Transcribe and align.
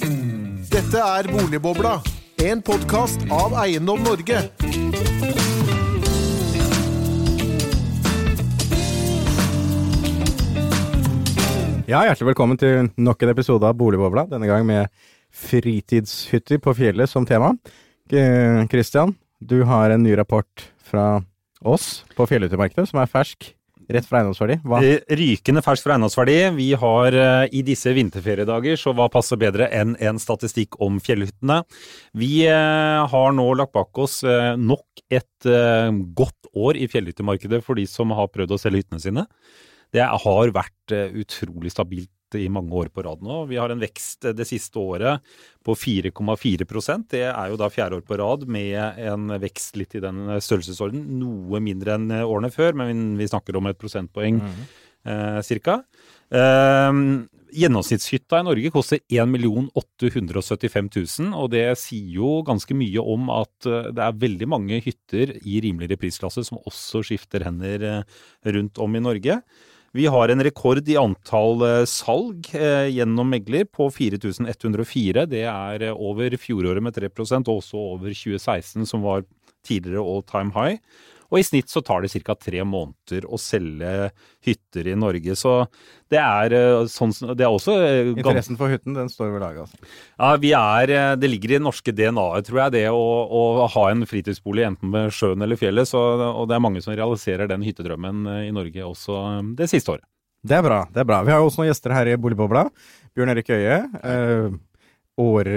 Dette 0.00 0.96
er 0.96 1.26
Boligbobla, 1.28 1.98
en 2.40 2.62
podkast 2.64 3.20
av 3.28 3.52
Eiendom 3.60 4.00
Norge. 4.00 4.38
Ja, 11.90 12.00
Hjertelig 12.06 12.30
velkommen 12.30 12.60
til 12.60 12.88
nok 12.96 13.26
en 13.26 13.32
episode 13.34 13.68
av 13.68 13.76
Boligbobla, 13.76 14.24
denne 14.30 14.48
gang 14.48 14.64
med 14.64 14.88
fritidshytter 15.36 16.62
på 16.64 16.76
fjellet 16.80 17.10
som 17.10 17.28
tema. 17.28 17.52
Kristian, 18.72 19.12
du 19.36 19.60
har 19.68 19.92
en 19.92 20.04
ny 20.06 20.16
rapport 20.16 20.68
fra 20.80 21.20
oss 21.60 22.06
på 22.16 22.24
fjellhyttemarkedet 22.30 22.88
som 22.88 23.02
er 23.02 23.10
fersk, 23.10 23.52
rett 23.94 24.06
fra 24.08 24.20
eiendomsverdi. 24.20 24.58
Hva? 24.66 24.80
Eh, 24.84 25.02
Rykende 25.18 25.62
fersk 25.64 25.86
for 25.86 25.94
eiendomsverdi. 25.94 26.36
Vi 26.56 26.68
har 26.82 27.16
eh, 27.16 27.46
i 27.56 27.62
disse 27.66 27.92
vinterferiedager, 27.96 28.78
så 28.80 28.94
hva 28.96 29.08
passer 29.12 29.40
bedre 29.40 29.70
enn 29.74 29.96
en 30.02 30.20
statistikk 30.22 30.78
om 30.82 31.00
fjellhyttene? 31.02 31.60
Vi 32.18 32.44
eh, 32.50 33.00
har 33.12 33.34
nå 33.36 33.48
lagt 33.58 33.74
bak 33.76 33.98
oss 34.02 34.20
nok 34.58 35.02
et 35.10 35.46
godt 36.16 36.48
år 36.54 36.76
i 36.78 36.86
fjellhyttemarkedet 36.90 37.62
for 37.64 37.78
de 37.78 37.86
som 37.88 38.12
har 38.14 38.28
prøvd 38.30 38.54
å 38.54 38.58
selge 38.60 38.82
hyttene 38.82 39.02
sine. 39.02 39.24
Det 39.94 40.04
har 40.04 40.52
vært 40.54 40.94
utrolig 41.18 41.72
stabilt 41.72 42.10
i 42.38 42.48
mange 42.52 42.74
år 42.76 42.90
på 42.94 43.04
rad 43.06 43.24
nå. 43.24 43.44
Vi 43.50 43.58
har 43.60 43.72
en 43.72 43.82
vekst 43.82 44.28
eh, 44.28 44.36
det 44.36 44.46
siste 44.48 44.78
året 44.78 45.24
på 45.66 45.74
4,4% 45.76 47.10
Det 47.12 47.24
er 47.28 47.50
jo 47.50 47.58
da 47.60 47.70
fjerde 47.72 47.98
år 48.00 48.06
på 48.06 48.18
rad 48.20 48.46
med 48.48 49.00
en 49.10 49.34
vekst 49.42 49.76
litt 49.80 49.96
i 49.98 50.04
den 50.04 50.22
størrelsesorden. 50.40 51.02
Noe 51.20 51.60
mindre 51.64 51.98
enn 51.98 52.08
årene 52.20 52.52
før, 52.54 52.78
men 52.80 53.18
vi 53.20 53.28
snakker 53.28 53.58
om 53.58 53.68
et 53.70 53.80
prosentpoeng 53.80 54.40
eh, 54.44 55.40
cirka. 55.46 55.82
Eh, 56.30 57.04
gjennomsnittshytta 57.56 58.40
i 58.40 58.46
Norge 58.46 58.70
koster 58.74 59.00
1 59.10 59.70
875 59.74 60.90
000, 60.96 61.32
og 61.34 61.50
det 61.54 61.64
sier 61.80 62.14
jo 62.20 62.40
ganske 62.46 62.74
mye 62.76 63.02
om 63.02 63.30
at 63.34 63.68
eh, 63.68 63.90
det 63.94 64.04
er 64.04 64.20
veldig 64.24 64.48
mange 64.50 64.80
hytter 64.84 65.34
i 65.40 65.60
rimeligere 65.64 66.00
prisklasse 66.00 66.44
som 66.46 66.60
også 66.62 67.02
skifter 67.06 67.44
hender 67.46 67.86
eh, 67.88 68.20
rundt 68.54 68.80
om 68.82 68.96
i 68.96 69.02
Norge. 69.02 69.40
Vi 69.92 70.04
har 70.06 70.30
en 70.30 70.42
rekord 70.46 70.86
i 70.86 70.94
antall 70.94 71.64
eh, 71.66 71.84
salg 71.90 72.46
eh, 72.54 72.86
gjennom 72.94 73.26
megler 73.32 73.66
på 73.66 73.88
4104. 73.90 75.24
Det 75.26 75.42
er 75.50 75.84
eh, 75.88 75.96
over 75.96 76.36
fjoråret 76.38 76.84
med 76.86 76.94
3 76.94 77.10
og 77.40 77.56
også 77.56 77.80
over 77.96 78.14
2016, 78.14 78.86
som 78.86 79.02
var 79.02 79.26
tidligere 79.66 80.04
all 80.04 80.22
time 80.22 80.54
high. 80.54 80.78
Og 81.30 81.38
i 81.40 81.46
snitt 81.46 81.70
så 81.70 81.82
tar 81.84 82.02
det 82.02 82.10
ca. 82.12 82.34
tre 82.34 82.62
måneder 82.66 83.26
å 83.30 83.38
selge 83.40 84.10
hytter 84.44 84.90
i 84.90 84.96
Norge. 84.98 85.36
Så 85.38 85.54
det 86.10 86.18
er 86.18 86.54
eh, 86.58 86.84
sånn 86.90 87.14
Det 87.38 87.46
er 87.46 87.50
også 87.50 87.76
eh, 87.78 88.12
Interessen 88.16 88.58
for 88.58 88.72
hytten, 88.72 88.96
den 88.98 89.10
står 89.12 89.32
ved 89.34 89.44
laget, 89.44 89.68
altså. 89.68 89.90
ja, 90.18 90.30
vi 90.42 90.52
er, 90.58 90.94
eh, 90.96 91.16
Det 91.20 91.30
ligger 91.30 91.54
i 91.54 91.58
det 91.58 91.64
norske 91.66 91.94
DNA-et, 91.94 92.48
tror 92.48 92.64
jeg, 92.64 92.76
det 92.78 92.86
å, 92.90 93.04
å 93.30 93.68
ha 93.70 93.84
en 93.92 94.06
fritidsbolig 94.10 94.66
enten 94.72 94.94
ved 94.94 95.14
sjøen 95.14 95.46
eller 95.46 95.60
fjellet. 95.60 95.88
Så, 95.90 96.00
og 96.30 96.48
det 96.50 96.58
er 96.58 96.64
mange 96.64 96.82
som 96.84 96.96
realiserer 96.96 97.50
den 97.50 97.64
hyttedrømmen 97.66 98.26
i 98.48 98.54
Norge 98.54 98.86
også 98.86 99.20
det 99.58 99.70
siste 99.70 99.96
året. 99.96 100.06
Det 100.40 100.56
er 100.56 100.64
bra. 100.64 100.84
det 100.88 101.02
er 101.02 101.08
bra. 101.08 101.20
Vi 101.26 101.32
har 101.34 101.42
jo 101.42 101.50
også 101.50 101.60
noen 101.60 101.68
gjester 101.68 101.92
her 101.92 102.08
i 102.08 102.16
Boligbobla. 102.20 102.64
Bjørn 103.16 103.32
Erik 103.34 103.50
Øie. 103.52 103.82
Eh, 104.00 104.46
år, 105.20 105.50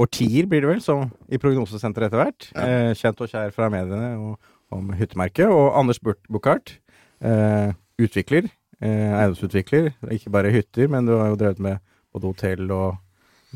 årtier 0.00 0.46
blir 0.48 0.64
det 0.64 0.70
vel, 0.70 0.80
som 0.80 1.10
i 1.28 1.40
prognosesenteret 1.40 2.08
etter 2.08 2.22
hvert. 2.22 2.46
Eh, 2.56 2.92
kjent 2.96 3.20
og 3.20 3.28
kjær 3.28 3.52
fra 3.52 3.68
mediene 3.72 4.14
og, 4.16 4.38
om 4.74 4.92
hyttemerket. 4.96 5.48
Og 5.50 5.76
Anders 5.78 6.00
Burt 6.02 6.20
Buchardt, 6.30 6.76
eh, 7.22 7.72
utvikler. 8.00 8.48
Eh, 8.80 9.10
eiendomsutvikler. 9.12 9.92
Ikke 10.14 10.32
bare 10.32 10.52
hytter, 10.54 10.88
men 10.88 11.06
du 11.06 11.16
har 11.18 11.28
jo 11.32 11.36
drevet 11.40 11.58
med 11.60 11.82
både 12.14 12.30
hotell 12.32 12.70
og 12.72 12.96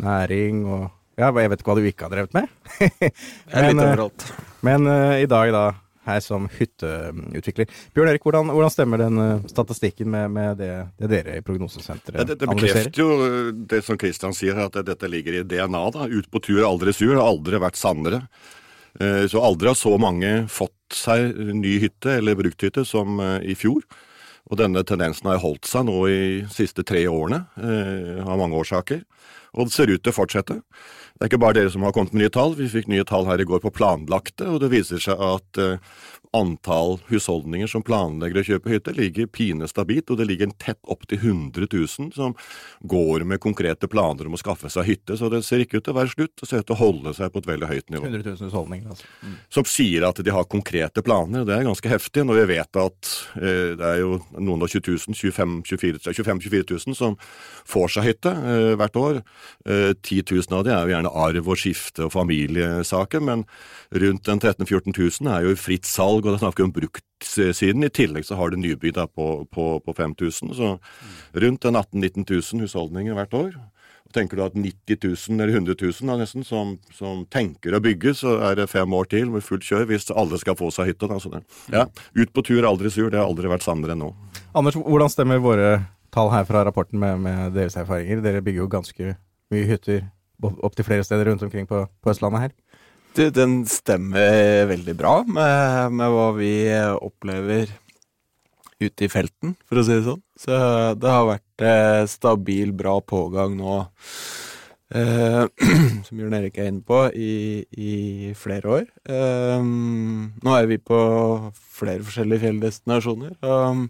næring 0.01 0.65
og 0.67 0.91
Ja, 1.15 1.29
jeg 1.31 1.47
vet 1.53 1.61
ikke 1.63 1.71
hva 1.71 1.75
du 1.79 1.85
ikke 1.87 2.09
har 2.09 2.11
drevet 2.11 2.33
med. 2.35 2.49
Litt 2.83 3.55
Men, 3.55 3.79
eh, 3.79 3.85
overalt. 3.93 4.25
Men 4.67 4.87
eh, 4.91 5.21
i 5.23 5.29
dag 5.31 5.53
da 5.55 5.61
her 6.05 6.21
som 6.21 6.49
hytteutvikler. 6.53 7.69
Bjørn 7.95 8.11
Erik, 8.11 8.25
hvordan, 8.27 8.51
hvordan 8.53 8.73
stemmer 8.75 9.01
den 9.01 9.21
eh, 9.23 9.45
statistikken 9.49 10.11
med, 10.11 10.33
med 10.35 10.59
det, 10.59 10.73
det 11.01 11.11
dere 11.13 11.37
i 11.39 11.45
Prognosesenteret 11.47 12.19
Ja, 12.19 12.27
det, 12.29 12.39
det 12.43 12.49
analyserer? 12.51 12.91
bekrefter 12.91 13.05
jo 13.05 13.29
eh, 13.29 13.53
det 13.71 13.81
som 13.87 14.01
Kristian 14.01 14.35
sier, 14.37 14.59
at 14.67 14.77
dette 14.91 15.09
ligger 15.09 15.39
i 15.39 15.45
DNA. 15.47 15.85
da. 15.95 16.09
Ut 16.11 16.29
på 16.35 16.43
tur, 16.45 16.61
aldri 16.67 16.93
sur. 16.93 17.15
Har 17.15 17.25
aldri 17.31 17.63
vært 17.63 17.79
sannere. 17.81 18.25
Eh, 19.01 19.27
Så 19.27 19.43
aldri 19.43 19.71
har 19.71 19.79
så 19.79 19.97
mange 19.99 20.47
fått 20.49 20.73
seg 20.95 21.35
ny 21.35 21.79
hytte 21.83 22.19
eller 22.19 22.39
brukthytte 22.39 22.85
som 22.87 23.19
eh, 23.21 23.41
i 23.53 23.55
fjor. 23.59 23.83
Og 24.51 24.59
denne 24.61 24.85
tendensen 24.85 25.31
har 25.31 25.41
holdt 25.41 25.67
seg 25.67 25.87
nå 25.89 25.97
i 26.11 26.21
de 26.45 26.53
siste 26.53 26.85
tre 26.85 27.07
årene, 27.09 27.47
eh, 27.57 28.21
av 28.23 28.39
mange 28.39 28.59
årsaker. 28.61 29.03
Og 29.55 29.67
det 29.67 29.75
ser 29.75 29.91
ut 29.91 30.03
til 30.03 30.13
å 30.13 30.19
fortsette. 30.19 30.61
Det 31.15 31.23
er 31.23 31.31
ikke 31.31 31.41
bare 31.41 31.57
dere 31.61 31.71
som 31.73 31.83
har 31.87 31.95
kommet 31.95 32.13
med 32.13 32.25
nye 32.25 32.35
tall. 32.35 32.55
Vi 32.59 32.69
fikk 32.69 32.91
nye 32.91 33.07
tall 33.07 33.25
her 33.27 33.41
i 33.41 33.47
går 33.49 33.63
på 33.63 33.73
planlagte, 33.73 34.47
og 34.51 34.61
det 34.61 34.73
viser 34.73 35.01
seg 35.01 35.21
at 35.23 35.61
antall 36.35 36.99
husholdninger 37.09 37.71
som 37.71 37.85
planlegger 37.87 38.41
å 38.41 38.47
kjøpe 38.49 38.73
hytte, 38.73 38.95
ligger 38.97 39.29
pinestabilt, 39.31 40.11
og 40.11 40.19
det 40.21 40.29
ligger 40.29 40.53
tett 40.61 40.81
opp 40.91 41.07
til 41.11 41.21
100 41.21 41.69
000 41.71 42.11
som 42.17 42.35
går 42.83 43.25
med 43.29 43.43
konkrete 43.43 43.89
planer 43.91 44.29
om 44.29 44.37
å 44.37 44.41
skaffe 44.41 44.71
seg 44.73 44.89
hytte. 44.89 45.19
Så 45.21 45.31
det 45.33 45.45
ser 45.47 45.65
ikke 45.65 45.81
ut 45.81 45.87
til 45.87 45.95
å 45.95 45.99
være 46.01 46.13
slutt, 46.15 46.35
det 46.41 46.51
ser 46.51 46.65
ut 46.65 46.69
til 46.71 46.77
å 46.77 46.81
holde 46.81 47.15
seg 47.17 47.33
på 47.33 47.43
et 47.43 47.51
veldig 47.53 47.71
høyt 47.71 47.95
nivå. 47.95 48.09
100 48.11 48.27
000 48.35 48.51
husholdninger, 48.51 48.91
altså. 48.95 49.33
Som 49.55 49.69
sier 49.69 50.09
at 50.09 50.21
de 50.25 50.35
har 50.35 50.49
konkrete 50.51 51.05
planer. 51.07 51.47
Det 51.47 51.55
er 51.57 51.67
ganske 51.69 51.91
heftig 51.91 52.27
når 52.27 52.43
vi 52.43 52.49
vet 52.55 52.81
at 52.83 53.13
eh, 53.39 53.73
det 53.79 53.91
er 53.93 54.03
jo 54.03 54.19
noen 54.39 54.65
og 54.65 54.71
20 54.71 54.99
000, 55.09 55.19
25 55.19 55.55
24 55.65 56.65
000 56.71 56.99
som 56.99 57.17
får 57.69 57.95
seg 57.97 58.09
hytte 58.09 58.33
eh, 58.35 58.73
hvert 58.81 58.99
år. 59.01 59.21
Eh, 59.69 59.93
10 59.95 60.25
000 60.33 60.59
av 60.59 60.67
de 60.67 60.75
er 60.75 60.83
jo 60.83 60.95
gjerne 60.95 61.15
arv 61.25 61.51
og 61.51 61.61
skifte 61.61 62.07
og 62.07 62.15
familiesaker, 62.15 63.23
men 63.25 63.45
rundt 63.95 64.29
en 64.29 64.41
13 64.41 64.65
000-14 64.67 65.23
000 65.23 65.33
er 65.35 65.49
jo 65.49 65.57
fritt 65.59 65.89
salg, 65.89 66.24
og 66.25 66.35
da 66.35 66.41
snakker 66.41 66.63
vi 66.63 66.69
om 66.69 66.75
bruktsiden. 66.75 67.87
I 67.87 67.93
tillegg 67.93 68.27
så 68.27 68.39
har 68.39 68.51
du 68.51 68.59
nybygg 68.61 68.99
på, 69.15 69.29
på, 69.53 69.69
på 69.85 69.95
5000, 69.97 70.55
så 70.57 70.75
rundt 71.45 71.65
18 71.69 72.03
000-19 72.03 72.27
000 72.31 72.65
husholdninger 72.65 73.17
hvert 73.19 73.39
år. 73.39 73.55
Tenker 74.15 74.39
du 74.39 74.45
at 74.45 74.55
90 74.55 74.99
000 75.03 75.41
eller 75.43 75.57
100 75.57 75.75
000 75.81 76.11
da, 76.11 76.17
nesten, 76.21 76.45
som, 76.47 76.77
som 76.95 77.25
tenker 77.35 77.75
å 77.75 77.81
bygge, 77.83 78.13
så 78.15 78.37
er 78.47 78.61
det 78.61 78.69
fem 78.71 78.93
år 78.95 79.09
til 79.11 79.33
med 79.33 79.43
fullt 79.43 79.67
kjør 79.67 79.89
hvis 79.91 80.07
alle 80.15 80.39
skal 80.39 80.55
få 80.59 80.71
seg 80.75 80.93
hytte. 80.93 81.09
Da, 81.11 81.19
det. 81.33 81.43
Ja, 81.75 81.87
ut 82.15 82.35
på 82.35 82.45
tur, 82.47 82.63
aldri 82.69 82.93
sur. 82.95 83.09
Det 83.11 83.19
har 83.19 83.27
aldri 83.27 83.51
vært 83.51 83.67
sannere 83.67 83.97
enn 83.97 84.05
nå. 84.05 84.13
Anders, 84.55 84.79
hvordan 84.79 85.11
stemmer 85.11 85.43
våre 85.43 85.71
tall 86.15 86.31
her 86.31 86.47
fra 86.47 86.63
rapporten 86.69 87.01
med, 87.03 87.25
med 87.27 87.57
deres 87.59 87.75
erfaringer? 87.81 88.23
Dere 88.23 88.45
bygger 88.45 88.63
jo 88.63 88.71
ganske 88.77 89.17
mye 89.51 89.67
hytter 89.67 90.05
opp 90.45 90.77
til 90.77 90.87
flere 90.87 91.05
steder 91.07 91.31
rundt 91.31 91.43
omkring 91.47 91.67
på, 91.67 91.85
på 92.03 92.13
Østlandet 92.13 92.47
her. 92.47 92.55
Du, 93.15 93.23
den 93.31 93.61
stemmer 93.71 94.65
veldig 94.67 94.95
bra 94.99 95.13
med, 95.23 95.93
med 95.95 96.11
hva 96.11 96.29
vi 96.35 96.51
opplever 96.99 97.71
ute 98.83 99.07
i 99.07 99.11
felten, 99.13 99.53
for 99.71 99.79
å 99.81 99.85
si 99.87 99.95
det 99.95 100.07
sånn. 100.09 100.23
Så 100.39 100.57
det 100.99 101.13
har 101.13 101.29
vært 101.29 101.63
eh, 101.65 102.01
stabil, 102.11 102.73
bra 102.75 102.97
pågang 103.07 103.55
nå, 103.61 103.77
eh, 104.99 105.45
som 106.09 106.21
Jørn 106.25 106.35
Erik 106.41 106.59
er 106.59 106.73
inne 106.73 106.83
på, 106.85 107.05
i, 107.15 107.63
i 107.79 108.33
flere 108.37 108.75
år. 108.81 108.89
Eh, 109.07 109.63
nå 109.63 110.57
er 110.59 110.69
vi 110.75 110.81
på 110.83 110.99
flere 111.79 112.03
forskjellige 112.03 112.49
fjelldestinasjoner. 112.49 113.39
Um, 113.47 113.87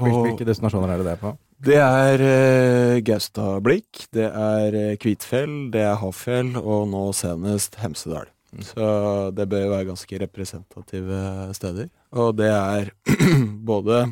og- 0.00 0.22
hvilke 0.24 0.48
destinasjoner 0.48 0.96
er 0.96 1.04
det 1.04 1.10
det 1.12 1.18
på? 1.20 1.36
Det 1.64 1.78
er 1.80 2.20
eh, 2.20 2.98
Gaustablikk, 3.00 4.02
det 4.12 4.26
er 4.28 4.74
eh, 4.76 4.96
Kvitfjell, 5.00 5.70
det 5.72 5.80
er 5.80 5.94
Hafjell, 5.96 6.50
og 6.60 6.90
nå 6.90 7.06
senest 7.16 7.78
Hemsedal. 7.80 8.26
Så 8.68 8.88
det 9.32 9.46
bør 9.48 9.70
være 9.70 9.86
ganske 9.88 10.18
representative 10.20 11.20
steder. 11.56 11.86
Og 12.20 12.34
det 12.36 12.50
er 12.52 12.90
både 13.70 14.02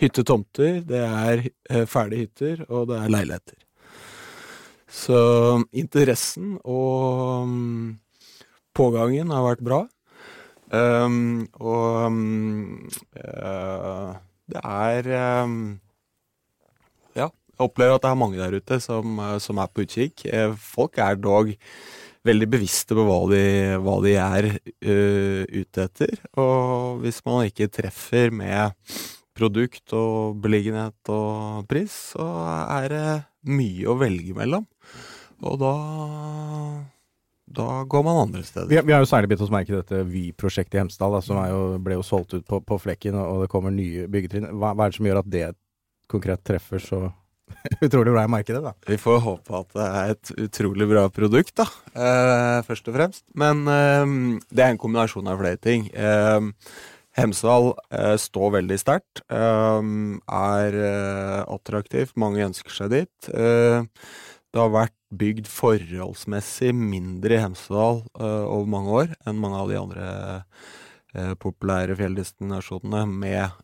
hyttetomter, 0.00 0.78
det 0.88 1.02
er 1.04 1.42
eh, 1.68 1.84
ferdige 1.84 2.24
hytter, 2.24 2.62
og 2.70 2.86
det 2.88 3.02
er 3.02 3.12
leiligheter. 3.12 3.58
Så 4.88 5.20
interessen 5.76 6.54
og 6.62 7.42
um, 7.42 7.98
pågangen 8.72 9.34
har 9.34 9.44
vært 9.44 9.66
bra. 9.66 9.82
Um, 10.72 11.44
og 11.60 12.08
um, 12.08 12.88
uh, 13.12 14.16
det 14.48 14.64
er 14.64 15.12
ja, 15.12 15.36
jeg 17.58 17.66
opplever 17.66 17.96
at 17.98 18.04
det 18.04 18.10
er 18.12 18.20
mange 18.20 18.38
der 18.38 18.54
ute 18.54 18.78
som, 18.82 19.18
eh, 19.24 19.38
som 19.42 19.58
er 19.58 19.70
på 19.72 19.82
utkikk. 19.82 20.26
Eh, 20.30 20.52
Folk 20.54 20.98
er 21.02 21.18
dog 21.18 21.50
veldig 22.28 22.48
bevisste 22.50 22.94
på 22.94 23.04
hva 23.06 23.18
de, 23.30 23.42
hva 23.82 23.94
de 24.04 24.12
er 24.20 24.48
uh, 24.52 25.42
ute 25.48 25.84
etter. 25.86 26.18
Og 26.36 26.98
hvis 27.04 27.22
man 27.24 27.46
ikke 27.48 27.70
treffer 27.72 28.34
med 28.34 28.74
produkt 29.38 29.94
og 29.96 30.36
beliggenhet 30.42 31.12
og 31.14 31.64
pris, 31.70 31.94
så 32.12 32.26
er 32.82 32.88
det 32.92 33.06
mye 33.48 33.86
å 33.88 33.96
velge 33.96 34.36
mellom. 34.36 34.66
Og 35.46 35.60
da 35.62 35.74
da 37.48 37.84
går 37.88 38.02
man 38.04 38.18
andre 38.26 38.42
steder. 38.44 38.68
Vi, 38.68 38.76
vi 38.84 38.92
har 38.92 39.00
jo 39.00 39.08
særlig 39.08 39.30
bitt 39.30 39.40
oss 39.40 39.52
merke 39.52 39.72
dette 39.72 40.02
Vy-prosjektet 40.04 40.76
i 40.76 40.82
Hemsedal, 40.82 41.14
da, 41.16 41.22
som 41.24 41.38
jo, 41.48 41.62
ble 41.80 41.96
jo 41.96 42.04
solgt 42.04 42.34
ut 42.36 42.44
på, 42.44 42.58
på 42.60 42.76
flekken, 42.82 43.16
og 43.16 43.40
det 43.40 43.48
kommer 43.48 43.72
nye 43.72 44.04
byggetrinn. 44.10 44.50
Hva, 44.52 44.74
hva 44.76 44.84
er 44.84 44.92
det 44.92 44.98
som 44.98 45.08
gjør 45.08 45.20
at 45.22 45.30
det 45.32 45.46
konkret 46.12 46.44
treffer 46.44 46.82
så 46.82 47.00
utrolig 47.86 48.12
bra 48.14 48.24
i 48.26 48.32
markedet, 48.32 48.62
da. 48.64 48.74
Vi 48.88 48.98
får 49.00 49.18
håpe 49.24 49.58
at 49.62 49.72
det 49.76 49.88
er 49.88 50.12
et 50.14 50.34
utrolig 50.48 50.88
bra 50.90 51.06
produkt, 51.12 51.54
da. 51.58 51.66
Eh, 51.94 52.60
først 52.68 52.88
og 52.90 52.98
fremst. 52.98 53.24
Men 53.38 53.64
eh, 53.70 54.38
det 54.52 54.64
er 54.64 54.74
en 54.74 54.80
kombinasjon 54.80 55.28
av 55.30 55.40
flere 55.42 55.60
ting. 55.60 55.88
Eh, 55.94 56.52
Hemsedal 57.18 57.72
eh, 57.90 58.14
står 58.20 58.52
veldig 58.60 58.78
sterkt. 58.78 59.22
eh, 59.26 59.92
er 60.38 60.78
eh, 60.86 61.40
attraktivt. 61.50 62.14
Mange 62.20 62.44
ønsker 62.46 62.74
seg 62.74 62.92
dit. 62.94 63.30
Det 64.48 64.56
har 64.62 64.72
vært 64.72 64.94
bygd 65.18 65.48
forholdsmessig 65.48 66.70
mindre 66.76 67.36
i 67.36 67.40
Hemsedal 67.42 68.02
over 68.18 68.68
mange 68.68 68.94
år 69.02 69.10
enn 69.28 69.40
mange 69.40 69.60
av 69.60 69.70
de 69.70 69.78
andre 69.80 70.08
populære 71.40 71.96
fjelldestinasjonene 71.96 73.02
med 73.08 73.54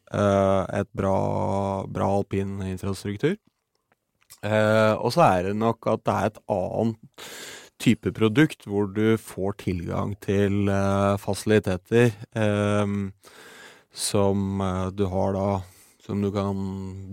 et 0.73 0.89
bra, 0.97 1.17
bra 1.89 2.09
alpin 2.19 2.57
infrastruktur. 2.65 3.37
Eh, 4.45 4.95
og 5.01 5.15
så 5.15 5.27
er 5.27 5.49
det 5.49 5.59
nok 5.59 5.91
at 5.93 6.05
det 6.05 6.15
er 6.15 6.31
et 6.33 6.41
annet 6.53 7.29
type 7.83 8.13
produkt 8.15 8.67
hvor 8.69 8.89
du 8.95 9.17
får 9.21 9.59
tilgang 9.65 10.15
til 10.25 10.69
eh, 10.71 11.15
fasiliteter 11.21 12.13
eh, 12.37 12.97
som 13.95 14.61
eh, 14.61 14.91
du 14.95 15.07
har 15.11 15.39
da 15.39 15.49
som 16.05 16.21
du 16.21 16.29
kan 16.35 16.59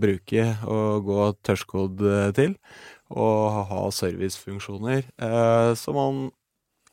bruke 0.00 0.46
og 0.68 1.08
gå 1.08 1.30
tørrskodd 1.46 2.04
eh, 2.04 2.28
til, 2.36 2.54
og 3.12 3.64
ha 3.70 3.82
servicefunksjoner 3.94 5.00
eh, 5.00 5.72
som 5.78 5.96
man 5.96 6.22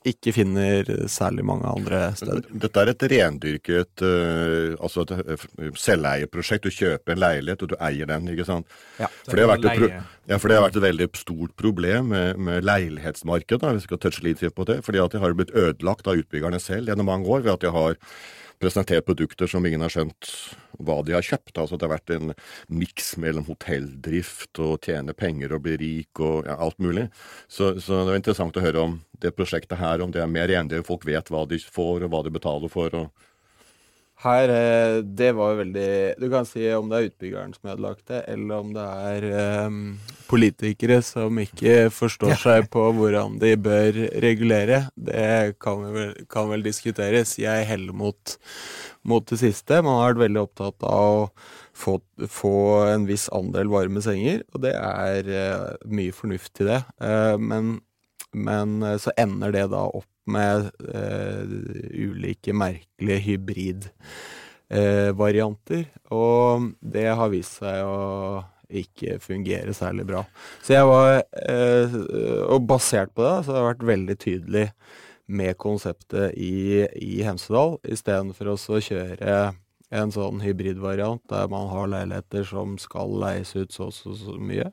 ikke 0.07 0.31
finner 0.31 0.87
særlig 1.11 1.43
mange 1.43 1.67
andre 1.67 2.13
steder. 2.15 2.45
Dette 2.63 2.79
er 2.81 2.91
et 2.93 3.03
rendyrket 3.11 4.03
uh, 4.05 4.77
altså 4.79 5.03
et 5.03 5.75
selveieprosjekt. 5.75 6.69
Du 6.69 6.71
kjøper 6.71 7.17
en 7.17 7.19
leilighet, 7.19 7.65
og 7.65 7.73
du 7.73 7.75
eier 7.83 8.07
den. 8.07 8.29
ikke 8.31 8.45
sant? 8.47 8.77
Ja, 8.95 9.09
For 9.25 9.35
det 9.35 9.43
har 9.43 9.51
vært 9.51 9.67
et, 9.67 9.81
pro 9.81 9.89
ja, 10.29 10.37
for 10.37 10.49
det 10.49 10.59
har 10.59 10.67
vært 10.67 10.77
et 10.77 10.85
veldig 10.85 11.07
stort 11.17 11.55
problem 11.57 12.11
med, 12.13 12.37
med 12.37 12.65
leilighetsmarkedet. 12.67 13.71
hvis 13.73 13.87
Vi 13.87 13.89
skal 13.89 14.01
touche 14.03 14.25
litt 14.25 14.43
på 14.55 14.67
det, 14.69 14.81
fordi 14.85 15.01
at 15.01 15.15
det 15.15 15.23
har 15.23 15.33
blitt 15.33 15.55
ødelagt 15.57 16.07
av 16.07 16.21
utbyggerne 16.21 16.59
selv 16.61 16.91
gjennom 16.91 17.09
mange 17.09 17.25
år 17.27 17.41
ved 17.47 17.55
at 17.55 17.65
de 17.65 17.71
har 17.73 17.97
presentert 18.59 19.07
produkter 19.07 19.47
som 19.47 19.65
ingen 19.65 19.81
har 19.81 19.91
skjønt 19.93 20.29
hva 20.77 20.99
de 21.07 21.15
har 21.15 21.25
kjøpt. 21.25 21.55
Altså 21.57 21.79
Det 21.79 21.87
har 21.87 21.95
vært 21.95 22.13
en 22.13 22.33
miks 22.69 23.15
mellom 23.17 23.47
hotelldrift 23.47 24.59
og 24.61 24.83
tjene 24.85 25.15
penger 25.17 25.55
og 25.55 25.63
bli 25.65 25.77
rik 25.79 26.21
og 26.21 26.45
ja, 26.47 26.59
alt 26.59 26.77
mulig. 26.83 27.07
Så, 27.47 27.77
så 27.79 28.03
det 28.03 28.11
var 28.13 28.19
interessant 28.19 28.59
å 28.59 28.63
høre 28.63 28.83
om 28.83 28.99
det 29.23 29.33
prosjektet 29.35 29.79
her, 29.79 30.03
om 30.03 30.11
det 30.13 30.21
er 30.23 30.31
mer 30.31 30.51
rendyrket, 30.51 30.87
folk 30.87 31.07
vet 31.07 31.31
hva 31.31 31.45
de 31.49 31.59
får 31.59 32.05
og 32.05 32.13
hva 32.13 32.21
de 32.27 32.35
betaler 32.35 32.71
for. 32.71 32.93
og 32.95 33.28
Her, 34.19 34.51
eh, 34.51 34.97
det 35.03 35.29
var 35.31 35.53
jo 35.53 35.59
veldig 35.61 35.91
Du 36.19 36.25
kan 36.31 36.47
si 36.47 36.65
om 36.75 36.89
det 36.91 36.97
er 36.97 37.05
utbyggeren 37.07 37.53
som 37.55 37.69
ødelagte, 37.71 38.19
eller 38.27 38.65
om 38.65 38.73
det 38.75 38.87
er 39.13 39.27
um, 39.69 39.77
politikere 40.27 40.97
som 41.07 41.39
ikke 41.39 41.87
forstår 41.93 42.35
seg 42.41 42.67
på 42.73 42.83
hvordan 42.97 43.37
de 43.39 43.53
bør 43.55 44.01
regulere. 44.25 44.81
Det 44.99 45.55
kan 45.63 45.87
vel, 45.95 46.11
kan 46.27 46.51
vel 46.51 46.67
diskuteres. 46.67 47.37
Jeg 47.39 47.69
heller 47.69 47.95
mot, 47.95 48.35
mot 49.07 49.23
det 49.31 49.39
siste. 49.39 49.79
Man 49.79 50.01
har 50.01 50.11
vært 50.11 50.25
veldig 50.25 50.43
opptatt 50.43 50.89
av 50.89 51.23
å 51.23 51.25
få, 51.71 51.95
få 52.27 52.55
en 52.89 53.07
viss 53.07 53.29
andel 53.31 53.71
varme 53.71 54.03
senger, 54.03 54.43
og 54.51 54.67
det 54.67 54.75
er 54.75 55.31
uh, 55.31 55.87
mye 55.87 56.11
fornuft 56.11 56.59
i 56.59 56.67
det. 56.73 56.83
Uh, 56.99 57.39
men, 57.39 57.77
men 58.35 58.81
så 58.99 59.15
ender 59.15 59.55
det 59.55 59.69
da 59.71 59.87
opp 59.87 60.11
med 60.31 60.69
eh, 60.93 61.43
ulike 62.05 62.53
merkelige 62.53 63.25
hybridvarianter. 64.69 65.85
og 66.13 66.71
det 66.81 67.09
har 67.09 67.29
vist 67.33 67.59
seg 67.61 67.83
å 67.85 68.43
ikke 68.69 69.17
fungere 69.23 69.73
særlig 69.73 70.05
bra. 70.05 70.23
Så 70.61 70.75
jeg 70.75 70.85
var 70.85 71.23
eh, 71.41 71.95
Og 72.53 72.67
basert 72.69 73.09
på 73.17 73.23
det, 73.25 73.45
så 73.45 73.51
har 73.51 73.59
jeg 73.59 73.69
vært 73.71 73.89
veldig 73.89 74.17
tydelig 74.21 74.67
med 75.29 75.57
konseptet 75.61 76.33
i, 76.37 76.85
i 76.97 77.21
Hemsedal, 77.25 77.77
istedenfor 77.85 78.49
å 78.49 78.81
kjøre 78.81 79.53
en 79.89 80.11
sånn 80.13 80.41
hybridvariant 80.43 81.21
der 81.29 81.49
man 81.49 81.69
har 81.71 81.89
leiligheter 81.89 82.45
som 82.45 82.77
skal 82.81 83.13
leies 83.21 83.55
ut 83.57 83.73
så 83.73 83.89
og 83.89 83.95
så, 83.95 84.13
så 84.17 84.37
mye. 84.37 84.69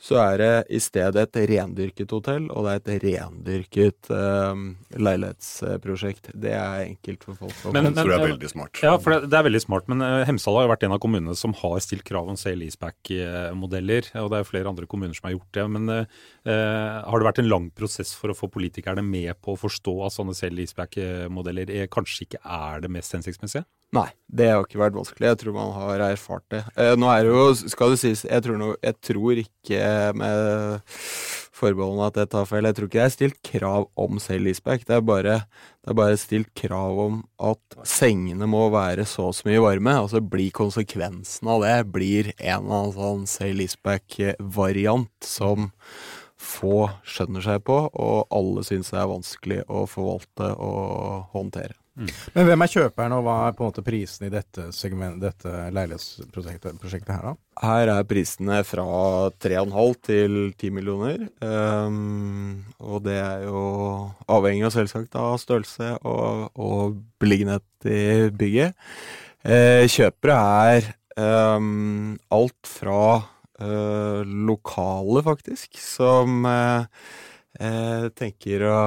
Så 0.00 0.16
er 0.16 0.38
det 0.40 0.52
i 0.72 0.78
stedet 0.80 1.20
et 1.20 1.38
rendyrket 1.50 2.12
hotell, 2.14 2.46
og 2.48 2.64
det 2.64 2.72
er 2.72 2.78
et 2.80 3.02
rendyrket 3.04 4.08
eh, 4.16 4.62
leilighetsprosjekt. 4.96 6.30
Det 6.40 6.54
er 6.56 6.86
enkelt 6.86 7.26
for 7.26 7.36
folk 7.42 7.66
å 7.68 7.74
Men- 7.74 7.90
Det 7.90 8.00
tror 8.00 8.14
jeg 8.14 8.20
er 8.20 8.32
veldig 8.32 8.50
smart. 8.50 8.80
Ja, 8.80 8.94
for 8.96 9.12
det, 9.12 9.28
det 9.28 9.36
er 9.38 9.44
veldig 9.44 9.60
smart, 9.60 9.88
men 9.92 10.00
uh, 10.00 10.24
Hemsedal 10.24 10.56
har 10.56 10.64
jo 10.64 10.72
vært 10.72 10.86
en 10.88 10.96
av 10.96 11.02
kommunene 11.04 11.36
som 11.36 11.52
har 11.52 11.76
stilt 11.84 12.06
krav 12.08 12.30
om 12.32 12.38
sale 12.40 12.62
leaseback-modeller, 12.62 14.08
og 14.22 14.30
det 14.32 14.40
er 14.40 14.48
flere 14.48 14.72
andre 14.72 14.88
kommuner 14.88 15.12
som 15.12 15.28
har 15.28 15.36
gjort 15.36 15.52
det. 15.52 15.66
Men 15.76 15.92
eh, 15.92 16.06
har 17.04 17.20
det 17.20 17.28
vært 17.28 17.42
en 17.44 17.50
lang 17.52 17.68
prosess 17.70 18.14
for 18.16 18.32
å 18.32 18.38
få 18.38 18.48
politikerne 18.48 19.04
med 19.04 19.36
på 19.44 19.52
å 19.52 19.60
forstå 19.60 19.94
at 20.06 20.16
sånne 20.16 20.32
eh, 21.68 21.88
kanskje 21.92 22.24
ikke 22.24 22.40
er 22.40 22.80
det 22.80 22.90
mest 22.96 23.12
hensiktsmessige? 23.12 23.68
Nei, 23.90 24.06
det 24.30 24.46
har 24.52 24.62
ikke 24.62 24.78
vært 24.78 24.94
vanskelig. 24.94 25.32
Jeg 25.32 25.38
tror 25.40 25.54
man 25.56 25.72
har 25.74 26.02
erfart 26.12 26.44
det. 26.52 26.62
Eh, 26.78 26.92
nå 26.94 27.08
er 27.10 27.26
det 27.26 27.32
jo, 27.34 27.70
skal 27.72 27.94
det 27.94 27.98
sies, 28.04 28.22
jeg 28.22 28.44
tror, 28.44 28.58
no, 28.60 28.68
jeg 28.78 28.94
tror 29.02 29.40
ikke 29.42 29.80
med 30.14 30.92
forbeholdene 31.60 32.06
at 32.06 32.20
jeg 32.22 32.30
tar 32.32 32.46
feil, 32.48 32.68
jeg 32.68 32.76
tror 32.78 32.88
ikke 32.88 33.00
det 33.00 33.06
er 33.08 33.14
stilt 33.16 33.40
krav 33.50 33.88
om 34.00 34.22
sale 34.22 34.46
leaseback. 34.46 34.86
Det 34.86 35.00
det 35.00 35.34
er 35.90 35.98
bare 35.98 36.20
stilt 36.20 36.52
krav 36.54 37.02
om 37.02 37.18
at 37.50 37.80
sengene 37.88 38.46
må 38.48 38.68
være 38.72 39.04
så 39.08 39.30
og 39.30 39.36
så 39.36 39.50
mye 39.50 39.64
varme. 39.64 39.96
Altså 40.04 40.22
blir 40.22 40.54
konsekvensen 40.54 41.50
av 41.50 41.66
det 41.66 41.76
blir 41.90 42.32
en 42.38 42.62
eller 42.62 42.78
annen 42.78 42.96
sånn 42.96 43.26
sale 43.30 43.58
leaseback-variant 43.58 45.12
som 45.26 45.72
få 46.40 46.86
skjønner 47.04 47.44
seg 47.44 47.66
på, 47.66 47.82
og 47.90 48.30
alle 48.32 48.64
syns 48.64 48.94
det 48.94 49.02
er 49.02 49.10
vanskelig 49.10 49.60
å 49.68 49.84
forvalte 49.90 50.54
og 50.56 51.34
håndtere. 51.34 51.79
Men 51.98 52.46
hvem 52.46 52.62
er 52.64 52.70
kjøperen, 52.70 53.12
og 53.16 53.24
hva 53.26 53.36
er 53.48 53.56
på 53.56 53.64
en 53.64 53.70
måte 53.72 53.82
prisen 53.84 54.28
i 54.28 54.32
dette, 54.32 54.68
segment, 54.74 55.18
dette 55.20 55.50
leilighetsprosjektet 55.74 56.78
prosjektet 56.80 57.12
her, 57.12 57.32
da? 57.32 57.32
Her 57.66 57.92
er 57.96 58.06
prisene 58.08 58.60
fra 58.64 58.86
3,5 59.42 59.96
til 60.06 60.38
10 60.54 60.70
millioner. 60.76 61.26
Um, 61.42 62.62
og 62.78 63.02
det 63.08 63.18
er 63.20 63.44
jo 63.48 63.64
avhengig 64.30 64.68
av 64.68 64.76
selvsagt 64.76 65.18
av 65.18 65.36
størrelse 65.42 65.92
og, 66.06 66.46
og 66.54 67.02
beliggenhet 67.20 67.90
i 67.90 68.30
bygget. 68.38 68.78
Uh, 69.44 69.84
kjøpere 69.90 70.38
er 70.70 70.90
um, 71.18 72.16
alt 72.32 72.70
fra 72.70 73.02
uh, 73.18 74.22
lokale, 74.24 75.26
faktisk, 75.26 75.74
som 75.82 76.46
uh, 76.46 76.86
tenker 78.16 78.68
å 78.70 78.80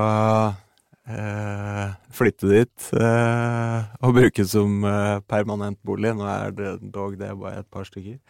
flytte 1.04 2.48
dit 2.48 2.86
eh, 2.96 3.90
og 4.00 4.16
bruke 4.16 4.46
som 4.48 4.86
eh, 4.88 5.20
permanent 5.28 5.80
bolig. 5.84 6.14
Nå 6.16 6.28
er 6.32 6.56
det 6.56 6.74
dog 6.94 7.18
det 7.20 7.34
bare 7.40 7.60
et 7.60 7.70
par 7.72 7.84
stykker. 7.90 8.22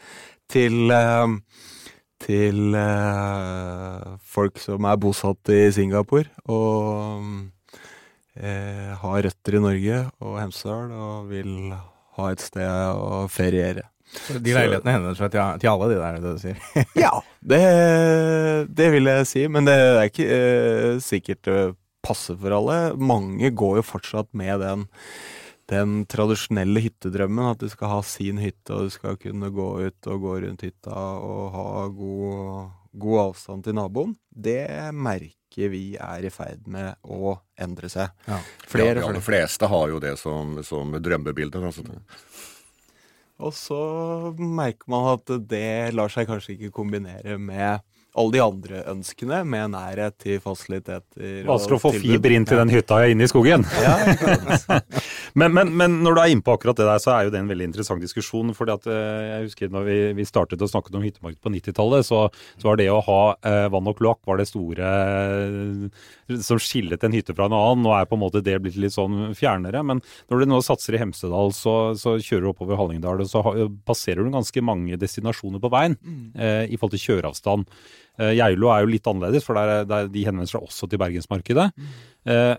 Til, 0.50 0.90
eh, 0.90 1.36
til 2.24 2.74
eh, 2.80 4.18
folk 4.26 4.58
som 4.62 4.90
er 4.90 4.98
bosatt 5.02 5.54
i 5.54 5.68
Singapore 5.76 6.30
og 6.50 7.30
eh, 8.42 8.92
har 9.04 9.26
røtter 9.28 9.60
i 9.60 9.64
Norge 9.70 10.04
og 10.24 10.40
Hemsedal 10.42 10.94
og 10.98 11.30
vil 11.30 11.74
ha 12.18 12.32
et 12.32 12.42
sted 12.42 12.70
å 12.98 13.26
feriere. 13.30 13.86
Så 14.14 14.38
de 14.38 14.54
leilighetene 14.54 14.94
henvender 14.94 15.18
seg 15.18 15.32
til, 15.34 15.62
til 15.62 15.70
alle, 15.72 15.88
de 15.90 15.96
der, 15.98 16.18
det 16.22 16.34
du 16.36 16.42
sier. 16.42 16.90
Ja, 16.98 17.14
det, 17.42 17.62
det 18.70 18.90
vil 18.94 19.10
jeg 19.10 19.30
si, 19.30 19.46
men 19.50 19.66
det 19.66 19.78
er 19.78 20.10
ikke 20.10 20.28
eh, 20.30 21.00
sikkert 21.02 21.50
passer 22.04 22.38
for 22.40 22.56
alle. 22.56 22.78
Mange 23.00 23.52
går 23.56 23.80
jo 23.80 23.86
fortsatt 23.88 24.32
med 24.38 24.62
den, 24.64 24.86
den 25.72 26.04
tradisjonelle 26.12 26.84
hyttedrømmen, 26.84 27.54
at 27.54 27.64
du 27.64 27.70
skal 27.72 27.96
ha 27.96 28.02
sin 28.08 28.42
hytte, 28.44 28.76
og 28.76 28.90
du 28.90 28.96
skal 28.96 29.20
kunne 29.22 29.52
gå 29.54 29.70
ut 29.88 30.12
og 30.12 30.26
gå 30.28 30.40
rundt 30.46 30.66
hytta 30.68 30.98
og 31.24 31.44
ha 31.56 31.70
god, 31.96 32.74
god 33.06 33.22
avstand 33.28 33.68
til 33.68 33.78
naboen. 33.80 34.18
Det 34.30 34.68
merker 34.94 35.70
vi 35.70 35.94
er 36.02 36.26
i 36.26 36.34
ferd 36.34 36.66
med 36.72 36.98
å 37.06 37.38
endre 37.62 37.90
seg. 37.94 38.10
Ja. 38.26 38.40
Ja, 38.42 38.68
Flere 38.70 39.00
de 39.00 39.06
aller 39.06 39.24
fleste 39.24 39.70
har 39.70 39.92
jo 39.92 40.02
det 40.02 40.16
som, 40.20 40.58
som 40.66 40.96
drømmebilde. 40.98 41.62
Altså. 41.62 41.86
Og 43.44 43.54
så 43.56 43.82
merker 44.38 44.90
man 44.92 45.12
at 45.14 45.30
det 45.50 45.94
lar 45.96 46.12
seg 46.14 46.30
kanskje 46.30 46.56
ikke 46.58 46.74
kombinere 46.74 47.38
med 47.42 47.86
alle 48.14 48.36
de 48.36 48.42
andre 48.44 48.84
ønskene, 48.92 49.42
med 49.46 49.74
nærhet 49.74 50.18
til 50.22 50.42
fasiliteter. 50.44 51.44
Vanskelig 51.48 51.80
å 51.80 51.82
få 51.82 51.94
fiber 51.98 52.36
inn 52.36 52.46
til 52.46 52.62
den 52.62 52.74
hytta 52.74 53.04
inne 53.10 53.26
i 53.26 53.32
skogen. 53.32 53.66
Ja. 53.82 53.96
Men, 55.40 55.54
men, 55.56 55.72
men, 55.78 55.98
når 56.06 56.16
du 56.16 56.22
er 56.22 56.34
inne 56.34 56.46
på 56.46 56.54
akkurat 56.54 56.78
det 56.78 56.86
der, 56.88 57.02
så 57.02 57.14
er 57.16 57.28
jo 57.28 57.34
det 57.34 57.40
en 57.42 57.50
veldig 57.50 57.68
interessant 57.72 58.04
diskusjon. 58.04 58.54
fordi 58.58 58.76
at 58.76 58.88
eh, 58.90 59.24
jeg 59.30 59.48
husker 59.48 59.72
når 59.74 59.88
vi, 59.88 59.98
vi 60.20 60.28
startet 60.30 60.62
å 60.62 60.70
snakke 60.70 60.94
om 60.94 61.06
hyttemarked 61.06 61.42
på 61.42 61.54
90-tallet, 61.56 62.06
så, 62.08 62.26
så, 62.58 62.68
var 62.68 62.80
det 62.80 62.90
å 62.94 63.02
ha 63.06 63.22
eh, 63.42 63.68
vann 63.74 63.90
og 63.90 63.98
kloakk 64.00 64.22
var 64.30 64.42
det 64.42 64.48
store 64.52 64.92
eh, 64.94 66.38
som 66.44 66.62
skillet 66.62 67.04
en 67.04 67.16
hytte 67.16 67.36
fra 67.36 67.50
en 67.50 67.58
annen. 67.58 67.84
Nå 67.86 67.96
er 67.98 68.08
på 68.10 68.18
en 68.18 68.24
måte 68.24 68.44
det 68.46 68.60
blitt 68.62 68.80
litt 68.82 68.96
sånn 68.96 69.34
fjernere. 69.38 69.84
Men 69.86 70.04
når 70.32 70.44
du 70.44 70.52
nå 70.54 70.62
satser 70.66 70.98
i 70.98 71.02
Hemsedal, 71.02 71.54
så, 71.58 71.76
så 72.00 72.18
kjører 72.20 72.48
du 72.48 72.54
oppover 72.54 72.80
Hallingdal, 72.80 73.26
og 73.26 73.30
så 73.30 73.44
ha, 73.46 73.56
passerer 73.88 74.24
du 74.24 74.34
ganske 74.34 74.66
mange 74.66 75.00
destinasjoner 75.02 75.64
på 75.64 75.74
veien 75.74 75.98
mm. 76.00 76.24
eh, 76.38 76.64
i 76.70 76.80
forhold 76.80 76.98
til 76.98 77.06
kjøreavstand. 77.10 77.68
Eh, 78.22 78.36
Geilo 78.38 78.70
er 78.70 78.84
jo 78.84 78.92
litt 78.92 79.08
annerledes, 79.10 79.46
for 79.46 79.58
der, 79.58 79.88
der, 79.90 80.10
de 80.14 80.26
henvender 80.28 80.52
seg 80.52 80.66
også 80.66 80.90
til 80.90 81.02
bergensmarkedet. 81.02 81.72
Mm. 81.74 81.94
Eh, 82.24 82.56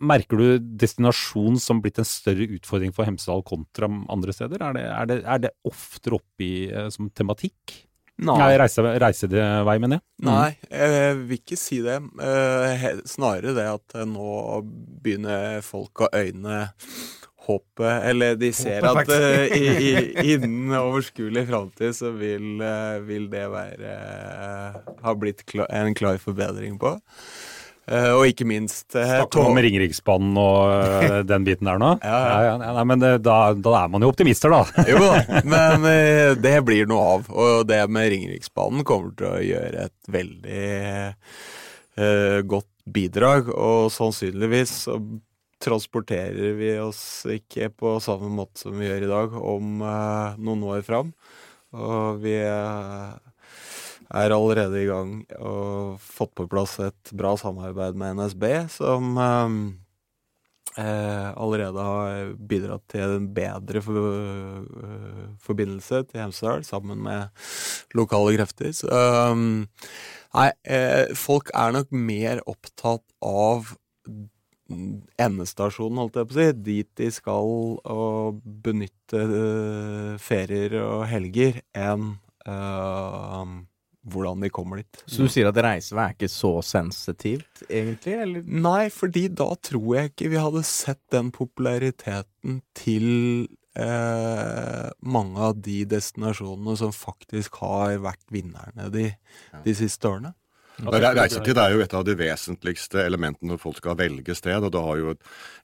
merker 0.00 0.40
du 0.40 0.68
destinasjon 0.80 1.58
som 1.60 1.82
blitt 1.84 2.00
en 2.00 2.08
større 2.08 2.46
utfordring 2.56 2.94
for 2.96 3.04
Hemsedal 3.08 3.44
kontra 3.46 3.90
andre 4.12 4.34
steder? 4.36 4.62
Er 4.64 4.76
det, 4.76 4.84
er 4.88 5.10
det, 5.10 5.18
er 5.24 5.42
det 5.46 5.56
oftere 5.68 6.20
oppe 6.20 6.46
i, 6.46 6.54
eh, 6.70 6.88
som 6.94 7.10
tematikk? 7.12 7.82
Nei. 8.24 8.36
Nei 8.38 8.52
reise, 8.60 8.82
reisedevei, 9.02 9.74
mener 9.82 9.98
jeg. 9.98 10.04
Mm. 10.22 10.28
Nei, 10.28 10.50
jeg 10.70 11.16
vil 11.18 11.40
ikke 11.40 11.58
si 11.58 11.80
det. 11.82 11.98
Eh, 12.22 12.86
snarere 13.10 13.56
det 13.56 13.66
at 13.72 13.96
nå 14.06 14.62
begynner 15.02 15.58
folk 15.66 16.06
å 16.06 16.12
øyne 16.14 16.64
håpet 17.44 18.06
Eller 18.08 18.38
de 18.40 18.48
ser 18.56 18.86
at 18.88 19.10
uh, 19.10 19.42
i, 19.52 19.66
i, 19.68 19.90
innen 20.32 20.72
overskuelig 20.78 21.42
framtid 21.50 21.92
så 21.92 22.14
vil, 22.16 22.62
vil, 23.04 23.26
det 23.28 23.42
være 23.52 23.98
Ha 25.04 25.12
blitt 25.20 25.44
en 25.66 25.92
klar 25.98 26.16
forbedring 26.22 26.78
på. 26.80 26.94
Uh, 27.84 28.14
og 28.16 28.30
ikke 28.30 28.46
minst 28.48 28.94
uh, 28.96 29.02
Snakker 29.04 29.42
du 29.42 29.50
om 29.50 29.58
Ringeriksbanen 29.60 30.38
og 30.40 30.70
uh, 30.72 31.18
den 31.28 31.44
biten 31.44 31.68
der 31.68 31.80
nå? 31.82 31.90
ja, 32.00 32.16
ja. 32.16 32.28
ja, 32.32 32.54
ja 32.54 32.70
nei, 32.78 32.84
men 32.88 33.02
da, 33.04 33.42
da, 33.52 33.74
er 33.82 33.90
man 33.92 34.00
jo 34.04 34.08
optimister, 34.08 34.54
da. 34.54 34.64
jo 34.92 35.02
da, 35.02 35.18
men 35.52 35.84
det 36.40 36.54
blir 36.64 36.88
noe 36.88 37.04
av. 37.18 37.28
Og 37.28 37.66
det 37.68 37.82
med 37.92 38.08
Ringeriksbanen 38.14 38.86
kommer 38.88 39.12
til 39.18 39.28
å 39.28 39.44
gjøre 39.44 39.84
et 39.90 40.10
veldig 40.14 40.64
godt 42.48 42.72
bidrag. 42.96 43.52
Og 43.52 43.92
sannsynligvis 43.92 44.72
så 44.86 44.96
transporterer 45.64 46.56
vi 46.58 46.72
oss 46.82 47.02
ikke 47.30 47.68
på 47.72 47.98
samme 48.02 48.32
måte 48.32 48.64
som 48.64 48.74
vi 48.80 48.88
gjør 48.88 49.04
i 49.06 49.12
dag, 49.12 49.36
om 49.38 49.84
noen 49.84 50.64
år 50.72 50.82
fram. 50.88 51.12
Og 51.76 52.24
vi 52.24 52.36
er 54.12 54.34
allerede 54.34 54.82
i 54.82 54.88
gang 54.88 55.16
og 55.38 56.00
fått 56.02 56.34
på 56.36 56.48
plass 56.50 56.76
et 56.82 57.14
bra 57.16 57.34
samarbeid 57.40 57.96
med 57.98 58.18
NSB, 58.20 58.44
som 58.72 59.16
eh, 59.20 59.56
eh, 60.84 61.30
allerede 61.36 61.86
har 61.86 62.32
bidratt 62.50 62.84
til 62.92 63.16
en 63.18 63.28
bedre 63.34 63.82
for, 63.84 64.00
uh, 64.00 65.30
forbindelse 65.44 66.04
til 66.08 66.22
Hemsedal, 66.22 66.64
sammen 66.66 67.02
med 67.04 67.28
lokale 67.94 68.34
krefter. 68.36 68.72
Så, 68.76 68.90
um, 68.90 69.64
nei, 70.34 70.50
eh, 70.64 71.14
folk 71.18 71.52
er 71.54 71.74
nok 71.76 71.92
mer 71.94 72.42
opptatt 72.50 73.04
av 73.24 73.74
endestasjonen, 75.20 76.00
holdt 76.00 76.16
jeg 76.16 76.28
på 76.28 76.34
å 76.34 76.38
si, 76.40 76.48
dit 76.64 76.90
de 76.96 77.10
skal 77.12 77.50
og 77.92 78.40
benytte 78.64 79.20
uh, 79.28 80.14
ferier 80.22 80.78
og 80.80 81.04
helger, 81.10 81.60
enn 81.76 82.14
uh, 82.48 83.44
hvordan 84.10 84.44
de 84.44 84.50
kommer 84.52 84.82
dit. 84.82 85.02
Så 85.06 85.24
du 85.24 85.32
sier 85.32 85.48
at 85.48 85.58
reisevei 85.64 86.06
er 86.10 86.16
ikke 86.16 86.30
så 86.32 86.52
sensitivt, 86.66 87.64
egentlig? 87.68 88.16
Eller? 88.26 88.46
Nei, 88.68 88.86
fordi 88.92 89.26
da 89.32 89.50
tror 89.64 89.90
jeg 89.96 90.12
ikke 90.12 90.32
vi 90.34 90.40
hadde 90.42 90.64
sett 90.68 91.02
den 91.14 91.30
populariteten 91.34 92.60
til 92.76 93.08
eh, 93.80 94.88
mange 95.00 95.48
av 95.48 95.58
de 95.64 95.82
destinasjonene 95.88 96.76
som 96.80 96.94
faktisk 96.94 97.60
har 97.62 97.98
vært 98.04 98.24
vinnerne 98.34 98.90
de, 98.94 99.10
de 99.64 99.76
siste 99.76 100.10
årene. 100.10 100.34
Reisetid 100.82 101.58
er 101.60 101.70
jo 101.70 101.82
et 101.84 101.92
av 101.94 102.02
de 102.02 102.16
vesentligste 102.18 102.98
elementene 103.04 103.52
når 103.52 103.60
folk 103.62 103.78
skal 103.78 103.94
velge 103.98 104.34
sted. 104.34 104.58
og 104.58 104.72
Det 104.74 104.82
har 104.82 104.96
jo 104.98 105.12
et 105.12 105.20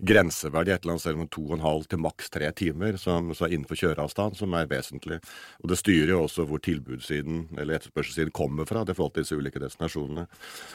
grenseverdi 0.07 0.71
et 0.71 0.85
eller 0.85 0.95
annet 0.95 1.02
sted 1.02 1.17
mellom 1.17 1.31
to 1.35 1.43
og 1.49 1.55
en 1.57 1.64
halv 1.64 1.88
til 1.90 1.99
maks 1.99 2.31
tre 2.31 2.50
timer, 2.55 2.97
som, 2.97 3.33
som, 3.35 3.47
er 3.47 3.57
innenfor 3.57 3.81
kjøreavstand, 3.81 4.38
som 4.38 4.55
er 4.55 4.71
vesentlig. 4.71 5.19
Og 5.64 5.73
Det 5.73 5.79
styrer 5.81 6.14
jo 6.14 6.23
også 6.29 6.47
hvor 6.47 6.62
tilbudssiden 6.62 7.49
eller 7.59 7.81
etterspørselssiden 7.81 8.31
kommer 8.31 8.69
fra 8.71 8.85
i 8.87 8.95
forhold 8.95 9.17
til 9.17 9.26
disse 9.26 9.37
ulike 9.37 9.62
destinasjonene. 9.62 10.26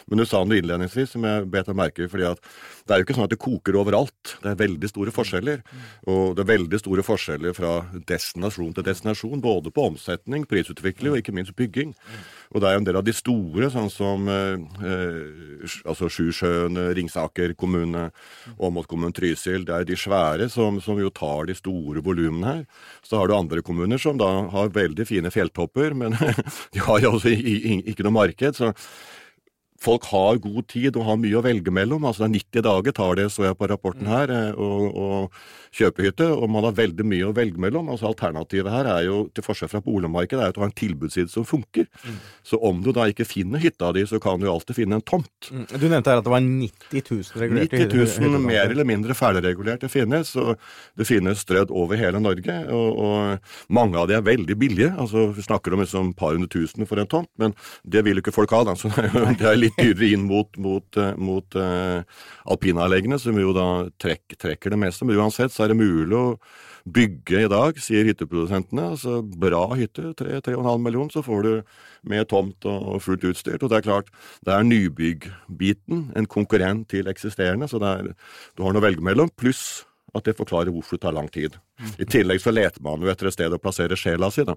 Men 0.08 0.20
du 0.20 0.26
sa 0.28 0.44
noe 0.44 0.60
innledningsvis 0.60 1.16
som 1.16 1.24
jeg 1.24 1.48
bet 1.56 1.72
meg 1.72 1.80
merke 1.86 2.04
i. 2.04 2.12
fordi 2.12 2.28
at 2.28 2.44
det 2.86 2.94
er 2.94 3.00
jo 3.00 3.08
ikke 3.08 3.16
sånn 3.18 3.30
at 3.30 3.34
det 3.34 3.42
koker 3.42 3.80
overalt. 3.80 4.36
Det 4.44 4.52
er 4.52 4.60
veldig 4.60 4.92
store 4.92 5.16
forskjeller. 5.16 5.64
Og 6.12 6.36
det 6.36 6.44
er 6.44 6.52
veldig 6.52 6.82
store 6.84 7.08
forskjeller 7.08 7.56
fra 7.56 7.74
destinasjon 8.08 8.76
til 8.76 8.84
destinasjon, 8.84 9.42
både 9.42 9.72
på 9.72 9.88
omsetning, 9.94 10.44
prisutvikling 10.46 11.16
og 11.16 11.24
ikke 11.24 11.36
minst 11.36 11.56
bygging. 11.56 11.96
Og 12.56 12.62
det 12.64 12.70
er 12.70 12.78
jo 12.78 12.82
en 12.82 12.88
del 12.88 13.00
av 13.02 13.04
de 13.04 13.14
store, 13.16 13.68
sånn 13.74 13.90
som 13.92 14.30
eh, 14.32 14.56
eh 14.80 15.74
altså 15.84 16.08
Sjusjøen, 16.12 16.78
Ringsaker 16.96 17.56
kommune, 17.58 18.08
Åmot 18.64 18.88
Trysil. 19.18 19.66
Det 19.66 19.74
er 19.74 19.88
de 19.88 19.98
svære 19.98 20.48
som, 20.50 20.80
som 20.80 21.00
jo 21.02 21.10
tar 21.10 21.50
de 21.50 21.56
store 21.58 22.04
volumene 22.06 22.46
her. 22.48 22.62
Så 23.04 23.18
har 23.20 23.28
du 23.28 23.36
andre 23.36 23.62
kommuner 23.66 24.00
som 24.00 24.18
da 24.18 24.30
har 24.54 24.72
veldig 24.72 25.08
fine 25.10 25.32
fjelltopper, 25.34 25.98
men 25.98 26.16
de 26.74 26.86
har 26.86 27.04
jo 27.04 27.16
altså 27.18 27.34
ikke 27.34 28.08
noe 28.08 28.20
marked. 28.22 28.56
så 28.56 28.72
folk 29.82 30.08
har 30.10 30.40
god 30.44 30.68
tid 30.72 30.96
og 30.96 31.06
har 31.10 31.20
mye 31.20 31.38
å 31.38 31.44
velge 31.46 31.74
mellom. 31.74 32.06
Altså 32.08 32.26
det 32.26 32.30
er 32.30 32.36
90 32.40 32.66
dager 32.68 32.96
tar 32.96 33.20
det, 33.20 33.28
så 33.34 33.46
jeg 33.48 33.58
på 33.60 33.70
rapporten 33.70 34.08
her, 34.10 34.32
å 34.56 34.70
eh, 34.88 35.44
kjøpe 35.76 36.06
hytte. 36.06 36.30
Og 36.32 36.48
man 36.52 36.66
har 36.68 36.78
veldig 36.78 37.06
mye 37.08 37.30
å 37.30 37.36
velge 37.36 37.62
mellom. 37.62 37.90
Altså 37.92 38.10
Alternativet 38.10 38.72
her 38.72 38.90
er 38.92 39.06
jo, 39.08 39.26
til 39.36 39.46
forskjell 39.46 39.72
fra 39.72 39.84
boligmarkedet, 39.86 40.42
er 40.42 40.54
at 40.54 40.58
du 40.58 40.62
har 40.64 40.72
en 40.72 40.78
tilbudsside 40.80 41.32
som 41.32 41.48
funker. 41.48 41.90
Mm. 42.06 42.20
Så 42.48 42.60
om 42.66 42.82
du 42.86 42.92
da 42.96 43.08
ikke 43.12 43.28
finner 43.28 43.62
hytta 43.62 43.92
di, 43.96 44.06
så 44.10 44.20
kan 44.24 44.40
du 44.40 44.48
jo 44.48 44.56
alltid 44.56 44.80
finne 44.80 45.00
en 45.00 45.06
tomt. 45.06 45.52
Mm. 45.52 45.66
Du 45.76 45.88
nevnte 45.88 46.14
her 46.14 46.22
at 46.22 46.28
det 46.28 46.34
var 46.34 46.46
90 46.46 47.06
000 47.12 47.44
regulerte 47.44 47.82
90 47.86 48.30
000 48.32 48.46
mer 48.46 48.72
eller 48.72 48.88
mindre 48.88 49.18
ferdigregulerte 49.18 49.92
finnes. 49.92 50.34
Og 50.40 50.56
det 50.98 51.10
finnes 51.10 51.44
strødd 51.46 51.74
over 51.76 52.00
hele 52.00 52.22
Norge. 52.24 52.58
Og, 52.72 53.04
og, 53.06 53.54
mange 53.76 54.00
av 54.00 54.08
de 54.10 54.16
er 54.18 54.26
veldig 54.26 54.56
billige. 54.60 54.92
altså 55.02 55.30
Vi 55.36 55.44
snakker 55.46 55.74
om 55.74 55.84
et 55.84 55.90
liksom 55.90 56.14
par 56.18 56.36
hundre 56.36 56.50
tusen 56.52 56.88
for 56.88 57.02
en 57.02 57.10
tomt, 57.10 57.30
men 57.42 57.54
det 57.84 58.04
vil 58.06 58.18
jo 58.18 58.24
ikke 58.24 58.36
folk 58.36 58.54
ha. 58.56 58.64
da, 58.68 58.76
så 58.80 58.90
det 59.40 59.50
er 59.50 59.60
litt 59.66 59.80
dyrere 59.80 60.12
inn 60.16 60.28
mot, 60.30 60.50
mot, 60.62 61.00
eh, 61.02 61.16
mot 61.18 61.58
uh, 61.60 62.02
alpinanleggene, 62.52 63.20
som 63.22 63.38
jo 63.40 63.54
da 63.56 63.68
trekk, 64.02 64.38
trekker 64.42 64.74
det 64.74 64.80
meste. 64.86 65.08
Men 65.08 65.20
uansett 65.22 65.54
så 65.54 65.66
er 65.66 65.74
det 65.74 65.80
mulig 65.82 66.18
å 66.18 66.28
bygge 66.86 67.46
i 67.46 67.50
dag, 67.50 67.80
sier 67.82 68.06
hytteprodusentene. 68.06 68.92
Altså 68.94 69.20
bra 69.26 69.64
hytte, 69.78 70.14
3-3,5 70.20 70.86
millioner, 70.86 71.14
så 71.14 71.26
får 71.26 71.48
du 71.48 71.52
med 72.10 72.30
tomt 72.30 72.68
og 72.70 73.02
fullt 73.04 73.26
utstyrt. 73.32 73.66
Og 73.66 73.74
det 73.74 73.80
er 73.80 73.88
klart, 73.88 74.14
det 74.46 74.54
er 74.54 74.70
nybyggbiten, 74.70 76.08
en 76.16 76.30
konkurrent 76.30 76.88
til 76.94 77.10
eksisterende, 77.12 77.70
så 77.72 77.82
er, 77.82 78.14
du 78.56 78.66
har 78.66 78.76
noe 78.76 78.84
å 78.84 78.86
velge 78.86 79.06
mellom. 79.06 79.34
Pluss 79.34 79.84
at 80.16 80.28
det 80.28 80.38
forklarer 80.38 80.72
hvorfor 80.72 80.96
det 80.96 81.04
tar 81.04 81.16
lang 81.16 81.28
tid. 81.32 81.58
I 82.00 82.08
tillegg 82.08 82.40
så 82.40 82.54
leter 82.54 82.84
man 82.84 83.04
jo 83.04 83.10
etter 83.12 83.28
et 83.28 83.36
sted 83.36 83.52
å 83.54 83.60
plassere 83.60 83.98
sjela 84.00 84.30
si. 84.32 84.46
da. 84.48 84.56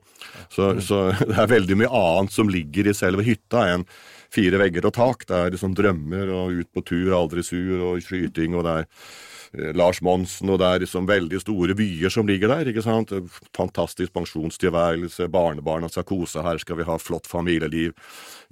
Så, 0.54 0.70
så 0.84 1.08
det 1.28 1.34
er 1.34 1.50
veldig 1.50 1.80
mye 1.80 1.90
annet 1.90 2.34
som 2.34 2.50
ligger 2.52 2.90
i 2.90 2.94
selve 2.96 3.26
hytta 3.26 3.64
enn 3.72 3.86
fire 4.34 4.60
vegger 4.60 4.88
og 4.88 4.94
tak. 4.96 5.24
Det 5.28 5.38
er 5.38 5.54
liksom 5.54 5.74
drømmer 5.78 6.30
og 6.34 6.60
ut 6.60 6.70
på 6.74 6.84
tur, 6.86 7.14
aldri 7.16 7.44
sur 7.46 7.90
og 7.90 8.04
skyting, 8.04 8.56
og 8.58 8.66
det 8.66 8.74
er 8.76 8.86
eh, 8.88 9.72
Lars 9.78 10.02
Monsen, 10.04 10.52
og 10.52 10.60
det 10.62 10.68
er 10.68 10.84
liksom 10.84 11.08
veldig 11.08 11.40
store 11.42 11.76
byer 11.78 12.12
som 12.12 12.28
ligger 12.28 12.52
der. 12.52 12.70
ikke 12.70 12.84
sant? 12.84 13.14
Fantastisk 13.56 14.12
pensjonstilværelse, 14.16 15.28
barnebarna 15.32 15.90
skal 15.92 16.06
kose, 16.08 16.44
her 16.44 16.60
skal 16.62 16.80
vi 16.80 16.88
ha 16.88 16.98
flott 17.02 17.28
familieliv. 17.30 17.96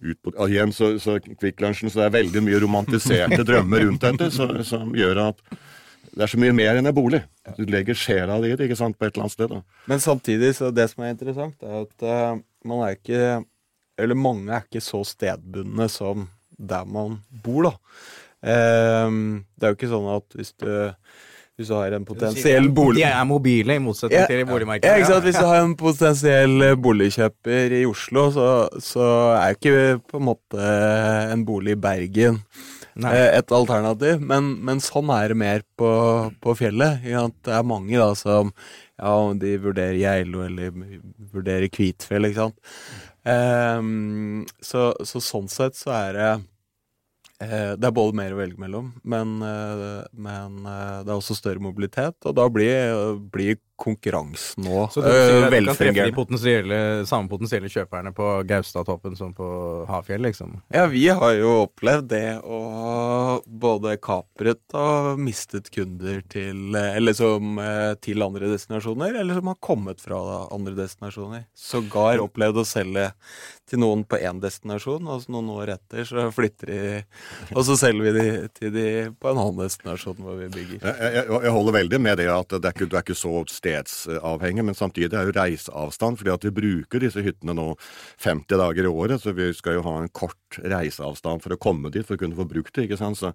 Ut 0.03 0.19
på, 0.23 0.35
og 0.35 0.53
igjen 0.53 0.75
så, 0.77 0.95
så 1.01 1.19
Kvikk 1.21 1.63
Lunsjen, 1.65 1.93
så 1.93 2.03
det 2.03 2.11
er 2.11 2.19
veldig 2.21 2.45
mye 2.49 2.61
romantiserte 2.65 3.45
drømmer 3.49 3.89
rundt 3.89 4.05
dette, 4.05 4.31
så, 4.35 4.51
som 4.67 4.95
gjør 4.97 5.29
at 5.31 5.43
det 6.17 6.25
er 6.25 6.31
så 6.33 6.39
mye 6.41 6.55
mer 6.57 6.79
enn 6.79 6.89
en 6.89 6.97
bolig. 6.97 7.19
Du 7.59 7.67
legger 7.69 7.97
sjela 7.99 8.39
di 8.41 8.49
i 8.49 8.57
det 8.57 8.71
ikke 8.71 8.79
sant, 8.79 8.97
på 8.97 9.05
et 9.05 9.13
eller 9.13 9.27
annet 9.27 9.35
sted. 9.35 9.53
Da. 9.53 9.83
Men 9.91 10.01
samtidig, 10.01 10.55
så 10.57 10.71
det 10.73 10.87
som 10.89 11.05
er 11.05 11.13
interessant, 11.13 11.61
er 11.61 11.83
at 11.83 12.07
uh, 12.09 12.39
man 12.65 12.85
er 12.87 12.97
ikke 12.97 13.27
eller 13.99 14.19
mange 14.19 14.53
er 14.53 14.67
ikke 14.67 14.85
så 14.85 15.03
stedbundne 15.07 15.89
som 15.93 16.29
der 16.57 16.87
man 16.89 17.21
bor, 17.45 17.71
da. 17.71 17.75
Um, 18.47 19.47
det 19.57 19.67
er 19.67 19.73
jo 19.73 19.79
ikke 19.79 19.91
sånn 19.91 20.11
at 20.13 20.37
hvis 20.37 20.53
du 20.61 20.71
hvis 21.57 21.71
du 21.71 21.73
har 21.73 21.95
en 21.97 22.05
potensiell 22.05 22.67
bolig... 22.77 23.01
De 23.01 23.07
er 23.09 23.23
mobile, 23.25 23.79
i 23.79 23.81
motsetning 23.81 24.19
ja, 24.19 24.27
til 24.29 24.43
boligmarkedet. 24.45 24.91
Ja, 24.91 25.01
ikke 25.01 25.09
sant? 25.09 25.25
Hvis 25.25 25.39
du 25.41 25.47
har 25.49 25.63
en 25.63 25.73
potensiell 25.81 26.65
boligkjøper 26.85 27.77
i 27.79 27.87
Oslo, 27.89 28.27
så, 28.35 28.49
så 28.85 29.07
er 29.39 29.55
jo 29.55 29.57
ikke 29.57 30.03
på 30.13 30.21
en 30.21 30.27
måte 30.27 30.67
en 31.33 31.47
bolig 31.49 31.73
i 31.73 31.81
Bergen 31.81 32.43
Nei. 32.97 33.13
Eh, 33.13 33.39
et 33.39 33.53
alternativ. 33.53 34.21
Men, 34.25 34.53
men, 34.69 34.85
sånn 34.85 35.09
er 35.17 35.33
det 35.33 35.39
mer 35.41 35.65
på, 35.81 35.91
på 36.45 36.57
fjellet. 36.61 37.05
Det 37.05 37.57
er 37.57 37.67
mange 37.69 37.97
da 38.01 38.11
som 38.17 38.53
ja, 38.53 39.17
de 39.41 39.57
vurderer 39.61 39.99
Geilo 40.01 40.45
eller 40.45 40.77
vurderer 41.33 41.69
Kvitfjell, 41.73 42.29
ikke 42.29 42.47
sant. 42.47 42.77
Um, 43.27 44.45
så, 44.63 44.93
så, 45.03 45.19
sånn 45.19 45.49
sett 45.51 45.75
så 45.75 45.91
er 45.97 46.13
det 46.15 46.29
uh, 47.43 47.73
det 47.75 47.89
er 47.89 47.95
både 47.95 48.15
mer 48.15 48.37
å 48.37 48.39
velge 48.39 48.61
mellom, 48.63 48.93
men, 49.03 49.41
uh, 49.43 50.05
men 50.15 50.61
uh, 50.63 51.03
det 51.03 51.11
er 51.11 51.17
også 51.17 51.35
større 51.35 51.63
mobilitet. 51.63 52.15
Og 52.23 52.37
da 52.39 52.47
blir, 52.53 53.19
blir 53.35 53.59
konkurransen 53.77 54.65
nå 54.65 54.87
Så 54.93 55.03
du 55.05 55.09
sier 55.09 55.37
eh, 55.37 55.47
at 55.47 55.53
du 55.53 55.57
kan 55.69 55.79
treffe 55.79 56.07
de 56.09 56.15
potensielle, 56.17 56.79
samme 57.09 57.31
potensielle 57.31 57.71
kjøperne 57.73 58.13
på 58.17 58.29
Gaustatoppen 58.49 59.17
som 59.19 59.35
på 59.37 59.49
Hafjell, 59.91 60.25
liksom? 60.25 60.57
Ja, 60.75 60.87
vi 60.91 61.05
har 61.09 61.35
jo 61.37 61.53
opplevd 61.67 62.09
det 62.11 62.39
å 62.41 62.61
både 63.47 63.97
kapret 64.03 64.77
og 64.77 65.21
mistet 65.21 65.69
kunder 65.75 66.23
til 66.33 66.77
Eller 66.77 67.17
som 67.17 67.61
eh, 67.61 67.93
til 68.03 68.25
andre 68.25 68.51
destinasjoner, 68.53 69.21
eller 69.21 69.39
som 69.39 69.53
har 69.53 69.61
kommet 69.61 70.01
fra 70.03 70.21
andre 70.55 70.77
destinasjoner. 70.79 71.47
Sågar 71.57 72.23
opplevd 72.25 72.63
å 72.63 72.67
selge 72.67 73.11
til 73.67 73.81
noen 73.83 74.05
på 74.07 74.19
én 74.23 74.41
destinasjon, 74.41 75.07
og 75.11 75.25
så 75.25 75.33
noen 75.35 75.51
år 75.57 75.75
etter 75.75 76.07
så 76.07 76.29
flytter 76.35 76.71
de 76.71 76.81
Og 77.55 77.65
så 77.67 77.77
selger 77.79 78.07
vi 78.07 78.13
de 78.15 78.27
til 78.55 78.73
de 78.75 78.87
på 79.19 79.31
en 79.31 79.41
annen 79.43 79.65
destinasjon 79.65 80.21
hvor 80.23 80.39
vi 80.39 80.49
bygger. 80.55 80.81
Jeg, 80.81 81.13
jeg, 81.19 81.27
jeg 81.47 81.55
holder 81.57 81.79
veldig 81.81 82.03
med 82.03 82.21
det 82.23 82.29
at 82.33 82.57
det 82.57 82.71
er 82.71 82.77
ikke, 82.77 82.89
du 82.91 82.97
er 82.97 83.05
ikke 83.05 83.19
så 83.19 83.33
stedsavhengig, 83.67 84.65
men 84.65 84.79
samtidig 84.79 85.17
er 85.17 85.29
jo 85.29 85.37
reiseavstand. 85.37 86.19
fordi 86.19 86.31
at 86.31 86.45
vi 86.45 86.55
bruker 86.55 87.03
disse 87.03 87.23
hyttene 87.23 87.55
nå 87.57 87.75
50 88.23 88.59
dager 88.59 88.85
i 88.85 88.93
året, 88.93 89.23
så 89.23 89.35
vi 89.35 89.53
skal 89.53 89.81
jo 89.81 89.87
ha 89.87 89.99
en 90.03 90.13
kort 90.13 90.61
reiseavstand 90.63 91.43
for 91.43 91.55
å 91.55 91.61
komme 91.61 91.91
dit 91.91 92.07
for 92.07 92.17
å 92.17 92.23
kunne 92.23 92.39
få 92.39 92.49
brukt 92.49 92.75
det. 92.75 92.87
ikke 92.87 93.01
sant? 93.01 93.19
Så 93.19 93.33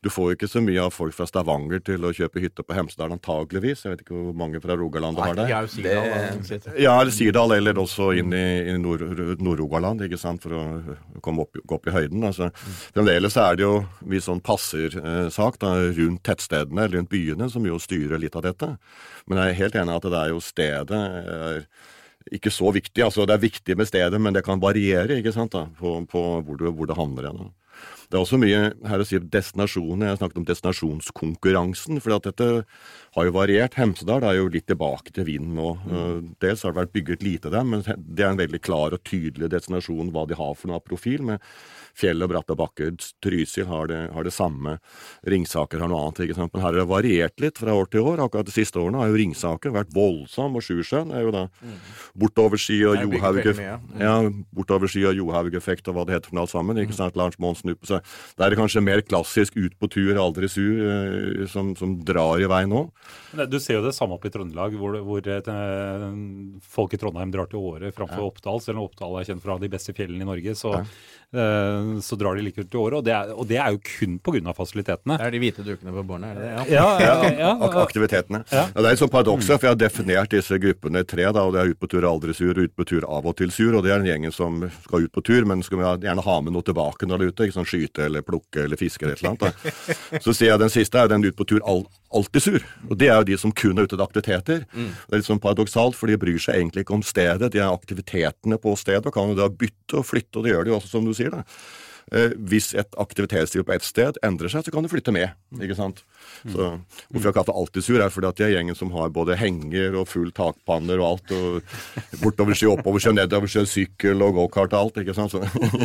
du 0.00 0.08
får 0.08 0.30
jo 0.30 0.36
ikke 0.38 0.48
så 0.48 0.60
mye 0.64 0.80
av 0.80 0.94
folk 0.96 1.12
fra 1.12 1.26
Stavanger 1.28 1.82
til 1.84 2.06
å 2.08 2.10
kjøpe 2.16 2.40
hytte 2.40 2.64
på 2.64 2.72
Hemsedal 2.72 3.12
antageligvis. 3.12 3.82
Jeg 3.84 3.92
vet 3.92 4.04
ikke 4.06 4.16
hvor 4.16 4.36
mange 4.40 4.60
fra 4.64 4.72
Rogaland 4.80 5.18
du 5.18 5.20
har 5.20 5.34
der. 5.36 5.50
Er 5.52 5.66
jo 5.66 6.44
Sirdal. 6.48 6.78
Ja, 6.80 6.94
eller 7.02 7.12
Sirdal, 7.12 7.52
eller 7.58 7.80
også 7.82 8.06
inn 8.16 8.32
i, 8.32 8.44
i 8.72 8.78
Nord- 8.80 9.04
Nord-Rogaland, 9.44 10.00
ikke 10.06 10.16
sant, 10.22 10.40
for 10.40 10.56
å 10.56 10.64
komme 11.20 11.44
opp, 11.44 11.60
gå 11.60 11.76
opp 11.76 11.90
i 11.92 11.94
høyden. 11.98 12.24
Altså, 12.30 12.48
Fremdeles 12.94 13.36
er 13.44 13.60
det 13.60 13.66
jo 13.66 13.74
vi 14.08 14.22
sånn 14.24 14.40
passer-sak 14.40 15.60
da, 15.60 15.74
rundt 16.00 16.24
tettstedene, 16.24 16.88
rundt 16.96 17.12
byene, 17.12 17.50
som 17.52 17.68
jo 17.68 17.76
styrer 17.82 18.24
litt 18.24 18.40
av 18.40 18.48
dette. 18.48 18.72
Men 19.28 19.42
jeg 19.44 19.52
er 19.52 19.60
helt 19.64 19.80
enig 19.84 19.92
i 19.92 20.00
at 20.00 20.08
det 20.16 20.20
er 20.24 20.32
jo 20.32 20.40
stedet 20.48 21.04
er 21.04 21.64
ikke 22.36 22.50
så 22.52 22.72
viktig. 22.72 23.04
Altså, 23.04 23.28
det 23.28 23.36
er 23.36 23.44
viktig 23.44 23.76
med 23.76 23.88
stedet, 23.88 24.16
men 24.20 24.32
det 24.36 24.46
kan 24.48 24.60
variere 24.64 25.20
ikke 25.20 25.32
sant, 25.36 25.52
da, 25.56 25.66
på, 25.76 25.98
på 26.08 26.24
hvor, 26.40 26.56
du, 26.60 26.70
hvor 26.72 26.88
det 26.88 26.96
havner. 26.96 27.34
Det 28.10 28.18
er 28.18 28.24
også 28.24 28.40
mye 28.42 28.62
her 28.90 29.02
å 29.02 29.06
si 29.06 29.20
destinasjoner. 29.22 30.08
Jeg 30.08 30.16
har 30.16 30.20
snakket 30.20 30.40
om 30.40 30.46
destinasjonskonkurransen. 30.48 32.00
For 32.02 32.16
dette 32.26 32.48
har 33.16 33.28
jo 33.28 33.34
variert. 33.36 33.76
Hemsedal 33.78 34.26
er 34.26 34.40
jo 34.40 34.48
litt 34.50 34.66
tilbake 34.70 35.14
til 35.14 35.28
vinden 35.28 35.54
nå. 35.60 35.74
Mm. 35.84 36.32
Dels 36.42 36.64
har 36.66 36.74
det 36.74 36.82
vært 36.82 36.96
bygget 36.96 37.26
lite 37.26 37.52
der, 37.54 37.66
men 37.66 37.84
det 37.86 38.24
er 38.24 38.32
en 38.32 38.40
veldig 38.40 38.62
klar 38.66 38.96
og 38.96 39.04
tydelig 39.06 39.52
destinasjon 39.54 40.10
hva 40.14 40.26
de 40.26 40.38
har 40.38 40.56
for 40.58 40.72
noe 40.72 40.82
profil. 40.82 41.22
med 41.30 41.44
Fjell 42.00 42.24
og 42.24 42.32
bratte 42.32 42.56
bakker. 42.58 42.94
Trysil 43.22 43.68
har 43.70 43.90
det, 43.90 44.00
har 44.14 44.26
det 44.26 44.34
samme. 44.34 44.78
Ringsaker 45.28 45.82
har 45.84 45.92
noe 45.92 46.06
annet. 46.06 46.24
ikke 46.26 46.38
sant? 46.38 46.54
Men 46.54 46.64
her 46.64 46.72
har 46.72 46.80
det 46.80 46.88
variert 46.90 47.44
litt 47.44 47.60
fra 47.60 47.76
år 47.76 47.90
til 47.92 48.06
år. 48.06 48.24
Akkurat 48.24 48.48
de 48.48 48.56
siste 48.56 48.80
årene 48.80 49.02
har 49.02 49.12
jo 49.12 49.20
Ringsaker 49.20 49.74
vært 49.76 49.94
voldsom, 49.94 50.56
og 50.56 50.64
Sjusjøen 50.64 51.12
er 51.14 51.26
jo 51.26 51.34
da 51.34 51.46
bortoverski 52.18 52.80
og 52.88 52.98
johaugeffekt 53.04 54.00
ja, 54.00 54.14
bortoverski 54.54 55.02
og 55.08 55.16
Johaug-effekt 55.18 55.88
og 55.90 55.96
hva 55.96 56.06
det 56.06 56.16
heter 56.16 56.30
for 56.30 56.38
noe 56.38 56.46
alt 56.46 56.52
sammen. 56.52 56.80
ikke 56.80 56.96
sant? 56.96 57.18
Lars 57.18 57.38
Monsen 57.42 57.72
ut 57.72 57.80
på 57.80 57.90
seg. 57.90 58.06
det 58.36 58.46
er 58.46 58.56
kanskje 58.58 58.84
mer 58.84 59.02
klassisk 59.04 59.56
ut 59.58 59.76
på 59.80 59.90
tur, 59.92 60.12
aldri 60.20 60.48
sur, 60.50 60.80
eh, 60.86 61.46
som, 61.50 61.74
som 61.78 61.96
drar 62.06 62.40
i 62.42 62.48
vei 62.50 62.62
nå. 62.70 62.86
Du 63.50 63.58
ser 63.60 63.78
jo 63.78 63.84
det 63.86 63.94
samme 63.96 64.16
oppe 64.16 64.30
i 64.30 64.34
Trøndelag, 64.34 64.76
hvor, 64.80 64.96
hvor 65.06 65.30
eh, 65.30 66.08
folk 66.76 66.96
i 66.96 67.00
Trondheim 67.00 67.34
drar 67.34 67.50
til 67.50 67.62
Åre 67.62 67.92
framfor 67.94 68.30
Oppdal. 68.30 68.62
Selv 68.64 68.80
om 68.80 68.88
Oppdal 68.88 69.20
er 69.20 69.30
kjent 69.30 69.44
fra 69.44 69.58
de 69.60 69.70
beste 69.72 69.94
fjellene 69.96 70.26
i 70.26 70.30
Norge, 70.30 70.56
så, 70.58 70.76
eh, 70.80 71.89
så 72.04 72.16
drar 72.20 72.38
de 72.38 72.44
like 72.46 72.62
ut 72.62 72.70
til 72.70 72.80
året. 72.80 72.98
Og 73.00 73.04
det 73.06 73.14
er, 73.16 73.32
og 73.34 73.48
det 73.50 73.58
er 73.58 73.74
jo 73.74 73.80
kun 73.84 74.18
pga. 74.22 74.54
fasilitetene. 74.56 75.18
Det 75.18 75.26
er 75.26 75.34
de 75.34 75.40
hvite 75.42 75.64
dukene 75.66 75.94
på 75.96 76.04
bordene, 76.06 76.30
er 76.30 76.38
det 76.38 76.46
det? 76.46 76.74
Ja, 76.76 76.86
ja, 77.02 77.14
ja, 77.40 77.50
Ak 77.66 77.74
aktivitetene. 77.82 78.42
Ja. 78.52 78.66
det 78.74 78.84
er 78.86 78.92
et 78.92 79.02
sånt 79.02 79.12
paradoks, 79.12 79.46
for 79.50 79.66
jeg 79.66 79.74
har 79.74 79.80
definert 79.80 80.30
disse 80.30 80.58
gruppene 80.62 81.04
tre. 81.04 81.26
da, 81.32 81.42
og 81.44 81.52
Det 81.54 81.60
er 81.64 81.74
ut 81.74 81.80
på 81.80 81.90
tur 81.90 82.06
aldri 82.08 82.34
sur, 82.34 82.54
ut 82.54 82.76
på 82.76 82.86
tur 82.86 83.04
av 83.08 83.26
og 83.26 83.36
til 83.36 83.50
sur. 83.50 83.74
og 83.74 83.84
Det 83.84 83.92
er 83.92 83.98
den 83.98 84.10
gjengen 84.12 84.32
som 84.32 84.62
skal 84.84 85.06
ut 85.08 85.12
på 85.12 85.24
tur, 85.26 85.44
men 85.44 85.62
skal 85.62 85.78
gjerne 85.98 86.22
ha 86.22 86.40
med 86.40 86.52
noe 86.54 86.62
tilbake 86.62 87.06
når 87.06 87.18
de 87.18 87.24
er 87.24 87.34
ute. 87.34 87.48
ikke 87.48 87.58
sånn 87.60 87.70
Skyte 87.70 88.04
eller 88.06 88.22
plukke 88.22 88.64
eller 88.64 88.76
fiske 88.76 89.04
eller 89.04 89.14
et 89.18 89.24
eller 89.24 89.34
annet. 89.34 89.40
Da. 89.60 90.20
Så 90.24 90.34
sier 90.34 90.54
jeg 90.54 90.60
den 90.62 90.70
siste 90.72 90.98
er 90.98 91.08
den 91.08 91.24
ut 91.24 91.36
på 91.36 91.46
tur 91.46 91.60
all, 91.66 91.84
alltid 92.12 92.42
sur. 92.42 92.64
Og 92.88 92.98
Det 92.98 93.08
er 93.08 93.16
jo 93.20 93.28
de 93.30 93.38
som 93.38 93.52
kun 93.52 93.78
er 93.78 93.86
ute 93.86 93.96
til 93.96 94.04
aktiviteter. 94.04 94.64
Det 94.72 95.12
er 95.12 95.20
litt 95.20 95.28
sånn 95.28 95.42
paradoksalt, 95.42 95.94
for 95.98 96.10
de 96.10 96.18
bryr 96.20 96.38
seg 96.42 96.58
egentlig 96.58 96.84
ikke 96.84 96.96
om 96.98 97.02
stedet. 97.06 97.52
De 97.52 97.58
er 97.62 97.70
aktivitetene 97.70 98.58
på 98.60 98.74
stedet 98.78 99.06
og 99.06 99.14
kan 99.14 99.30
jo 99.30 99.38
da 99.38 99.48
bytte 99.48 100.00
og 100.00 100.06
flytte, 100.08 100.38
og 100.38 100.44
det 100.44 100.54
gjør 100.54 100.64
de 100.64 100.74
jo 100.74 100.80
også, 100.80 100.92
som 100.96 101.06
du 101.06 101.14
sier. 101.14 101.30
da. 101.30 101.44
Eh, 102.10 102.32
hvis 102.50 102.72
et 102.74 102.96
aktivitetsliv 102.98 103.62
på 103.66 103.74
ett 103.76 103.84
sted 103.86 104.16
endrer 104.26 104.50
seg, 104.50 104.64
så 104.66 104.72
kan 104.74 104.82
du 104.82 104.90
flytte 104.90 105.12
med. 105.14 105.30
ikke 105.62 105.76
sant? 105.78 106.02
Så 106.42 106.72
Hvorfor 107.10 107.28
jeg 107.28 107.36
kaller 107.36 107.50
det 107.52 107.58
alltid 107.60 107.86
sur, 107.86 108.00
er 108.02 108.10
fordi 108.10 108.30
at 108.30 108.40
de 108.40 108.46
er 108.48 108.54
gjengen 108.56 108.78
som 108.78 108.90
har 108.96 109.12
både 109.14 109.38
henger 109.38 109.94
og 110.00 110.08
full 110.10 110.32
takpanner 110.34 110.98
og 110.98 111.06
alt. 111.12 111.34
og 111.36 112.20
Bortoverski, 112.22 112.66
nedover 112.66 113.14
nedoverski, 113.14 113.64
sykkel 113.70 114.22
og 114.26 114.34
gokart 114.40 114.74
og 114.74 114.80
alt. 114.80 115.02
ikke 115.04 115.14
sant? 115.14 115.38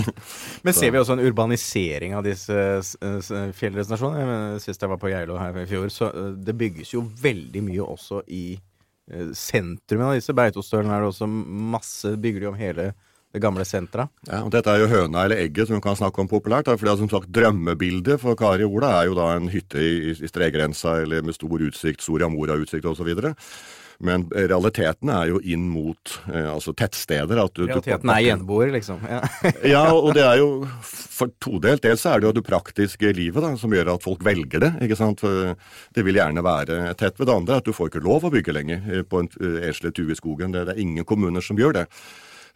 Men 0.66 0.74
ser 0.74 0.92
vi 0.92 1.02
også 1.02 1.14
en 1.14 1.26
urbanisering 1.28 2.18
av 2.18 2.26
disse 2.26 2.54
Jeg 2.58 3.54
Sist 4.66 4.82
jeg 4.82 4.90
var 4.90 5.00
på 5.02 5.12
Geilo 5.12 5.38
her 5.38 5.62
i 5.62 5.68
fjor, 5.70 5.90
så 5.94 6.10
eh, 6.10 6.32
det 6.42 6.58
bygges 6.58 6.96
jo 6.96 7.06
veldig 7.22 7.62
mye 7.70 7.86
også 7.86 8.24
i 8.28 8.48
sentrum 9.06 9.34
sentrumet 9.38 10.08
av 10.08 10.16
disse. 10.18 10.34
Beitostølene 10.34 10.96
er 10.96 11.04
det 11.04 11.12
også 11.12 11.28
masse 11.30 12.16
Bygger 12.18 12.42
de 12.42 12.48
om 12.50 12.56
hele 12.58 12.88
det 13.36 13.44
gamle 13.44 13.66
senteret. 13.68 14.10
ja, 14.32 14.42
og 14.46 14.52
Dette 14.56 14.72
er 14.74 14.82
jo 14.86 14.90
høna 14.92 15.26
eller 15.28 15.44
egget, 15.44 15.68
som 15.68 15.76
vi 15.78 15.84
kan 15.84 15.96
snakke 16.00 16.24
om 16.24 16.32
populært. 16.32 16.66
for 16.72 16.78
fordi 16.82 16.94
er 16.96 17.02
som 17.04 17.12
sagt, 17.12 17.32
Drømmebildet 17.36 18.20
for 18.24 18.36
Kari 18.40 18.64
Ola 18.66 18.96
er 19.02 19.10
jo 19.12 19.16
da 19.20 19.34
en 19.36 19.50
hytte 19.52 19.78
i, 19.84 20.12
i 20.16 20.28
stregrensa 20.32 21.02
eller 21.04 21.22
med 21.26 21.36
stor 21.36 21.60
utsikt, 21.68 22.02
Soria 22.06 22.30
Moria-utsikt 22.32 22.86
osv. 22.88 23.12
Men 24.04 24.26
realiteten 24.36 25.08
er 25.08 25.30
jo 25.30 25.38
inn 25.40 25.70
mot 25.72 26.18
eh, 26.28 26.50
altså 26.52 26.74
tettsteder. 26.76 27.38
du, 27.54 27.62
du- 27.64 27.70
Realiteten 27.70 28.10
er 28.12 28.26
gjenboer, 28.26 28.74
liksom. 28.76 29.00
Ja. 29.08 29.22
Ja, 29.76 29.84
og 29.96 30.10
det 30.18 30.26
er 30.28 30.42
jo 30.42 30.50
for 30.92 31.32
todelt. 31.40 31.82
Dels 31.86 32.04
er 32.06 32.20
det 32.20 32.28
jo 32.28 32.34
det 32.36 32.44
praktiske 32.44 33.14
livet 33.16 33.40
da, 33.46 33.54
som 33.56 33.72
gjør 33.72 33.94
at 33.96 34.04
folk 34.04 34.20
velger 34.28 34.60
det. 34.66 34.74
ikke 34.84 34.98
sant? 35.00 35.24
For 35.24 35.56
det 35.96 36.04
vil 36.04 36.20
gjerne 36.20 36.44
være 36.44 36.92
tett 37.00 37.16
ved 37.22 37.30
det 37.32 37.38
andre. 37.40 37.62
At 37.62 37.70
du 37.70 37.72
får 37.72 37.94
ikke 37.94 38.04
lov 38.04 38.28
å 38.28 38.34
bygge 38.36 38.56
lenger 38.58 38.84
eh, 38.92 39.04
på 39.08 39.24
en 39.24 39.32
eh, 39.40 39.70
enslig 39.70 39.94
tue 39.96 40.12
i 40.12 40.20
skogen. 40.20 40.52
Det, 40.52 40.66
det 40.68 40.76
er 40.76 40.84
ingen 40.84 41.08
kommuner 41.08 41.40
som 41.42 41.56
gjør 41.56 41.80
det. 41.80 41.86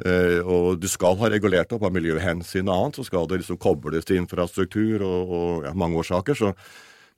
Eh, 0.06 0.40
og 0.40 0.78
du 0.80 0.88
skal 0.88 1.18
ha 1.20 1.32
regulert 1.32 1.74
opp 1.76 1.84
av 1.84 1.96
miljøhensyn 1.96 2.70
og 2.70 2.76
annet, 2.76 3.00
så 3.00 3.08
skal 3.08 3.28
det 3.28 3.42
liksom 3.42 3.60
kobles 3.60 4.08
til 4.08 4.22
infrastruktur 4.22 5.04
og, 5.04 5.34
og 5.40 5.68
ja, 5.68 5.74
mange 5.76 6.00
årsaker. 6.00 6.38
så 6.40 6.54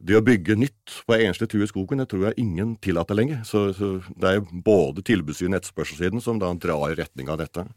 det 0.01 0.15
å 0.17 0.23
bygge 0.25 0.55
nytt 0.57 0.93
på 1.05 1.13
enslig 1.13 1.45
tue 1.51 1.65
i 1.65 1.69
skogen, 1.69 2.01
det 2.01 2.07
tror 2.09 2.23
jeg 2.25 2.41
ingen 2.41 2.73
tillater 2.81 3.13
lenger. 3.17 3.43
Så, 3.45 3.67
så 3.77 3.99
det 4.17 4.31
er 4.31 4.47
både 4.65 5.03
tilbudssiden 5.05 5.53
og 5.53 5.59
etterspørselssiden 5.59 6.23
som 6.25 6.39
da 6.41 6.49
drar 6.57 6.87
i 6.89 6.97
retning 6.97 7.29
av 7.29 7.37
dette. 7.43 7.67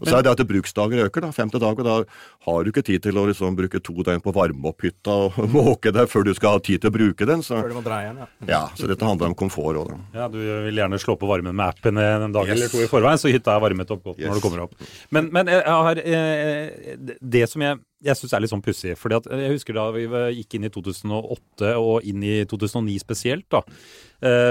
Og 0.00 0.06
så 0.06 0.18
er 0.18 0.22
det 0.26 0.32
at 0.34 0.42
bruksdager 0.48 1.04
øker, 1.08 1.24
da. 1.26 1.30
50 1.34 1.60
dager. 1.62 1.82
Da 1.88 1.96
har 2.48 2.64
du 2.64 2.70
ikke 2.70 2.84
tid 2.86 3.02
til 3.02 3.18
å 3.18 3.26
liksom 3.28 3.56
bruke 3.58 3.80
to 3.82 3.94
døgn 4.06 4.22
på 4.22 4.30
å 4.32 4.36
varme 4.36 4.70
opp 4.70 4.84
hytta 4.86 5.14
og 5.26 5.38
måke 5.58 5.92
der 5.94 6.06
før 6.10 6.24
du 6.28 6.32
skal 6.38 6.56
ha 6.56 6.62
tid 6.62 6.80
til 6.84 6.92
å 6.92 6.96
bruke 6.98 7.26
den. 7.28 7.42
Så, 7.42 7.58
Før 7.60 7.72
du 7.74 7.78
må 7.80 7.84
dra 7.86 8.00
igjen, 8.04 8.20
ja. 8.22 8.28
ja, 8.48 8.62
så 8.78 8.86
dette 8.90 9.04
handler 9.08 9.32
om 9.32 9.36
komfort 9.38 9.80
òg, 9.82 9.90
da. 9.92 9.98
Ja, 10.22 10.28
Du 10.32 10.38
vil 10.38 10.78
gjerne 10.80 10.98
slå 11.02 11.16
på 11.18 11.28
varmen 11.30 11.54
med 11.56 11.66
appen 11.66 11.98
en 11.98 12.32
dag 12.32 12.46
Yes. 12.48 12.54
eller 12.56 12.72
to 12.72 12.82
i 12.84 12.88
forveien, 12.90 13.18
så 13.20 13.32
hytta 13.32 13.56
er 13.58 13.64
varmet 13.66 13.90
opp 13.90 14.04
godt 14.06 14.18
Yes. 14.22 14.28
når 14.30 14.38
du 14.40 14.44
kommer 14.46 14.64
opp. 14.68 14.74
Men, 15.10 15.28
men 15.34 15.46
jeg 15.50 15.62
har, 15.66 15.98
eh, 15.98 16.96
det 17.20 17.44
som 17.50 17.62
jeg, 17.64 17.80
jeg 18.04 18.14
syns 18.20 18.32
er 18.36 18.42
litt 18.44 18.52
sånn 18.52 18.62
pussig 18.62 18.92
fordi 18.94 19.16
at 19.18 19.24
Jeg 19.26 19.50
husker 19.56 19.74
da 19.74 19.88
vi 19.90 20.04
gikk 20.38 20.54
inn 20.54 20.68
i 20.68 20.70
2008 20.70 21.72
og 21.82 22.04
inn 22.06 22.22
i 22.22 22.44
2009 22.46 22.98
spesielt, 23.02 23.48
da, 23.50 23.62
eh, 23.66 24.07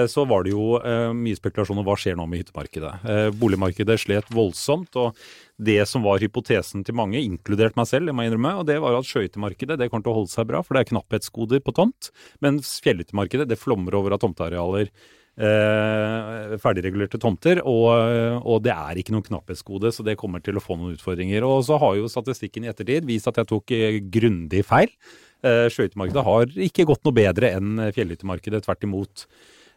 så 0.07 0.23
var 0.29 0.45
det 0.45 0.53
jo 0.53 0.77
eh, 0.79 1.09
mye 1.11 1.35
spekulasjon 1.35 1.81
om 1.81 1.85
hva 1.87 1.97
skjer 1.99 2.15
nå 2.15 2.23
med 2.29 2.45
hyttemarkedet. 2.45 2.93
Eh, 3.03 3.27
Boligmarkedet 3.35 3.99
slet 3.99 4.31
voldsomt. 4.31 4.95
og 4.95 5.17
det 5.57 5.81
som 5.89 6.03
var 6.05 6.21
hypotesen 6.21 6.83
til 6.85 6.95
mange, 6.95 7.17
inkludert 7.17 7.75
meg 7.75 7.87
selv, 7.89 8.07
jeg 8.07 8.15
må 8.15 8.27
innrømme, 8.27 8.59
og 8.59 8.67
det 8.69 8.77
var 8.79 8.93
at 8.93 9.07
sjøhyttemarkedet 9.09 9.79
det 9.79 9.89
kommer 9.89 10.05
til 10.05 10.13
å 10.13 10.19
holde 10.19 10.31
seg 10.31 10.45
bra, 10.51 10.61
for 10.61 10.77
det 10.77 10.85
er 10.85 10.91
knapphetsgoder 10.91 11.63
på 11.65 11.73
tomt. 11.73 12.11
Mens 12.45 12.75
fjellhyttemarkedet 12.85 13.47
det 13.49 13.57
flommer 13.57 13.97
over 13.97 14.13
av 14.13 14.21
tomtearealer. 14.21 14.91
Eh, 15.37 16.55
ferdigregulerte 16.61 17.19
tomter, 17.21 17.59
og, 17.65 17.89
og 18.41 18.63
det 18.65 18.73
er 18.73 19.01
ikke 19.01 19.13
noe 19.13 19.25
knapphetsgode, 19.25 19.91
så 19.93 20.05
det 20.05 20.17
kommer 20.17 20.41
til 20.45 20.57
å 20.57 20.63
få 20.63 20.77
noen 20.77 20.95
utfordringer. 20.95 21.45
Og 21.45 21.65
så 21.67 21.81
har 21.81 21.97
jo 21.97 22.09
statistikken 22.09 22.65
i 22.65 22.71
ettertid 22.71 23.05
vist 23.09 23.29
at 23.29 23.41
jeg 23.41 23.49
tok 23.51 23.75
eh, 23.75 23.99
grundig 24.13 24.63
feil. 24.69 24.93
Eh, 25.45 25.67
Sjøhyttemarkedet 25.73 26.25
har 26.25 26.57
ikke 26.69 26.87
gått 26.89 27.05
noe 27.05 27.17
bedre 27.17 27.53
enn 27.57 27.89
fjellhyttemarkedet, 27.93 28.63
tvert 28.65 28.89
imot. 28.89 29.27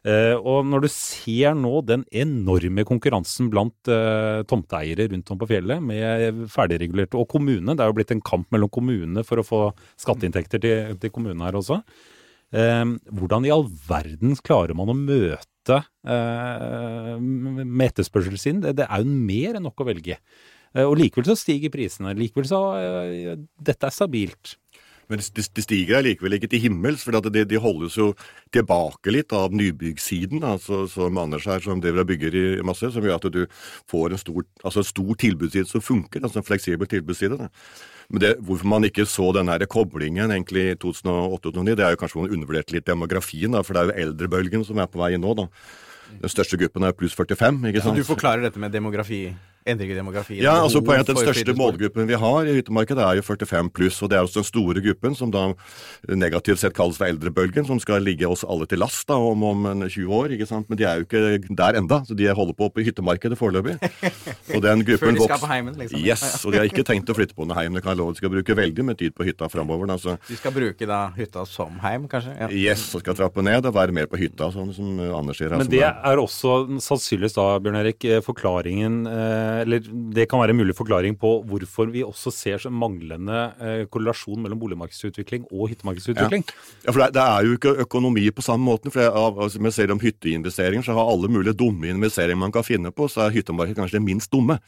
Eh, 0.01 0.33
og 0.33 0.65
når 0.65 0.87
du 0.87 0.89
ser 0.93 1.57
nå 1.59 1.83
den 1.85 2.07
enorme 2.09 2.87
konkurransen 2.89 3.51
blant 3.53 3.91
eh, 3.93 4.41
tomteeiere 4.49 5.11
rundt 5.13 5.33
om 5.33 5.41
på 5.43 5.49
fjellet, 5.51 5.83
med 5.85 6.47
ferdigregulerte 6.53 7.19
og 7.21 7.29
kommunene, 7.29 7.75
det 7.77 7.85
er 7.85 7.93
jo 7.93 7.99
blitt 7.99 8.15
en 8.15 8.25
kamp 8.25 8.49
mellom 8.55 8.73
kommunene 8.73 9.25
for 9.29 9.43
å 9.43 9.45
få 9.45 9.61
skatteinntekter 10.01 10.63
til, 10.63 10.97
til 11.03 11.13
kommunene 11.13 11.51
her 11.51 11.61
også. 11.61 11.83
Eh, 12.57 12.87
hvordan 13.13 13.45
i 13.45 13.53
all 13.53 13.67
verden 13.91 14.33
klarer 14.41 14.73
man 14.79 14.93
å 14.93 14.97
møte 14.97 15.83
med 17.21 17.85
etterspørselssiden? 17.91 18.65
Det, 18.73 18.89
er 18.89 19.05
jo 19.05 19.21
mer 19.29 19.59
enn 19.59 19.69
nok 19.69 19.85
å 19.85 19.91
velge. 19.91 20.17
Og 20.81 20.95
likevel 20.97 21.27
så 21.29 21.37
stiger 21.37 21.71
prisene. 21.75 22.15
Likevel 22.17 22.47
så 22.49 22.61
Dette 23.61 23.89
er 23.89 23.95
stabilt. 23.95 24.55
Men 25.11 25.21
de, 25.21 25.45
de 25.57 25.65
stiger 25.65 25.99
allikevel 25.99 26.37
ikke 26.39 26.51
til 26.53 26.63
himmels, 26.65 27.05
for 27.05 27.19
de, 27.29 27.45
de, 27.45 27.61
holdes 27.61 27.99
jo 27.99 28.13
tilbake 28.55 29.13
litt 29.13 29.35
av 29.37 29.55
nybyggsiden, 29.57 30.45
altså, 30.47 30.85
som 30.91 31.19
Anders 31.21 31.49
her, 31.51 31.63
som 31.65 31.83
driver 31.83 32.05
og 32.05 32.11
bygger 32.13 32.39
i 32.39 32.45
masse, 32.67 32.93
som 32.95 33.05
gjør 33.05 33.19
at 33.19 33.29
du 33.35 33.43
får 33.91 34.15
en 34.15 34.23
stor, 34.23 34.47
altså 34.63 34.85
en 34.85 34.91
stor 34.93 35.13
tilbudsside 35.27 35.71
som 35.71 35.85
funker, 35.85 36.23
altså 36.23 36.41
en 36.41 36.47
fleksibel 36.47 36.91
tilbudsside. 36.91 37.41
Da. 37.41 37.51
Men 38.11 38.25
det, 38.25 38.33
hvorfor 38.47 38.71
man 38.71 38.87
ikke 38.87 39.07
så 39.07 39.29
den 39.37 39.51
her 39.53 39.67
koblingen 39.71 40.33
egentlig 40.35 40.71
i 40.73 40.81
2008-2009, 40.83 41.77
det 41.79 41.87
er 41.87 41.95
jo 41.95 42.01
kanskje 42.01 42.23
man 42.23 42.35
undervurderte 42.35 42.79
litt 42.79 42.89
demografien, 42.89 43.55
da, 43.55 43.63
for 43.67 43.77
det 43.77 43.83
er 43.83 43.91
jo 43.91 44.09
eldrebølgen 44.09 44.67
som 44.67 44.83
er 44.83 44.91
på 44.91 45.03
vei 45.03 45.15
inn 45.15 45.27
nå. 45.27 45.37
da. 45.39 45.47
Den 46.11 46.33
største 46.33 46.59
gruppen 46.59 46.87
er 46.87 46.97
pluss 46.97 47.15
45. 47.15 47.61
ikke 47.71 47.83
sant? 47.85 47.95
Så 47.95 48.03
du 48.03 48.09
forklarer 48.09 48.43
dette 48.43 48.59
med 48.63 48.75
demografi? 48.75 49.29
Endring 49.69 49.93
i 49.93 49.97
demografien? 49.97 50.43
Ja, 50.43 50.55
altså 50.63 50.81
poenget 50.85 51.09
at 51.09 51.15
Den 51.15 51.21
største 51.21 51.55
målgruppen 51.57 52.09
vi 52.09 52.17
har 52.19 52.49
i 52.49 52.55
hyttemarkedet 52.57 53.05
er 53.05 53.21
jo 53.21 53.25
45 53.27 53.71
pluss. 53.77 54.01
og 54.03 54.11
Det 54.11 54.19
er 54.19 54.25
også 54.25 54.41
den 54.41 54.49
store 54.49 54.83
gruppen 54.85 55.17
som 55.17 55.33
da 55.35 55.53
negativt 56.09 56.63
sett 56.63 56.77
kalles 56.77 56.99
for 57.01 57.11
eldrebølgen, 57.11 57.67
som 57.69 57.81
skal 57.83 58.03
ligge 58.05 58.29
oss 58.29 58.45
alle 58.45 58.67
til 58.71 58.81
last 58.81 59.07
da, 59.09 59.19
om, 59.19 59.43
om 59.45 59.69
20 59.87 60.15
år. 60.17 60.35
ikke 60.37 60.49
sant? 60.49 60.69
Men 60.71 60.81
de 60.81 60.87
er 60.89 61.01
jo 61.01 61.07
ikke 61.09 61.57
der 61.57 61.81
enda, 61.81 62.01
så 62.07 62.17
de 62.17 62.29
holder 62.29 62.57
på 62.57 62.71
oppe 62.71 62.83
i 62.83 62.89
hyttemarkedet 62.89 63.39
foreløpig. 63.41 63.77
Og 64.57 64.65
den 64.65 64.85
gruppen 64.87 65.15
Før 65.15 65.19
de 65.19 65.29
skal 65.29 65.43
på 65.43 65.51
heimen, 65.53 65.77
liksom? 65.79 66.01
Yes, 66.05 66.25
og 66.45 66.53
de 66.53 66.59
har 66.61 66.67
ikke 66.69 66.85
tenkt 66.87 67.11
å 67.13 67.15
flytte 67.17 67.37
på 67.37 67.47
noe 67.47 67.57
heim. 67.59 67.77
Det 67.77 67.85
kan 67.85 67.93
jeg 67.93 68.01
love. 68.01 68.17
De 68.17 68.21
skal 68.23 68.33
bruke 68.33 68.57
veldig 68.57 68.87
mye 68.89 68.99
tid 68.99 69.15
på 69.15 69.27
hytta 69.29 69.47
framover. 69.53 69.91
Altså. 69.95 70.17
De 70.27 70.39
skal 70.39 70.55
bruke 70.55 70.89
da 70.89 71.01
hytta 71.15 71.45
som 71.49 71.77
heim, 71.85 72.09
kanskje? 72.11 72.35
Ja. 72.41 72.49
Yes, 72.51 72.83
og 72.97 73.05
skal 73.05 73.17
trappe 73.19 73.45
ned 73.47 73.69
og 73.69 73.77
være 73.77 73.95
mer 73.95 74.09
på 74.11 74.19
hytta, 74.21 74.51
sånn 74.55 74.73
som 74.75 74.99
Anders 75.21 75.39
sier. 75.41 75.55
Men 75.55 75.71
det 75.71 75.85
er 75.87 76.23
også 76.23 76.81
sannsynligvis 76.83 77.37
da, 77.37 77.47
Bjørn 77.63 77.79
Erik, 77.83 78.07
forklaringen 78.27 79.01
eh, 79.11 79.50
Eller 79.65 79.83
det 80.15 80.27
kan 80.31 80.41
være 80.43 80.55
en 80.55 80.61
mulig 80.61 80.77
forklaring 80.79 81.17
på 81.21 81.33
hvorfor 81.49 81.91
vi 81.93 82.05
også 82.07 82.33
ser 82.35 82.63
så 82.63 82.73
manglende 82.73 83.43
eh, 83.61 83.83
korrelasjon 83.91 84.41
mellom 84.43 84.61
boligmarkedsutvikling 84.63 85.49
og 85.51 85.71
hyttemarkedsutvikling. 85.73 86.47
Ja, 86.47 86.87
ja 86.87 86.95
for 86.95 87.05
det, 87.05 87.11
det, 87.19 87.27
er 87.27 87.49
jo 87.49 87.59
ikke 87.59 87.75
økonomi 87.87 88.27
på 88.35 88.45
samme 88.47 88.65
måten. 88.67 88.95
for 88.95 89.03
Når 89.03 89.59
Vi 89.59 89.75
ser 89.75 89.93
om 89.93 90.01
hytteinvesteringer, 90.01 90.87
så 90.87 90.97
har 90.97 91.13
alle 91.13 91.29
mulige 91.29 91.57
dumme 91.57 91.91
investeringer 91.91 92.41
man 92.41 92.53
kan 92.53 92.67
finne 92.67 92.91
på, 92.91 93.09
så 93.09 93.27
er 93.27 93.37
hyttemarkedet 93.37 93.79
kanskje 93.79 93.99
det 93.99 94.07
minst 94.07 94.33
dumme. 94.33 94.61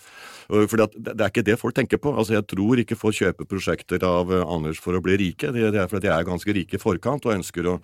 For 0.53 0.77
det, 0.77 0.89
det, 0.99 1.15
er 1.17 1.31
ikke 1.31 1.45
det 1.47 1.59
folk 1.61 1.77
tenker 1.77 2.01
på. 2.03 2.13
Altså, 2.19 2.35
Jeg 2.35 2.47
tror 2.51 2.81
ikke 2.83 2.99
folk 2.99 3.17
kjøper 3.17 3.49
prosjekter 3.49 4.03
av 4.05 4.33
uh, 4.33 4.43
Anders 4.45 4.81
for 4.83 4.97
å 4.97 5.03
bli 5.05 5.17
rike. 5.21 5.53
Det, 5.55 5.71
er 5.71 5.89
fordi 5.89 6.09
de 6.09 6.13
er 6.13 6.27
ganske 6.29 6.57
rike 6.57 6.77
i 6.77 6.83
forkant 6.83 7.27
og 7.29 7.37
ønsker 7.37 7.69
å 7.71 7.79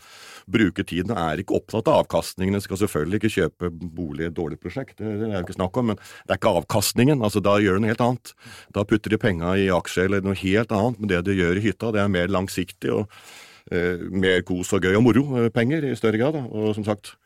bruke 0.50 0.84
tiden 0.84 1.14
og 1.14 1.20
er 1.22 1.42
ikke 1.42 1.56
opptatt 1.58 1.88
av 1.88 2.02
avkastningene. 2.02 2.60
Skal 2.64 2.80
selvfølgelig 2.82 3.22
ikke 3.22 3.34
kjøpe 3.36 3.70
bolig 3.72 4.26
i 4.26 4.28
et 4.30 4.36
dårlig 4.36 4.60
prosjekt, 4.60 4.98
det, 5.00 5.30
er 5.30 5.38
jo 5.38 5.44
ikke 5.46 5.58
snakk 5.58 5.80
om, 5.80 5.92
men 5.92 6.00
det 6.00 6.34
er 6.34 6.40
ikke 6.40 6.54
avkastningen. 6.88 7.22
altså 7.22 7.40
Da 7.40 7.58
gjør 7.60 7.78
du 7.78 7.80
noe 7.84 7.92
helt 7.92 8.00
annet. 8.00 8.34
Da 8.72 8.84
putter 8.84 9.10
de 9.10 9.18
penga 9.18 9.56
i 9.56 9.68
aksjer 9.68 10.08
eller 10.08 10.22
noe 10.22 10.34
helt 10.34 10.72
annet, 10.72 10.98
men 10.98 11.08
det 11.08 11.24
du 11.24 11.32
gjør 11.32 11.56
i 11.56 11.64
hytta, 11.64 11.92
det 11.92 12.00
er 12.00 12.08
mer 12.08 12.28
langsiktig 12.28 12.90
og 12.92 13.08
eh, 13.70 13.98
mer 14.10 14.42
kos 14.42 14.72
og 14.72 14.82
gøy 14.82 14.96
og 14.96 15.04
moro-penger 15.04 15.84
i 15.84 15.96
større 15.96 16.18
grad. 16.18 16.34
Da. 16.34 16.44
Og 16.48 16.74
som 16.74 16.84
sagt, 16.84 17.16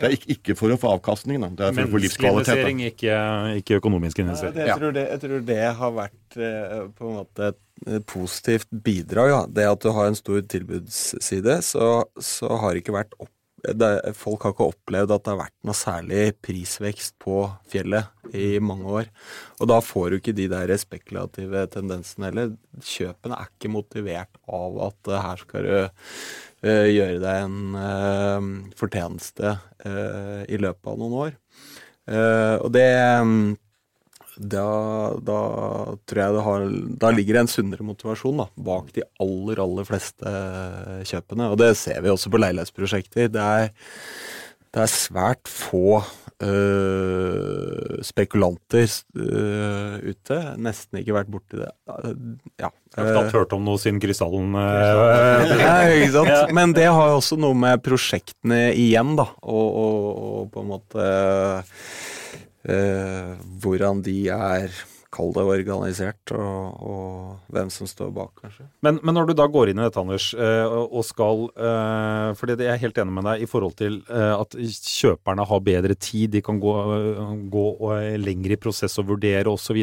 det 0.00 0.06
er 0.06 0.14
ikke, 0.14 0.30
ikke, 0.32 0.54
for 0.56 0.72
å 0.72 0.78
få 0.80 0.94
avkastning, 0.94 1.40
da. 1.42 1.50
det 1.50 1.66
er 1.66 1.74
for 1.76 1.88
å 1.88 1.92
få 1.92 2.00
livskvalitet. 2.00 2.54
investering, 2.54 2.78
ikke, 2.88 3.16
ikke, 3.60 3.80
økonomisk 3.82 4.22
investering. 4.22 4.56
Ja, 4.56 4.70
jeg, 4.70 4.78
tror 4.80 4.94
det, 4.96 5.02
jeg, 5.10 5.20
tror 5.24 5.42
det, 5.50 5.58
har 5.80 5.92
vært 5.92 6.38
eh, 6.38 6.78
på 6.96 7.10
en 7.10 7.18
måte 7.18 7.50
et 7.50 8.06
positivt 8.08 8.70
bidrag. 8.70 9.28
Ja. 9.28 9.42
Det 9.48 9.66
at 9.68 9.84
du 9.84 9.90
har 9.96 10.08
en 10.08 10.16
stor 10.16 10.40
tilbudsside, 10.40 11.60
så, 11.66 11.90
så 12.16 12.54
har 12.62 12.72
det 12.72 12.84
ikke 12.84 12.96
vært 12.96 13.12
opp 13.18 13.32
det, 13.60 13.90
folk 14.16 14.44
har 14.44 14.54
ikke 14.54 14.70
opplevd 14.72 15.12
at 15.14 15.24
det 15.24 15.32
har 15.32 15.40
vært 15.42 15.56
noe 15.68 15.76
særlig 15.76 16.22
prisvekst 16.44 17.16
på 17.20 17.42
fjellet 17.70 18.34
i 18.36 18.60
mange 18.62 18.94
år. 19.00 19.10
Og 19.60 19.70
da 19.70 19.80
får 19.84 20.10
du 20.10 20.18
ikke 20.18 20.36
de 20.36 20.48
der 20.52 20.72
spekulative 20.80 21.66
tendensene 21.72 22.30
heller. 22.30 22.54
Kjøpene 22.86 23.36
er 23.36 23.50
ikke 23.50 23.72
motivert 23.72 24.40
av 24.48 24.80
at 24.88 25.12
uh, 25.12 25.18
her 25.26 25.42
skal 25.42 25.66
du 25.66 25.76
uh, 25.76 26.86
gjøre 26.88 27.20
deg 27.22 27.44
en 27.44 27.76
uh, 27.76 28.50
fortjeneste 28.78 29.56
i 29.80 30.58
løpet 30.60 30.90
av 30.92 30.98
noen 31.00 31.14
år. 31.16 31.36
og 32.60 32.66
det 32.74 32.88
um, 33.16 33.54
da, 34.40 34.66
da, 35.20 35.38
tror 36.08 36.20
jeg 36.22 36.34
det 36.36 36.44
har 36.46 36.62
Da 37.02 37.10
ligger 37.12 37.36
det 37.36 37.42
en 37.44 37.50
sunnere 37.52 37.84
motivasjon 37.84 38.40
da, 38.40 38.46
bak 38.56 38.88
de 38.96 39.04
aller, 39.20 39.60
aller 39.60 39.88
fleste 39.88 40.34
kjøpene. 41.10 41.50
Og 41.52 41.60
det 41.60 41.74
ser 41.80 42.00
vi 42.00 42.12
også 42.12 42.32
på 42.32 42.40
leilighetsprosjekter. 42.40 43.28
Det 43.32 43.44
er, 43.44 43.68
det 44.72 44.84
er 44.86 44.92
svært 44.92 45.50
få 45.50 46.00
øh, 46.40 48.00
spekulanter 48.06 48.96
øh, 49.18 49.96
ute. 50.08 50.38
Nesten 50.62 51.02
ikke 51.02 51.18
vært 51.18 51.32
borti 51.32 51.60
det. 51.60 51.68
Ja. 52.56 52.70
Jeg 52.96 53.04
har 53.04 53.12
knapt 53.12 53.36
hørt 53.36 53.52
om 53.54 53.66
noe 53.66 53.78
siden 53.78 54.00
krystallen 54.02 54.56
øh, 54.58 55.52
ja, 55.60 55.74
ikke 56.00 56.14
sant? 56.16 56.54
Men 56.56 56.72
det 56.74 56.88
har 56.88 57.12
også 57.12 57.38
noe 57.38 57.54
med 57.54 57.84
prosjektene 57.84 58.70
igjen, 58.72 59.14
da, 59.20 59.28
og, 59.44 59.68
og, 59.84 60.08
og 60.40 60.48
på 60.54 60.64
en 60.64 60.72
måte 60.72 61.10
eh, 62.68 63.36
hvordan 63.62 64.02
de 64.06 64.16
er 64.34 64.74
Kall 65.10 65.32
det 65.34 65.42
organisert, 65.42 66.30
og, 66.38 66.82
og, 66.86 67.30
hvem 67.50 67.70
som 67.74 67.88
står 67.90 68.12
bak, 68.14 68.30
kanskje. 68.44 68.68
Men, 68.86 69.00
men, 69.02 69.16
når 69.16 69.26
du 69.26 69.32
da 69.40 69.48
går 69.50 69.72
inn 69.72 69.80
i 69.80 69.82
dette, 69.82 69.98
Anders, 69.98 70.28
eh, 70.38 70.70
og 70.70 71.02
skal 71.06 71.48
eh, 71.50 72.28
For 72.38 72.52
jeg 72.52 72.68
er 72.70 72.78
helt 72.78 73.00
enig 73.02 73.16
med 73.16 73.26
deg 73.26 73.42
i 73.42 73.48
forhold 73.50 73.74
til 73.80 73.98
eh, 74.06 74.34
at 74.36 74.54
kjøperne 74.54 75.48
har 75.50 75.64
bedre 75.66 75.96
tid, 75.98 76.30
de 76.36 76.44
kan 76.46 76.60
gå, 76.62 76.74
gå 77.50 77.64
lenger 78.22 78.54
i 78.54 78.60
prosess 78.62 78.94
og 79.02 79.10
vurdere 79.10 79.50
osv. 79.50 79.82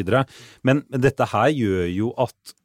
Men, 0.64 0.80
dette 0.96 1.28
her 1.28 1.52
gjør 1.52 1.84
jo 1.92 2.14
at 2.24 2.56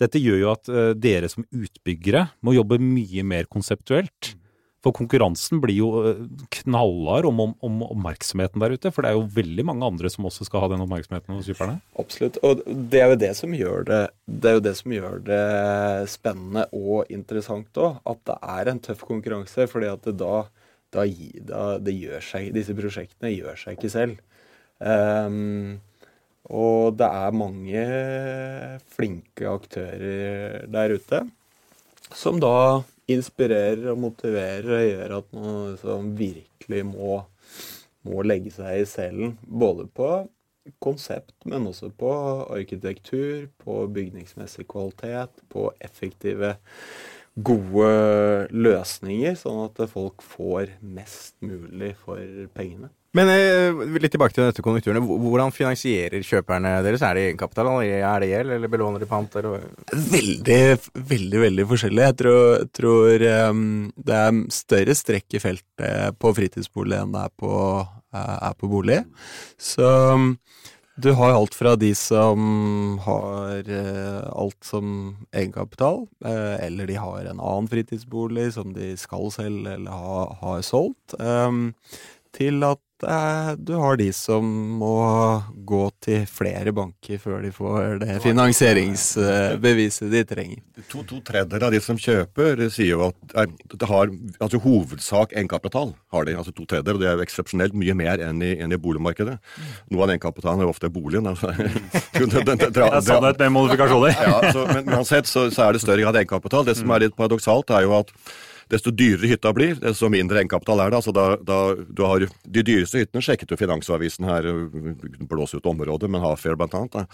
dette 0.00 0.20
gjør 0.20 0.38
jo 0.40 0.50
at 0.50 0.68
dere 0.98 1.28
som 1.30 1.44
utbyggere 1.44 2.24
må 2.46 2.54
jobbe 2.56 2.78
mye 2.82 3.24
mer 3.26 3.48
konseptuelt. 3.50 4.34
For 4.80 4.96
konkurransen 4.96 5.60
blir 5.60 5.76
jo 5.76 5.88
eh, 6.08 6.20
knallhard 6.60 7.28
om, 7.28 7.42
om, 7.44 7.50
om, 7.66 7.82
oppmerksomheten 7.90 8.62
der 8.62 8.72
ute. 8.72 8.92
For 8.94 9.04
det 9.04 9.10
er 9.10 9.18
jo 9.18 9.26
veldig 9.34 9.66
mange 9.68 9.90
andre 9.90 10.10
som 10.12 10.28
også 10.28 10.46
skal 10.48 10.64
ha 10.64 10.70
den 10.72 10.84
oppmerksomheten 10.86 11.36
hos 11.36 11.50
superne. 11.50 11.76
Absolutt. 12.00 12.38
Og 12.46 12.62
det 12.64 13.02
er 13.02 13.12
jo 13.12 13.18
det 13.20 13.34
som 13.36 13.56
gjør 13.56 13.84
det, 13.90 14.00
det, 14.24 14.54
jo 14.56 14.62
det, 14.64 14.72
som 14.78 14.94
gjør 14.96 15.20
det 15.26 15.42
spennende 16.12 16.64
og 16.76 17.12
interessant 17.12 17.80
òg. 17.80 18.00
At 18.08 18.24
det 18.30 18.38
er 18.56 18.72
en 18.72 18.82
tøff 18.88 19.04
konkurranse. 19.08 19.68
fordi 19.68 19.92
at 19.92 20.08
det 20.08 20.16
da, 20.22 20.34
da, 20.96 21.04
da 21.76 22.22
seg, 22.24 22.48
disse 22.56 22.76
prosjektene 22.78 23.34
gjør 23.34 23.60
seg 23.60 23.76
ikke 23.76 23.92
selv. 23.92 24.16
Um, 24.80 25.76
og 26.48 26.96
det 26.96 27.04
er 27.04 27.36
mange 27.36 27.82
flinke 28.96 29.44
aktører 29.44 30.64
der 30.72 30.96
ute 30.96 31.20
som 32.16 32.40
da 32.42 32.82
inspirerer 33.10 33.90
og 33.92 34.00
motiverer 34.06 34.74
og 34.76 34.84
gjør 34.88 35.16
at 35.18 35.32
man 35.36 35.56
liksom 35.72 36.12
virkelig 36.18 36.82
må, 36.88 37.22
må 38.08 38.26
legge 38.26 38.52
seg 38.54 38.82
i 38.82 38.88
selen. 38.88 39.38
Både 39.44 39.86
på 39.86 40.10
konsept, 40.82 41.34
men 41.48 41.66
også 41.70 41.90
på 41.96 42.10
arkitektur, 42.52 43.48
på 43.64 43.80
bygningsmessig 43.94 44.68
kvalitet, 44.70 45.42
på 45.52 45.70
effektive, 45.80 46.54
gode 47.40 48.48
løsninger, 48.50 49.36
sånn 49.38 49.62
at 49.68 49.78
folk 49.88 50.22
får 50.26 50.74
mest 50.82 51.36
mulig 51.46 51.94
for 52.02 52.20
pengene. 52.56 52.90
Men 53.16 53.26
eh, 53.32 53.80
litt 53.98 54.12
tilbake 54.14 54.36
til 54.36 54.44
dette 54.46 54.62
konjunkturene. 54.62 55.02
Hvordan 55.02 55.50
finansierer 55.54 56.22
kjøperne 56.22 56.76
deres? 56.86 57.02
Er 57.02 57.18
det 57.18 57.24
egenkapital, 57.26 57.70
er 57.82 58.22
det 58.22 58.28
gjeld, 58.30 58.52
eller 58.54 58.70
belåner 58.70 59.02
de 59.02 59.08
pant? 59.10 59.34
Eller? 59.40 59.64
Veldig, 59.90 60.60
veldig 61.10 61.40
veldig 61.42 61.64
forskjellig. 61.72 62.04
Jeg 62.04 62.16
tror, 62.20 62.66
tror 62.76 63.24
um, 63.50 63.64
det 63.98 64.14
er 64.14 64.42
større 64.54 64.94
strekk 64.94 65.34
i 65.34 65.40
feltet 65.42 66.20
på 66.22 66.32
fritidsbolig 66.36 67.00
enn 67.00 67.16
det 67.16 67.24
er 67.26 67.32
på, 67.42 67.54
uh, 67.82 68.36
er 68.36 68.54
på 68.60 68.70
bolig. 68.70 69.00
Så 69.58 69.88
um, 70.14 70.36
du 70.94 71.08
har 71.18 71.34
alt 71.34 71.56
fra 71.58 71.72
de 71.80 71.90
som 71.98 73.00
har 73.02 73.72
alt 73.72 74.68
som 74.68 74.92
egenkapital, 75.34 76.04
uh, 76.28 76.54
eller 76.62 76.86
de 76.86 77.00
har 77.00 77.24
en 77.24 77.42
annen 77.42 77.66
fritidsbolig 77.72 78.52
som 78.54 78.70
de 78.76 78.92
skal 79.00 79.34
selge 79.34 79.74
eller 79.80 79.98
har, 79.98 80.36
har 80.44 80.62
solgt, 80.62 81.18
um, 81.18 81.72
til 82.36 82.62
at 82.62 82.78
Eh, 83.02 83.52
du 83.56 83.72
har 83.80 83.96
de 83.96 84.10
som 84.12 84.44
må 84.80 84.96
gå 85.68 85.82
til 86.04 86.26
flere 86.28 86.72
banker 86.76 87.20
før 87.22 87.40
de 87.44 87.52
får 87.54 88.00
det 88.02 88.18
finansieringsbeviset 88.24 90.10
de 90.12 90.22
trenger. 90.28 90.60
To, 90.90 91.02
to 91.08 91.20
tredjedeler 91.24 91.68
av 91.68 91.74
de 91.74 91.80
som 91.84 91.98
kjøper, 92.00 92.66
sier 92.72 92.92
jo 92.92 93.06
at 93.08 93.36
er, 93.44 93.48
det 93.72 93.88
har 93.88 94.12
altså 94.40 94.60
hovedsak 94.64 95.32
egenkapital. 95.32 95.94
har 96.12 96.28
de, 96.28 96.36
altså 96.36 96.52
to 96.52 96.66
tredjedeler, 96.66 96.98
og 96.98 97.00
Det 97.00 97.08
er 97.08 97.16
jo 97.16 97.26
eksepsjonelt 97.26 97.78
mye 97.78 97.96
mer 97.96 98.24
enn 98.26 98.42
i, 98.44 98.52
enn 98.60 98.76
i 98.76 98.80
boligmarkedet. 98.80 99.38
Noe 99.90 100.04
av 100.04 100.14
egenkapitalen 100.14 100.60
er 100.60 100.68
jo 100.68 100.74
ofte 100.74 100.92
boligen. 100.92 101.30
Altså. 101.30 101.54
det 101.56 102.84
er 102.84 103.00
sannhet 103.06 103.40
med 103.40 103.56
modifikasjoner. 103.56 104.14
ja, 104.16 104.52
så, 104.52 104.66
men 104.74 104.92
uansett 104.92 105.30
så, 105.30 105.48
så, 105.48 105.66
er 105.66 105.76
det 105.76 105.84
større 105.84 106.04
grad 106.04 106.20
egenkapital. 106.20 106.68
Det 106.68 106.76
som 106.78 106.92
er 106.92 107.06
litt 107.06 107.16
paradoksalt, 107.16 107.72
er 107.72 107.88
jo 107.88 107.96
at 108.02 108.12
desto 108.70 108.92
dyrere 108.94 109.30
hytta 109.30 109.52
blir, 109.56 109.74
desto 109.82 110.08
mindre 110.12 110.40
egenkapital 110.40 110.82
er 110.84 110.92
det. 110.92 111.00
Altså 111.00 111.14
da, 111.14 111.26
da, 111.46 111.58
du 111.76 112.02
har 112.06 112.26
De 112.44 112.64
dyreste 112.66 113.02
hyttene 113.02 113.22
sjekket 113.24 113.52
jo 113.52 113.58
Finansavisen 113.58 114.26
her, 114.28 114.46
blåser 115.30 115.60
ut 115.60 115.68
området, 115.70 116.10
men 116.10 116.22
Hafjell 116.22 116.58
blant 116.58 116.76
annet. 116.78 116.94
Da. 116.94 117.04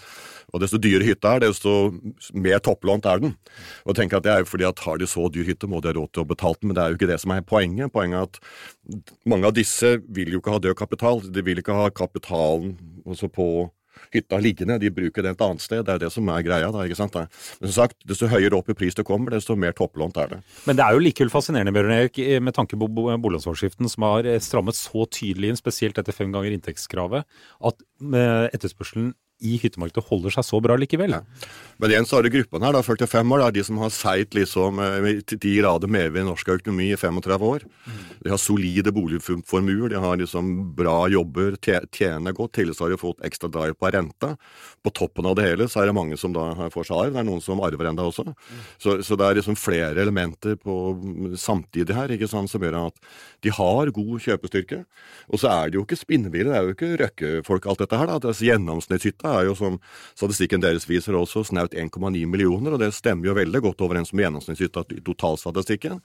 Og 0.53 0.63
desto 0.63 0.79
dyrere 0.81 1.07
hytta 1.07 1.35
er, 1.35 1.45
desto 1.47 1.75
mer 2.33 2.61
topplånt 2.63 3.07
er 3.09 3.23
den. 3.23 3.35
Og 3.85 3.97
tenk 3.97 4.15
at 4.17 4.25
det 4.25 4.33
er 4.33 4.43
jo 4.43 4.51
fordi 4.51 4.67
at 4.69 4.83
har 4.85 5.01
de 5.01 5.09
så 5.09 5.27
dyr 5.33 5.47
hytte, 5.49 5.69
må 5.69 5.81
de 5.81 5.91
ha 5.91 5.97
råd 5.97 6.13
til 6.13 6.25
å 6.25 6.29
betale 6.29 6.61
den, 6.61 6.71
men 6.71 6.77
det 6.77 6.83
er 6.83 6.93
jo 6.93 6.99
ikke 6.99 7.11
det 7.13 7.21
som 7.23 7.33
er 7.35 7.47
poenget. 7.47 7.93
Poenget 7.93 8.19
er 8.19 8.29
at 8.29 9.23
mange 9.27 9.49
av 9.49 9.55
disse 9.57 9.97
vil 10.13 10.35
jo 10.35 10.43
ikke 10.43 10.55
ha 10.55 10.63
død 10.63 10.77
kapital. 10.79 11.23
De 11.23 11.45
vil 11.45 11.63
ikke 11.63 11.75
ha 11.75 11.89
kapitalen 11.93 12.77
på 13.33 13.49
hytta 14.13 14.39
liggende, 14.41 14.79
de 14.81 14.91
bruker 14.93 15.25
det 15.25 15.35
et 15.35 15.43
annet 15.45 15.63
sted. 15.63 15.83
Det 15.85 15.95
er 15.95 16.03
det 16.05 16.11
som 16.13 16.29
er 16.33 16.45
greia. 16.45 16.71
da, 16.73 16.85
ikke 16.87 16.99
sant? 16.99 17.17
Men 17.17 17.71
som 17.71 17.75
sagt, 17.83 17.99
desto 18.07 18.29
høyere 18.31 18.57
opp 18.59 18.71
i 18.71 18.77
pris 18.77 18.97
det 18.97 19.05
kommer, 19.07 19.35
desto 19.35 19.57
mer 19.59 19.75
topplånt 19.77 20.17
er 20.21 20.35
det. 20.35 20.41
Men 20.69 20.79
det 20.79 20.85
er 20.85 20.97
jo 20.97 21.03
likevel 21.03 21.33
fascinerende, 21.33 21.73
Bjørn 21.75 21.95
Erik, 21.97 22.19
med 22.43 22.55
tanke 22.57 22.79
på 22.79 22.89
boliglånsforskriften 22.89 23.91
som 23.91 24.07
har 24.07 24.29
strammet 24.43 24.77
så 24.79 25.07
tydelig 25.11 25.53
inn, 25.53 25.59
spesielt 25.59 25.97
etter 25.99 26.15
fem 26.15 26.33
ganger 26.33 26.55
inntektskravet, 26.55 27.27
at 27.69 27.87
eh, 28.07 28.49
etterspørselen 28.55 29.13
i 29.45 29.57
hyttemarkedet 29.61 30.07
holder 30.09 30.33
seg 30.33 30.45
så 30.47 30.59
bra 30.63 30.75
likevel. 30.79 31.13
Ja. 31.13 31.49
Men 31.77 31.91
igjen 31.93 32.07
så 32.09 32.17
har 32.17 32.25
du 32.25 32.31
gruppene 32.33 32.65
her, 32.65 32.73
da, 32.73 32.81
45 32.81 33.33
år, 33.35 33.41
da, 33.43 33.49
de 33.53 33.63
som 33.67 33.77
har 33.83 33.91
seilt 33.93 34.33
liksom 34.33 34.79
eh, 34.81 35.19
til 35.29 35.39
de 35.43 35.51
grader 35.59 35.91
medvind 35.93 36.25
i 36.25 36.29
norsk 36.31 36.49
økonomi 36.55 36.87
i 36.89 36.97
35 36.97 37.45
år. 37.45 37.65
Mm. 37.85 37.99
De 38.23 38.31
har 38.33 38.41
solide 38.41 38.93
boligformuer, 38.95 39.91
de 39.93 40.01
har 40.01 40.17
liksom 40.17 40.49
bra 40.77 40.95
jobber, 41.13 41.59
tjener 41.61 42.33
godt. 42.33 42.55
Tidligere 42.57 42.87
har 42.87 42.95
de 42.95 42.99
fått 43.01 43.21
ekstra 43.29 43.51
drive 43.53 43.77
på 43.77 43.91
renta. 43.93 44.33
På 44.81 44.93
toppen 44.95 45.29
av 45.29 45.37
det 45.37 45.45
hele 45.45 45.67
så 45.69 45.83
er 45.83 45.91
det 45.91 45.97
mange 45.99 46.17
som 46.17 46.33
da 46.33 46.47
får 46.73 46.89
seg 46.89 46.97
arv. 46.97 47.13
Det 47.13 47.21
er 47.21 47.29
noen 47.29 47.45
som 47.45 47.61
arver 47.61 47.91
enda 47.91 48.07
også. 48.09 48.25
Mm. 48.25 48.65
Så, 48.81 48.97
så, 49.05 49.19
det 49.19 49.27
er 49.27 49.39
liksom 49.41 49.59
flere 49.59 50.01
elementer 50.01 50.57
på 50.57 50.79
samtidig 51.37 51.93
her 51.93 52.15
ikke 52.15 52.31
sant, 52.31 52.49
som 52.49 52.65
gjør 52.65 52.79
at 52.87 52.97
de 53.45 53.53
har 53.53 53.93
god 53.93 54.25
kjøpestyrke. 54.25 54.81
Og 55.29 55.43
så 55.43 55.53
er 55.53 55.69
det 55.69 55.77
jo 55.77 55.85
ikke 55.85 56.01
spinnville, 56.01 56.49
det 56.49 56.57
er 56.57 56.65
jo 56.65 56.73
ikke 56.73 56.93
røkkefolk 57.03 57.69
alt 57.69 57.85
dette 57.85 58.01
her. 58.01 58.09
da, 58.17 58.33
er 58.33 59.26
Gjennomsnittshytta 59.27 59.41
er 59.41 59.47
jo, 59.47 59.55
som 59.55 59.77
statistikken 60.15 60.63
deres 60.63 60.87
viser, 60.87 61.15
også 61.17 61.43
snaut 61.47 61.73
1,9 61.73 62.25
millioner, 62.25 62.73
og 62.73 62.81
det 62.81 62.93
stemmer 62.95 63.29
jo 63.29 63.37
veldig 63.37 63.61
godt 63.61 63.81
overens 63.81 64.13
med 64.13 64.27
gjennomsnittshytta 64.27 64.85
i 64.95 65.03
totalstatistikken. 65.05 66.01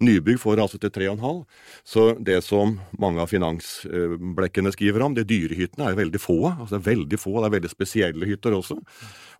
Nybygg 0.00 0.40
får 0.40 0.62
altså 0.62 0.78
til 0.80 0.92
3,5. 0.94 1.42
Så 1.84 2.04
det 2.20 2.38
som 2.46 2.76
mange 3.00 3.22
av 3.22 3.30
finansblekkene 3.32 4.72
skriver 4.74 5.04
om, 5.04 5.16
de 5.16 5.26
dyre 5.26 5.58
hyttene, 5.58 5.90
er 5.90 5.98
veldig 5.98 6.20
få. 6.22 6.38
Altså 6.52 6.76
det 6.76 6.80
er 6.80 6.88
veldig 6.92 7.20
få, 7.20 7.34
det 7.38 7.50
er 7.50 7.56
veldig 7.56 7.72
spesielle 7.72 8.30
hytter 8.30 8.56
også. 8.56 8.78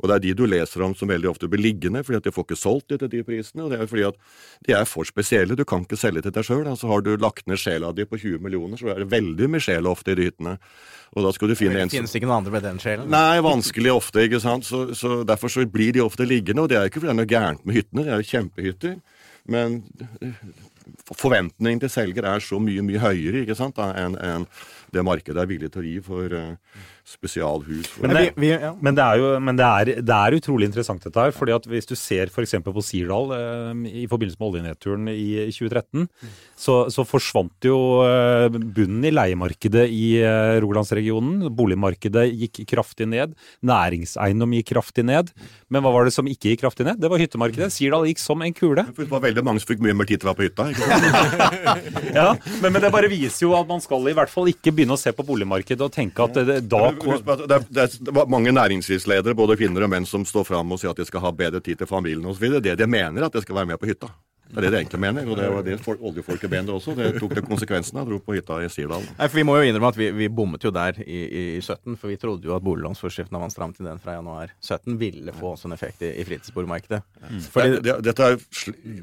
Og 0.00 0.08
det 0.08 0.16
er 0.16 0.24
de 0.24 0.34
du 0.36 0.46
leser 0.48 0.84
om 0.84 0.94
som 0.96 1.10
veldig 1.10 1.30
ofte 1.30 1.48
blir 1.50 1.62
liggende, 1.62 2.02
fordi 2.06 2.20
at 2.20 2.28
de 2.28 2.34
får 2.34 2.48
ikke 2.48 2.60
solgt 2.60 2.92
de 2.92 3.00
til 3.00 3.12
de 3.12 3.24
prisene. 3.26 3.66
Og 3.66 3.72
det 3.72 3.80
er 3.80 3.90
fordi 3.90 4.06
at 4.08 4.20
de 4.66 4.76
er 4.76 4.88
for 4.88 5.08
spesielle. 5.08 5.58
Du 5.58 5.66
kan 5.68 5.84
ikke 5.84 6.00
selge 6.00 6.24
til 6.24 6.34
deg 6.34 6.46
sjøl. 6.46 6.64
Altså 6.70 6.90
har 6.90 7.04
du 7.04 7.12
lagt 7.20 7.46
ned 7.50 7.60
sjela 7.60 7.92
di 7.96 8.08
på 8.08 8.20
20 8.20 8.40
millioner, 8.44 8.80
så 8.80 8.92
er 8.94 9.04
det 9.04 9.10
veldig 9.12 9.50
mye 9.52 9.64
sjel 9.64 9.88
ofte 9.90 10.14
i 10.14 10.18
de 10.20 10.30
hyttene. 10.30 10.56
Og 11.16 11.26
da 11.26 11.32
skal 11.34 11.50
du 11.50 11.56
finne 11.58 11.80
en 11.80 11.90
som 11.90 11.98
Finnes 11.98 12.12
ikke 12.14 12.28
noen 12.28 12.40
andre 12.40 12.54
med 12.54 12.64
den 12.64 12.78
sjelen? 12.82 13.08
Nei, 13.10 13.40
vanskelig 13.42 13.92
ofte, 13.92 14.22
ikke 14.28 14.40
sant. 14.42 14.68
Så, 14.68 14.84
så 14.98 15.22
derfor 15.26 15.50
så 15.52 15.64
blir 15.66 15.96
de 15.96 16.04
ofte 16.04 16.26
liggende. 16.28 16.64
Og 16.64 16.70
det 16.70 16.78
er 16.78 16.90
ikke 16.90 17.02
fordi 17.02 17.10
det 17.10 17.16
er 17.16 17.20
noe 17.22 17.32
gærent 17.32 17.66
med 17.66 17.80
hyttene, 17.80 18.06
det 18.06 18.14
er 18.14 18.22
jo 18.22 18.30
kjempehytter. 18.30 19.00
Men 19.48 19.80
forventningen 21.16 21.80
til 21.80 21.92
selger 21.92 22.26
er 22.28 22.44
så 22.44 22.58
mye 22.62 22.84
mye 22.84 23.02
høyere 23.02 23.44
ikke 23.44 23.58
sant, 23.58 23.78
enn 23.78 24.18
en 24.20 24.46
det 24.90 25.04
markedet 25.06 25.38
er 25.38 25.46
villig 25.46 25.70
til 25.70 25.84
å 25.84 25.86
gi 25.86 25.98
for 26.02 26.32
uh, 26.34 26.86
spesialhus. 27.10 27.90
Men, 28.00 28.14
det, 28.14 28.22
vi, 28.38 28.50
ja. 28.52 28.72
men, 28.78 28.96
det, 28.96 29.04
er 29.04 29.20
jo 29.20 29.30
men 29.42 29.58
det 29.58 29.66
er, 29.66 29.90
det 29.98 30.16
er, 30.16 30.36
utrolig 30.38 30.68
interessant 30.70 31.02
dette 31.04 31.24
her. 31.26 31.34
fordi 31.34 31.54
at 31.56 31.66
Hvis 31.70 31.88
du 31.90 31.96
ser 31.98 32.30
f.eks. 32.30 32.56
På 32.70 32.84
Sirdal 32.84 33.32
eh, 33.34 34.02
i 34.02 34.06
forbindelse 34.10 34.38
med 34.38 34.48
oljenedturen 34.48 35.08
i 35.10 35.48
2013, 35.50 36.06
så, 36.60 36.76
så, 36.92 37.04
forsvant 37.08 37.66
jo 37.66 37.78
uh, 38.04 38.46
bunnen 38.50 39.06
i 39.08 39.12
leiemarkedet 39.12 39.86
i 39.90 40.04
Rogalandsregionen. 40.62 41.48
Boligmarkedet 41.56 42.28
gikk 42.44 42.62
kraftig 42.70 43.08
ned. 43.10 43.34
Næringseiendom 43.66 44.54
gikk 44.58 44.70
kraftig 44.74 45.06
ned. 45.08 45.32
Men 45.72 45.82
hva 45.84 45.94
var 45.94 46.06
det 46.06 46.14
som 46.14 46.28
ikke 46.30 46.52
gikk 46.52 46.64
kraftig 46.64 46.86
ned? 46.86 47.00
Det 47.00 47.10
var 47.10 47.22
hyttemarkedet. 47.22 47.72
Sirdal 47.74 48.06
gikk 48.10 48.22
som 48.22 48.44
en 48.44 48.54
kule. 48.54 48.84
Det 48.96 49.08
var 49.10 49.24
veldig 49.24 49.44
mange 49.46 49.62
som 49.62 49.72
fikk 49.72 49.82
mye 49.84 49.96
mer 49.96 50.08
tid 50.10 50.22
til 50.22 50.30
å 50.30 50.34
være 50.34 50.40
på 50.40 50.48
hytta. 50.48 50.68
ja, 52.20 52.28
men, 52.60 52.70
men 52.70 52.80
det 52.84 52.92
bare 52.94 53.10
viser 53.10 53.48
jo 53.48 53.56
at 53.58 53.68
man 53.68 53.82
skal 53.82 54.06
i 54.10 54.16
hvert 54.16 54.32
fall 54.32 54.50
ikke 54.52 54.74
begynne 54.76 54.96
å 54.96 55.00
se 55.00 55.12
på 55.16 55.26
boligmarkedet 55.26 55.86
og 55.86 55.94
tenke 55.94 56.26
at 56.26 56.38
det, 56.46 56.60
da 56.70 56.90
det 57.00 57.58
er, 57.58 57.64
det 57.70 58.12
er 58.12 58.30
mange 58.30 58.52
næringslivsledere, 58.54 59.36
både 59.36 59.58
kvinner 59.60 59.86
og 59.86 59.92
menn, 59.92 60.08
som 60.08 60.26
står 60.28 60.48
fram 60.48 60.74
og 60.74 60.80
sier 60.80 60.92
at 60.92 61.00
de 61.00 61.08
skal 61.08 61.24
ha 61.24 61.32
bedre 61.34 61.62
tid 61.64 61.80
til 61.80 61.90
familien 61.90 62.26
osv. 62.30 62.60
Det 62.60 62.76
de 62.78 62.90
mener, 62.90 63.26
at 63.26 63.36
de 63.36 63.42
skal 63.44 63.62
være 63.62 63.72
med 63.72 63.80
på 63.80 63.90
hytta. 63.90 64.10
Det 64.50 64.58
er 64.58 64.64
det 64.64 64.70
de 64.72 64.78
egentlig 64.80 64.98
mener, 64.98 65.28
og 65.30 65.36
det 65.38 65.48
var 65.52 65.62
det 65.62 65.76
folk, 65.78 66.00
oljefolket 66.02 66.50
mente 66.50 66.74
også. 66.74 66.96
Det 66.98 67.12
tok 67.20 67.36
det 67.38 67.44
konsekvensen 67.46 68.00
av, 68.00 68.08
dro 68.08 68.18
på 68.24 68.34
hytta 68.34 68.56
i 68.64 68.70
Sirdal. 68.72 69.04
Nei, 69.14 69.28
for 69.28 69.38
Vi 69.38 69.44
må 69.46 69.54
jo 69.60 69.68
innrømme 69.68 69.90
at 69.92 69.98
vi, 70.00 70.08
vi 70.16 70.26
bommet 70.26 70.64
jo 70.66 70.72
der 70.74 70.98
i, 71.04 71.20
i, 71.22 71.44
17, 71.62 71.94
for 72.00 72.10
vi 72.10 72.16
trodde 72.18 72.50
jo 72.50 72.56
at 72.56 72.64
boliglånsforskriften 72.66 73.38
av 73.38 73.46
stramt 73.54 73.78
til 73.78 73.86
den 73.86 74.02
fra 74.02 74.16
januar 74.16 74.50
17, 74.58 74.96
ville 74.98 75.34
få 75.36 75.52
også 75.52 75.70
en 75.70 75.76
effekt 75.76 76.02
i, 76.02 76.10
i 76.18 76.26
fritidsboligmarkedet. 76.26 76.98
Mm. 77.28 77.44
Fordi, 77.54 77.78
det, 77.86 77.94
dette 78.08 78.32
er 78.32 78.42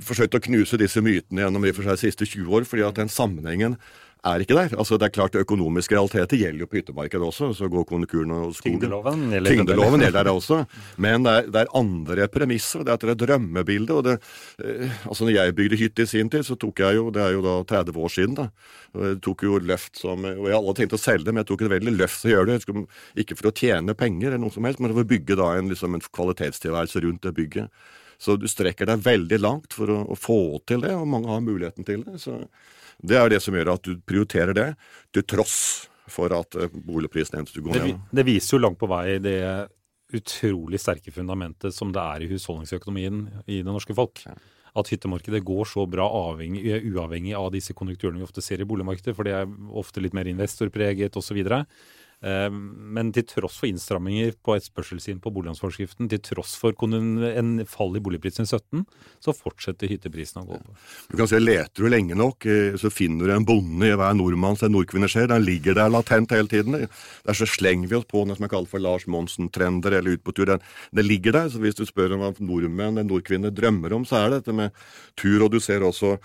forsøkt 0.10 0.36
å 0.36 0.44
knuse 0.50 0.82
disse 0.84 1.04
mytene 1.06 1.46
gjennom 1.46 1.64
de 1.64 1.74
for 1.78 1.88
seg 1.88 2.04
siste 2.04 2.28
20 2.28 2.60
år, 2.60 2.68
fordi 2.68 2.84
at 2.90 3.00
den 3.00 3.14
sammenhengen 3.14 3.80
er 4.26 4.44
ikke 4.44 4.56
der. 4.58 4.74
Altså, 4.80 4.98
det 4.98 5.08
er 5.08 5.14
klart 5.14 5.36
Økonomiske 5.38 5.96
realiteter 5.96 6.40
gjelder 6.40 6.64
jo 6.64 6.70
på 6.70 6.80
hyttemarkedet 6.80 7.28
også. 7.28 7.50
Så 7.58 7.70
går 7.72 7.86
konjunkturen 7.90 8.34
og 8.34 8.56
skogen. 8.58 8.80
Tyngdeloven 8.80 9.26
gjelder, 9.34 9.54
Tyngdeloven 9.54 10.04
gjelder 10.06 10.28
der 10.28 10.32
også. 10.34 10.60
Men 11.04 11.26
det 11.28 11.34
er, 11.34 11.50
det 11.54 11.62
er 11.62 11.74
andre 11.78 12.28
premisser. 12.32 12.86
Det 12.88 12.94
er 12.96 13.14
et 13.14 13.22
drømmebilde. 13.24 13.94
og 13.94 14.04
det, 14.08 14.18
eh, 14.64 14.98
altså 15.08 15.28
Når 15.28 15.34
jeg 15.36 15.56
bygde 15.56 15.82
hytte 15.82 16.08
i 16.08 16.12
sin 16.14 16.30
tid, 16.30 16.46
så 16.48 16.56
tok 16.56 16.80
jeg 16.80 16.96
jo 16.96 17.10
Det 17.12 17.22
er 17.24 17.36
jo 17.36 17.42
da 17.46 17.58
30 17.64 17.98
år 17.98 18.14
siden. 18.14 18.36
da, 18.36 18.50
og 18.94 19.06
Jeg 19.06 19.22
tok 19.22 19.44
jo 19.44 19.60
løft 19.60 19.98
som 19.98 20.26
Og 20.26 20.48
jeg 20.48 20.56
hadde 20.56 20.78
tenkt 20.82 20.98
å 20.98 21.02
selge 21.02 21.26
det, 21.26 21.34
men 21.34 21.44
jeg 21.44 21.52
tok 21.52 21.62
et 21.62 21.76
veldig 21.78 21.98
løft 21.98 22.22
til 22.22 22.32
å 22.32 22.36
gjøre 22.36 22.58
det. 22.58 22.88
Ikke 23.18 23.38
for 23.38 23.52
å 23.52 23.56
tjene 23.56 23.94
penger, 23.94 24.28
eller 24.28 24.42
noe 24.42 24.54
som 24.54 24.64
helst, 24.64 24.80
men 24.80 24.94
for 24.94 25.04
å 25.04 25.12
bygge 25.12 25.38
da 25.38 25.54
en, 25.58 25.70
liksom, 25.70 25.94
en 25.94 26.02
kvalitetstilværelse 26.02 27.04
rundt 27.04 27.22
det 27.22 27.34
bygget. 27.34 27.70
Så 28.18 28.34
du 28.38 28.48
strekker 28.50 28.90
deg 28.90 29.04
veldig 29.06 29.38
langt 29.40 29.76
for 29.78 29.92
å, 29.94 30.00
å 30.10 30.16
få 30.18 30.58
til 30.66 30.82
det, 30.82 30.96
og 30.98 31.06
mange 31.08 31.30
har 31.30 31.44
muligheten 31.46 31.86
til 31.86 32.02
det. 32.04 32.18
så 32.22 32.48
det 33.04 33.18
er 33.20 33.30
det 33.30 33.42
som 33.44 33.56
gjør 33.56 33.76
at 33.76 33.86
du 33.86 33.98
prioriterer 34.02 34.56
det, 34.58 34.68
til 35.14 35.26
tross 35.28 35.58
for 36.10 36.32
at 36.34 36.56
boligprisene 36.72 37.42
endte 37.42 37.60
å 37.60 37.66
går 37.66 37.82
ned. 37.82 37.90
Det, 37.90 38.20
det 38.20 38.28
viser 38.28 38.56
jo 38.56 38.64
langt 38.64 38.80
på 38.80 38.90
vei 38.90 39.18
det 39.22 39.40
utrolig 40.16 40.80
sterke 40.80 41.12
fundamentet 41.12 41.76
som 41.76 41.92
det 41.92 42.04
er 42.04 42.24
i 42.24 42.30
husholdningsøkonomien 42.32 43.26
i 43.46 43.60
det 43.60 43.68
norske 43.68 43.96
folk. 43.96 44.24
At 44.78 44.92
hyttemarkedet 44.94 45.42
går 45.46 45.68
så 45.68 45.88
bra 45.90 46.06
avhengig, 46.30 46.64
uavhengig 46.94 47.34
av 47.36 47.50
disse 47.56 47.76
konjunkturene 47.76 48.22
vi 48.22 48.28
ofte 48.28 48.44
ser 48.46 48.62
i 48.62 48.68
boligmarkedet, 48.68 49.16
for 49.18 49.28
det 49.28 49.36
er 49.36 49.50
ofte 49.80 50.04
litt 50.04 50.16
mer 50.16 50.30
investorpreget 50.32 51.18
osv. 51.20 51.42
Eh, 52.26 52.50
men 52.50 53.12
til 53.14 53.26
tross 53.30 53.60
for 53.62 53.70
innstramminger 53.70 54.34
på 54.42 54.56
etterspørselssiden 54.58 55.20
på 55.22 55.32
boliglånsforskriften, 55.36 56.10
til 56.10 56.22
tross 56.26 56.56
for 56.58 56.74
en 56.74 57.52
fall 57.70 57.98
i 57.98 58.02
boligprisen 58.02 58.48
i 58.48 58.50
17, 58.50 58.86
så 59.22 59.36
fortsetter 59.38 59.92
hytteprisen 59.92 60.42
å 60.42 60.48
gå 60.48 60.58
opp. 60.58 60.88
Du 61.12 61.18
kan 61.20 61.30
se, 61.30 61.38
Leter 61.38 61.86
du 61.86 61.92
lenge 61.94 62.18
nok, 62.18 62.46
eh, 62.50 62.78
så 62.82 62.90
finner 62.90 63.30
du 63.30 63.36
en 63.36 63.46
bonde 63.46 63.86
i 63.86 63.94
hver 63.94 64.18
nordmanns 64.18 64.66
en 64.66 64.74
nordkvinne 64.74 65.10
ser. 65.10 65.30
Den 65.30 65.46
ligger 65.46 65.78
der 65.78 65.94
latent 65.94 66.34
hele 66.34 66.50
tiden. 66.50 66.88
Der 67.28 67.38
så 67.38 67.46
slenger 67.46 67.88
vi 67.88 68.00
oss 68.00 68.10
på 68.10 68.26
noe 68.26 68.36
som 68.36 68.48
er 68.48 68.54
kalt 68.56 68.72
for 68.72 68.82
Lars 68.82 69.06
Monsen-trender 69.06 70.00
eller 70.00 70.18
Ut 70.18 70.24
på 70.24 70.34
tur. 70.34 70.46
Den, 70.48 70.62
den, 70.96 71.06
ligger 71.06 71.34
der. 71.36 71.50
så 71.50 71.60
Hvis 71.60 71.76
du 71.76 71.86
spør 71.86 72.16
om 72.16 72.22
hva 72.24 72.34
nordmenn 72.40 72.98
eller 72.98 73.04
nordkvinner 73.04 73.52
drømmer 73.52 73.94
om, 73.94 74.06
så 74.08 74.24
er 74.24 74.30
det 74.30 74.40
dette 74.42 74.56
med 74.56 74.72
tur. 75.20 75.44
Og 75.44 75.52
du 75.52 75.60
ser 75.60 75.84
også 75.84 76.18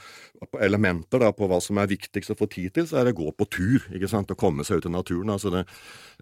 elementer 0.62 1.22
da, 1.22 1.30
på 1.34 1.46
hva 1.50 1.58
som 1.62 1.78
er 1.78 1.90
viktigst 1.90 2.32
å 2.32 2.38
få 2.38 2.48
tid 2.50 2.72
til, 2.74 2.86
så 2.88 3.00
er 3.00 3.08
det 3.08 3.14
å 3.16 3.20
gå 3.22 3.32
på 3.36 3.48
tur. 3.50 3.84
ikke 3.92 4.08
sant, 4.08 4.30
Å 4.30 4.38
komme 4.38 4.64
seg 4.64 4.78
ut 4.78 4.86
i 4.86 4.92
naturen. 4.92 5.30
altså 5.30 5.50
det, 5.50 5.66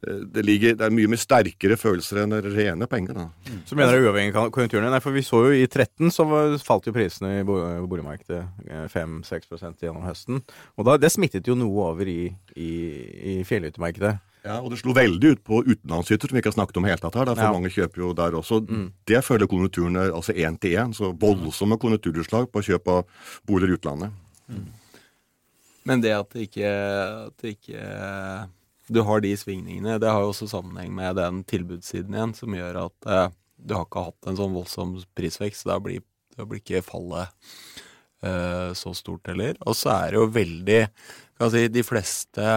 det, 0.01 0.42
ligger, 0.46 0.77
det 0.79 0.87
er 0.87 0.94
mye 0.94 1.11
mer 1.12 1.20
sterkere 1.20 1.77
følelser 1.77 2.23
enn 2.23 2.33
rene 2.46 2.87
penger. 2.88 3.18
da. 3.18 3.27
Mm. 3.51 3.59
Så 3.68 3.77
mener 3.77 3.99
du 3.99 4.07
uavhengig 4.09 4.38
av 4.38 4.49
konjunkturene? 4.55 4.88
Nei, 4.92 5.03
for 5.05 5.12
vi 5.12 5.25
så 5.27 5.42
jo 5.44 5.53
i 5.53 5.66
13 5.66 6.12
så 6.14 6.25
falt 6.64 6.88
jo 6.88 6.94
prisene 6.96 7.40
i 7.40 7.44
boligmarkedet 7.44 8.40
5-6 8.94 9.53
eh, 9.59 9.75
gjennom 9.85 10.07
høsten. 10.07 10.40
Og 10.81 10.88
da, 10.88 10.96
det 11.01 11.12
smittet 11.12 11.51
jo 11.51 11.59
noe 11.59 11.90
over 11.92 12.09
i, 12.09 12.33
i, 12.57 12.73
i 13.35 13.37
fjellhyttemarkedet. 13.44 14.16
Ja, 14.40 14.57
og 14.62 14.70
det 14.73 14.79
slo 14.81 14.94
veldig 14.96 15.35
ut 15.35 15.42
på 15.44 15.59
utenlandshytter, 15.66 16.31
som 16.31 16.37
vi 16.37 16.40
ikke 16.40 16.49
har 16.49 16.57
snakket 16.57 16.79
om 16.81 16.87
helt 16.88 17.03
tatt 17.05 17.18
her. 17.20 17.29
For 17.35 17.44
ja. 17.44 17.51
mange 17.53 17.73
kjøper 17.75 18.05
jo 18.07 18.12
der 18.16 18.37
også. 18.38 18.62
Mm. 18.64 18.87
Det 19.11 19.20
følger 19.27 19.51
konjunkturene 19.51 20.07
altså 20.09 20.33
én 20.33 20.57
til 20.61 20.79
én. 20.81 20.94
Så 20.96 21.12
voldsomme 21.12 21.77
konjunkturutslag 21.83 22.49
på 22.49 22.62
kjøp 22.70 22.88
av 22.88 23.27
boliger 23.44 23.75
i 23.75 23.77
utlandet. 23.77 24.16
Mm. 24.49 24.64
Men 25.90 26.01
det 26.01 26.14
at 26.16 26.33
det 26.33 26.49
ikke, 26.49 26.73
at 27.27 27.44
det 27.44 27.55
ikke 27.59 27.85
du 28.90 29.03
har 29.07 29.22
de 29.22 29.31
svingningene, 29.38 29.98
det 30.03 30.11
har 30.11 30.24
jo 30.24 30.33
også 30.33 30.48
sammenheng 30.50 30.90
med 30.96 31.18
den 31.20 31.44
tilbudssiden 31.48 32.16
igjen, 32.16 32.35
som 32.35 32.57
gjør 32.57 32.81
at 32.87 33.07
eh, 33.07 33.29
du 33.61 33.76
har 33.76 33.87
ikke 33.87 34.07
hatt 34.09 34.31
en 34.31 34.38
sånn 34.38 34.57
voldsom 34.57 34.96
prisvekst. 35.16 35.68
Da 35.68 35.79
blir, 35.83 36.03
da 36.37 36.46
blir 36.48 36.62
ikke 36.62 36.83
fallet 36.83 37.31
eh, 38.26 38.72
så 38.79 38.94
stort 38.96 39.31
heller. 39.31 39.59
Og 39.62 39.79
så 39.79 39.92
er 39.94 40.11
det 40.11 40.20
jo 40.20 40.26
veldig 40.35 40.81
kan 41.40 41.53
si, 41.55 41.68
De 41.72 41.85
fleste 41.87 42.48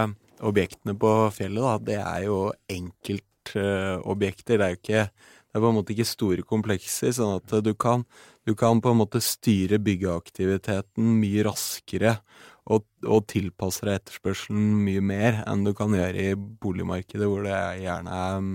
objektene 0.43 0.97
på 0.99 1.13
fjellet, 1.35 1.63
da, 1.63 1.75
det 1.91 1.99
er 2.01 2.25
jo 2.25 2.39
enkeltobjekter. 2.71 4.57
Eh, 4.57 4.59
det 4.59 4.67
er 4.67 4.75
jo 4.75 4.81
ikke 4.81 5.07
det 5.53 5.59
er 5.59 5.61
på 5.61 5.69
en 5.69 5.75
måte 5.77 5.93
ikke 5.93 6.09
store 6.09 6.43
komplekser, 6.49 7.11
sånn 7.13 7.35
at 7.37 7.51
du 7.61 7.75
kan, 7.77 8.01
du 8.41 8.55
kan 8.57 8.79
på 8.81 8.89
en 8.89 8.97
måte 9.03 9.19
styre 9.21 9.77
byggeaktiviteten 9.85 11.11
mye 11.19 11.43
raskere 11.45 12.15
og, 12.71 12.85
og 13.03 13.25
tilpasser 13.31 13.89
deg 13.89 14.01
etterspørselen 14.01 14.83
mye 14.85 15.03
mer 15.03 15.41
enn 15.43 15.65
du 15.65 15.73
kan 15.75 15.93
gjøre 15.95 16.27
i 16.31 16.35
boligmarkedet, 16.35 17.27
hvor 17.27 17.43
det 17.47 17.59
gjerne 17.83 18.19
er, 18.23 18.51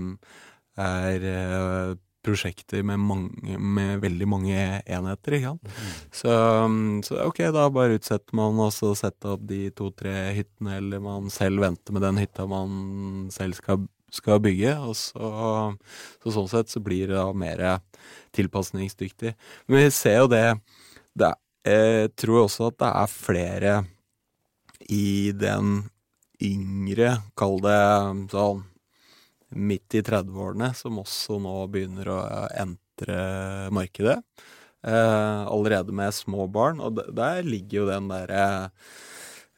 er 0.85 1.27
eh, 1.33 1.97
prosjekter 2.25 2.83
med, 2.83 2.99
mange, 2.99 3.57
med, 3.57 3.99
veldig 4.03 4.27
mange 4.29 4.57
enheter. 4.57 5.37
ikke 5.37 5.53
sant? 5.53 5.69
Mm. 5.69 5.93
Så, 6.21 6.33
så, 7.07 7.19
ok, 7.27 7.43
da 7.55 7.67
bare 7.73 7.99
utsetter 7.99 8.37
man 8.37 8.59
og 8.59 8.73
så 8.75 8.91
setter 8.97 9.35
opp 9.35 9.45
de 9.49 9.67
to-tre 9.75 10.15
hyttene, 10.37 10.79
eller 10.81 11.03
man 11.03 11.29
selv 11.33 11.63
venter 11.63 11.95
med 11.95 12.05
den 12.05 12.19
hytta 12.21 12.47
man 12.49 13.29
selv 13.33 13.59
skal, 13.59 13.85
skal 14.13 14.41
bygge. 14.43 14.75
og 14.81 14.97
så, 14.99 15.29
så, 16.19 16.33
Sånn 16.35 16.51
sett 16.51 16.73
så 16.73 16.83
blir 16.83 17.07
det 17.11 17.19
da 17.19 17.29
mer 17.31 17.63
tilpasningsdyktig. 18.35 19.35
Men 19.69 19.85
vi 19.85 19.93
ser 19.95 20.23
jo 20.23 20.33
det, 20.33 20.47
det 21.17 21.33
Jeg 21.69 22.11
tror 22.17 22.45
også 22.45 22.69
at 22.69 22.77
det 22.81 22.89
er 22.89 23.09
flere 23.11 23.71
i 24.89 25.31
den 25.37 25.83
yngre, 26.41 27.19
kall 27.37 27.59
det 27.63 27.79
sånn 28.31 28.63
midt 29.49 29.95
i 29.97 30.03
30-årene, 30.05 30.73
som 30.77 30.99
også 31.01 31.39
nå 31.41 31.55
begynner 31.73 32.09
å 32.13 32.19
entre 32.61 33.17
markedet. 33.73 34.19
Eh, 34.79 35.41
allerede 35.47 35.91
med 35.91 36.13
små 36.15 36.47
barn. 36.47 36.79
Og 36.79 36.99
der 37.15 37.43
ligger 37.43 37.79
jo 37.81 37.87
den 37.89 38.07
derre 38.11 38.69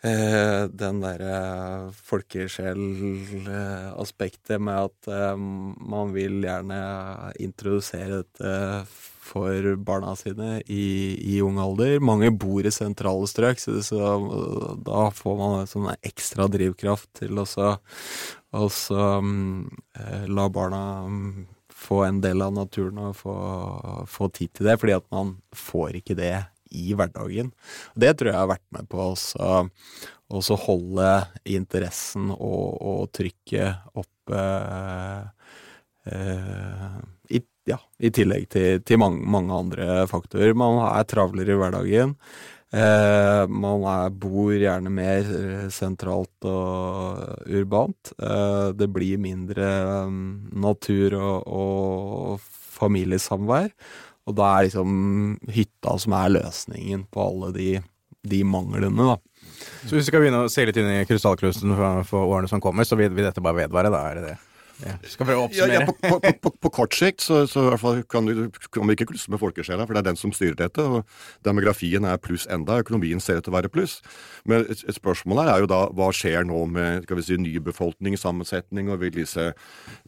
eh, 0.02 0.68
den 0.72 1.02
derre 1.04 1.92
folkesjelaspektet 1.94 4.62
med 4.62 4.80
at 4.88 5.08
eh, 5.12 5.36
man 5.38 6.14
vil 6.16 6.44
gjerne 6.46 6.82
introdusere 7.44 8.24
dette 8.24 8.86
for 9.32 9.76
barna 9.80 10.16
sine 10.20 10.60
i, 10.68 10.84
i 11.36 11.40
ung 11.44 11.60
alder. 11.62 12.00
Mange 12.04 12.32
bor 12.36 12.66
i 12.68 12.74
sentrale 12.74 13.30
strøk, 13.30 13.62
så, 13.64 13.78
så 13.86 14.12
da 14.84 15.08
får 15.16 15.40
man 15.40 15.72
sånn 15.72 15.90
ekstra 16.02 16.50
drivkraft 16.52 17.10
til 17.24 17.40
å 17.40 17.48
um, 19.22 19.70
la 20.28 20.48
barna 20.52 20.84
um, 21.08 21.48
få 21.82 22.04
en 22.06 22.22
del 22.22 22.44
av 22.46 22.54
naturen 22.54 23.00
og 23.08 23.16
få, 23.18 23.36
få, 24.10 24.30
tid 24.36 24.54
til 24.54 24.70
det, 24.70 24.78
fordi 24.82 24.98
at 25.00 25.08
man 25.14 25.38
får 25.56 26.02
ikke 26.02 26.18
det 26.20 26.36
i 26.72 26.94
hverdagen. 26.96 27.52
Det 28.00 28.14
tror 28.18 28.32
jeg 28.32 28.40
har 28.40 28.52
vært 28.54 28.68
med 28.76 28.88
på 28.92 29.02
å 29.02 30.60
holde 30.64 31.10
interessen 31.50 32.30
og, 32.32 32.78
og 32.80 33.10
trykket 33.16 33.98
oppe 34.00 34.44
eh, 36.08 37.00
i 37.36 37.42
ja, 37.72 37.80
i 38.00 38.12
tillegg 38.14 38.48
til, 38.54 38.82
til 38.86 39.00
mange, 39.02 39.24
mange, 39.24 39.56
andre 39.56 40.04
faktorer. 40.12 40.56
Man 40.58 40.80
er 40.86 41.08
travlere 41.10 41.56
i 41.56 41.60
hverdagen. 41.60 42.16
Eh, 42.72 43.46
man 43.52 43.84
er, 43.92 44.14
bor 44.16 44.54
gjerne 44.56 44.92
mer 44.96 45.28
eh, 45.28 45.66
sentralt 45.74 46.48
og 46.48 47.50
urbant. 47.52 48.14
Eh, 48.16 48.70
det 48.80 48.88
blir 48.96 49.20
mindre 49.20 49.72
um, 50.08 50.22
natur 50.64 51.18
og, 51.20 51.50
og 51.52 52.46
familiesamvær. 52.78 53.74
Og 54.30 54.38
da 54.38 54.54
er 54.54 54.70
liksom 54.70 54.94
hytta 55.52 55.98
som 56.00 56.16
er 56.16 56.36
løsningen 56.38 57.08
på 57.12 57.26
alle 57.26 57.52
de, 57.58 57.72
de 58.24 58.44
manglene, 58.48 59.10
da. 59.16 59.18
Så 59.82 59.96
hvis 59.96 60.06
vi 60.06 60.08
skal 60.08 60.24
begynne 60.24 60.46
å 60.46 60.52
se 60.52 60.64
litt 60.66 60.78
inn 60.80 60.90
i 60.94 61.04
krystallkrusten 61.10 61.74
for, 61.76 62.06
for, 62.08 62.30
årene 62.30 62.50
som 62.50 62.62
kommer, 62.64 62.86
så 62.88 62.96
vil, 62.96 63.12
vil 63.18 63.28
dette 63.28 63.44
bare 63.44 63.64
vedvare, 63.64 63.92
da? 63.94 64.06
Er 64.08 64.20
det 64.20 64.30
det? 64.30 64.38
Ja. 64.82 64.96
Skal 65.06 65.28
prøve 65.28 65.44
å 65.44 65.48
oppsummere. 65.48 65.82
Ja, 65.82 65.86
ja, 65.86 66.20
på, 66.22 66.34
på, 66.42 66.52
på, 66.66 66.72
kort 66.74 66.96
sikt 66.98 67.24
så, 67.24 67.44
så 67.50 67.70
kan, 68.10 68.28
vi, 68.28 68.48
kan 68.74 68.90
vi 68.90 68.96
ikke 68.98 69.12
klusse 69.12 69.32
med 69.32 69.42
folkesjela, 69.42 69.86
for 69.86 69.96
det 69.96 70.02
er 70.04 70.10
den 70.10 70.20
som 70.20 70.34
styrer 70.36 70.58
dette. 70.58 70.84
og 70.84 71.06
Demografien 71.46 72.08
er 72.08 72.22
pluss 72.22 72.48
enda, 72.52 72.80
økonomien 72.82 73.22
ser 73.24 73.40
ut 73.40 73.48
til 73.48 73.54
å 73.54 73.58
være 73.58 73.72
pluss. 73.74 74.00
Men 74.50 74.66
et, 74.66 74.84
et 74.88 74.98
spørsmål 74.98 75.44
her 75.44 75.54
er 75.54 75.64
jo 75.64 75.70
da 75.72 75.82
hva 75.98 76.10
skjer 76.16 76.48
nå 76.50 76.64
med 76.74 77.06
skal 77.06 77.20
vi 77.20 77.28
si, 77.28 77.38
ny 77.42 77.54
befolkningssammensetning, 77.68 78.90
og 78.92 79.04
vil 79.04 79.14
disse, 79.22 79.52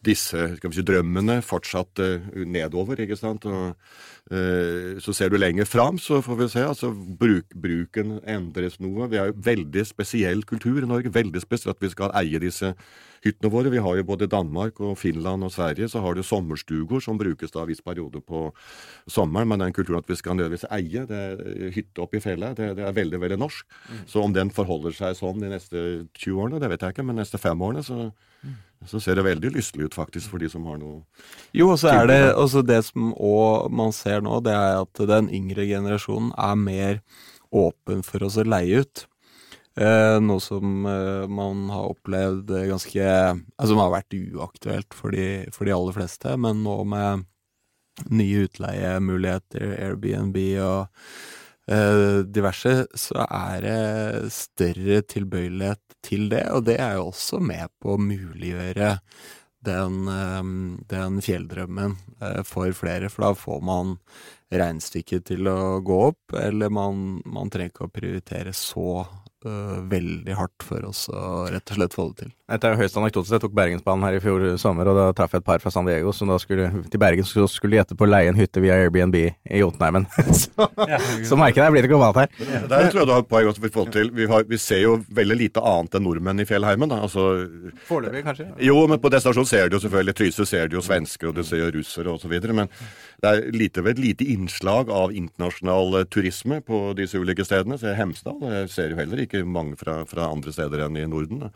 disse 0.04 0.48
skal 0.58 0.72
vi 0.72 0.80
si, 0.80 0.86
drømmene 0.86 1.40
fortsatt 1.44 2.02
uh, 2.02 2.28
nedover? 2.42 3.04
ikke 3.04 3.18
sant? 3.20 3.46
Og, 3.46 3.74
uh, 4.34 5.00
så 5.04 5.16
ser 5.16 5.32
du 5.32 5.38
lenger 5.38 5.68
fram, 5.68 6.00
så 6.02 6.20
får 6.24 6.40
vi 6.42 6.50
se. 6.56 6.66
altså 6.66 6.92
bruk, 6.94 7.54
Bruken 7.54 8.18
endres 8.26 8.80
noe. 8.82 9.08
Vi 9.12 9.20
har 9.20 9.30
jo 9.30 9.40
veldig 9.44 9.86
spesiell 9.86 10.44
kultur 10.48 10.82
i 10.82 10.88
Norge. 10.88 11.12
Veldig 11.14 11.42
spesielt 11.44 11.76
at 11.76 11.84
vi 11.84 11.92
skal 11.92 12.14
eie 12.18 12.42
disse 12.42 12.74
hyttene 13.24 13.50
våre. 13.52 13.72
Vi 13.72 13.82
har 13.82 13.96
jo 13.98 14.06
både 14.06 14.28
Danmark 14.30 14.80
og 14.84 14.98
Finland 15.00 15.46
og 15.46 15.52
Sverige 15.54 15.88
så 15.90 16.02
har 16.04 16.16
du 16.16 16.22
sommerstugor 16.26 17.02
som 17.04 17.18
brukes 17.20 17.54
da 17.54 17.62
en 17.62 17.70
viss 17.70 17.82
periode 17.84 18.20
på 18.24 18.46
sommeren. 19.10 19.48
Men 19.50 19.64
den 19.64 19.74
kulturen 19.76 20.02
at 20.02 20.10
vi 20.10 20.18
skal 20.18 20.36
nødvendigvis 20.36 20.68
eie 20.74 21.06
det, 21.08 21.22
hytte 21.76 22.04
oppe 22.04 22.20
i 22.20 22.24
fjellet, 22.24 22.56
det, 22.58 22.74
det, 22.78 22.86
er 22.86 22.96
veldig 22.96 23.20
veldig 23.22 23.40
norsk. 23.40 23.66
Mm. 23.88 24.04
Så 24.10 24.22
om 24.22 24.36
den 24.36 24.52
forholder 24.54 24.96
seg 24.96 25.18
sånn 25.18 25.42
de 25.42 25.52
neste 25.52 25.82
20 26.20 26.44
årene, 26.46 26.62
det 26.62 26.72
vet 26.74 26.86
jeg 26.86 26.96
ikke. 26.96 27.06
Men 27.06 27.18
de 27.18 27.24
neste 27.24 27.40
fem 27.40 27.64
årene 27.64 27.84
så, 27.86 28.10
mm. 28.44 28.56
så 28.92 29.02
ser 29.02 29.18
det 29.18 29.26
veldig 29.28 29.54
lystelig 29.56 29.90
ut 29.90 29.98
faktisk 29.98 30.34
for 30.34 30.42
de 30.42 30.50
som 30.52 30.66
har 30.68 30.80
noe 30.82 31.02
Jo, 31.56 31.72
og 31.72 31.80
så 31.80 31.94
er 31.94 32.10
det 32.10 32.20
også 32.32 32.64
det 32.66 32.82
som 32.90 33.14
man 33.72 33.94
ser 33.96 34.24
nå, 34.24 34.40
det 34.44 34.54
er 34.54 34.82
at 34.82 35.06
den 35.14 35.32
yngre 35.32 35.66
generasjonen 35.70 36.34
er 36.36 36.60
mer 36.60 37.00
åpen 37.54 38.02
for 38.04 38.24
oss 38.26 38.36
å 38.40 38.46
leie 38.46 38.82
ut. 38.82 39.06
Eh, 39.74 40.16
noe 40.22 40.38
som 40.42 40.86
eh, 40.86 41.24
man 41.26 41.64
har 41.74 41.88
opplevd 41.90 42.52
ganske 42.70 43.06
altså, 43.10 43.72
Som 43.72 43.80
har 43.82 43.90
vært 43.90 44.14
uaktuelt 44.14 44.94
for 44.94 45.10
de, 45.10 45.48
for 45.54 45.66
de 45.66 45.74
aller 45.74 45.96
fleste. 45.96 46.36
Men 46.38 46.62
nå 46.62 46.76
med 46.86 47.24
nye 48.10 48.44
utleiemuligheter, 48.48 49.74
Airbnb 49.78 50.38
og 50.62 50.88
eh, 51.70 52.22
diverse, 52.26 52.74
så 52.98 53.26
er 53.26 53.64
det 53.64 54.32
større 54.34 55.00
tilbøyelighet 55.10 55.98
til 56.04 56.28
det. 56.32 56.44
Og 56.54 56.66
det 56.68 56.78
er 56.82 56.98
jo 56.98 57.08
også 57.12 57.40
med 57.42 57.70
på 57.82 57.94
å 57.94 58.02
muliggjøre 58.02 58.96
den, 59.64 60.00
eh, 60.08 60.42
den 60.94 61.20
fjelldrømmen 61.24 61.98
eh, 62.20 62.40
for 62.46 62.72
flere. 62.76 63.10
For 63.12 63.28
da 63.28 63.34
får 63.38 63.62
man 63.64 63.96
regnestykket 64.54 65.30
til 65.32 65.50
å 65.50 65.80
gå 65.84 66.00
opp, 66.10 66.36
eller 66.38 66.70
man, 66.70 67.20
man 67.26 67.50
trenger 67.50 67.72
ikke 67.72 67.88
å 67.88 67.94
prioritere 67.94 68.52
så 68.54 69.04
veldig 69.44 70.38
hardt 70.38 70.64
for 70.64 70.84
oss 70.88 71.06
å 71.12 71.44
rett 71.52 71.70
og 71.70 71.78
slett 71.78 71.96
få 71.96 72.08
det 72.10 72.24
til. 72.24 72.32
Dette 72.44 72.68
er 72.68 72.74
jo 72.74 72.82
høyst 72.82 72.96
anekdotisk. 73.00 73.32
Jeg 73.32 73.40
tok 73.40 73.54
Bergensbanen 73.56 74.04
her 74.04 74.18
i 74.18 74.20
fjor 74.20 74.42
sommer, 74.60 74.88
og 74.90 74.98
da 74.98 75.04
traff 75.16 75.32
jeg 75.32 75.40
et 75.40 75.46
par 75.46 75.62
fra 75.62 75.70
San 75.72 75.86
Diego 75.88 76.12
som 76.12 76.28
da 76.28 76.36
skulle 76.40 76.66
til 76.92 77.00
Bergen 77.00 77.24
så 77.24 77.46
skulle 77.48 77.78
de 77.78 77.80
etterpå 77.80 78.04
leie 78.04 78.28
en 78.28 78.36
hytte 78.36 78.60
via 78.60 78.76
Airbnb 78.82 79.16
i 79.16 79.60
Jotunheimen. 79.62 80.04
så, 80.42 80.68
ja, 80.90 80.98
så 81.24 81.38
merker 81.40 81.62
jeg 81.62 81.64
det 81.64 81.72
blir 81.72 81.88
ikke 81.88 81.94
globalt 81.94 82.20
her. 82.20 82.34
Ja, 82.44 82.60
der 82.68 82.90
tror 82.92 83.00
jeg 83.00 83.08
du 83.08 83.14
har 83.14 83.24
et 83.24 83.30
poeng 83.30 83.48
vi, 83.64 83.70
til. 83.96 84.12
Vi, 84.18 84.26
har, 84.28 84.44
vi, 84.50 84.60
ser 84.60 84.82
jo 84.82 84.98
veldig 85.16 85.38
lite 85.40 85.64
annet 85.64 85.96
enn 85.96 86.04
nordmenn 86.04 86.44
i 86.44 86.46
fjellheimen. 86.48 86.92
Da. 86.92 87.00
Altså, 87.08 87.24
Foreløpig, 87.88 88.22
kanskje? 88.28 88.50
Jo, 88.68 88.76
men 88.92 89.00
på 89.00 89.12
destinasjonen 89.14 89.48
ser 89.48 89.72
du 89.72 89.78
jo 89.78 89.82
selvfølgelig 89.86 90.16
Trysil 90.20 90.48
ser 90.50 90.68
du 90.68 90.76
jo 90.76 90.84
svensker, 90.84 91.32
og 91.32 91.40
du 91.40 91.42
ser 91.48 91.64
jo 91.64 91.72
russere 91.78 92.12
osv. 92.12 92.36
Men 92.52 92.68
det 93.24 93.32
er 93.32 93.48
lite, 93.56 93.86
et 93.88 94.04
lite 94.04 94.28
innslag 94.36 94.92
av 94.92 95.16
internasjonal 95.16 96.00
eh, 96.02 96.06
turisme 96.12 96.60
på 96.60 96.84
disse 97.00 97.16
ulike 97.16 97.48
stedene. 97.48 97.80
Så 97.80 97.96
Hemsedal 97.96 98.68
ser 98.68 98.92
jo 98.92 99.00
heller 99.00 99.24
ikke 99.24 99.33
mange 99.42 99.78
fra, 99.80 100.02
fra 100.06 100.28
andre 100.30 100.52
steder 100.54 100.84
enn 100.86 100.98
i 101.00 101.06
Norden. 101.10 101.48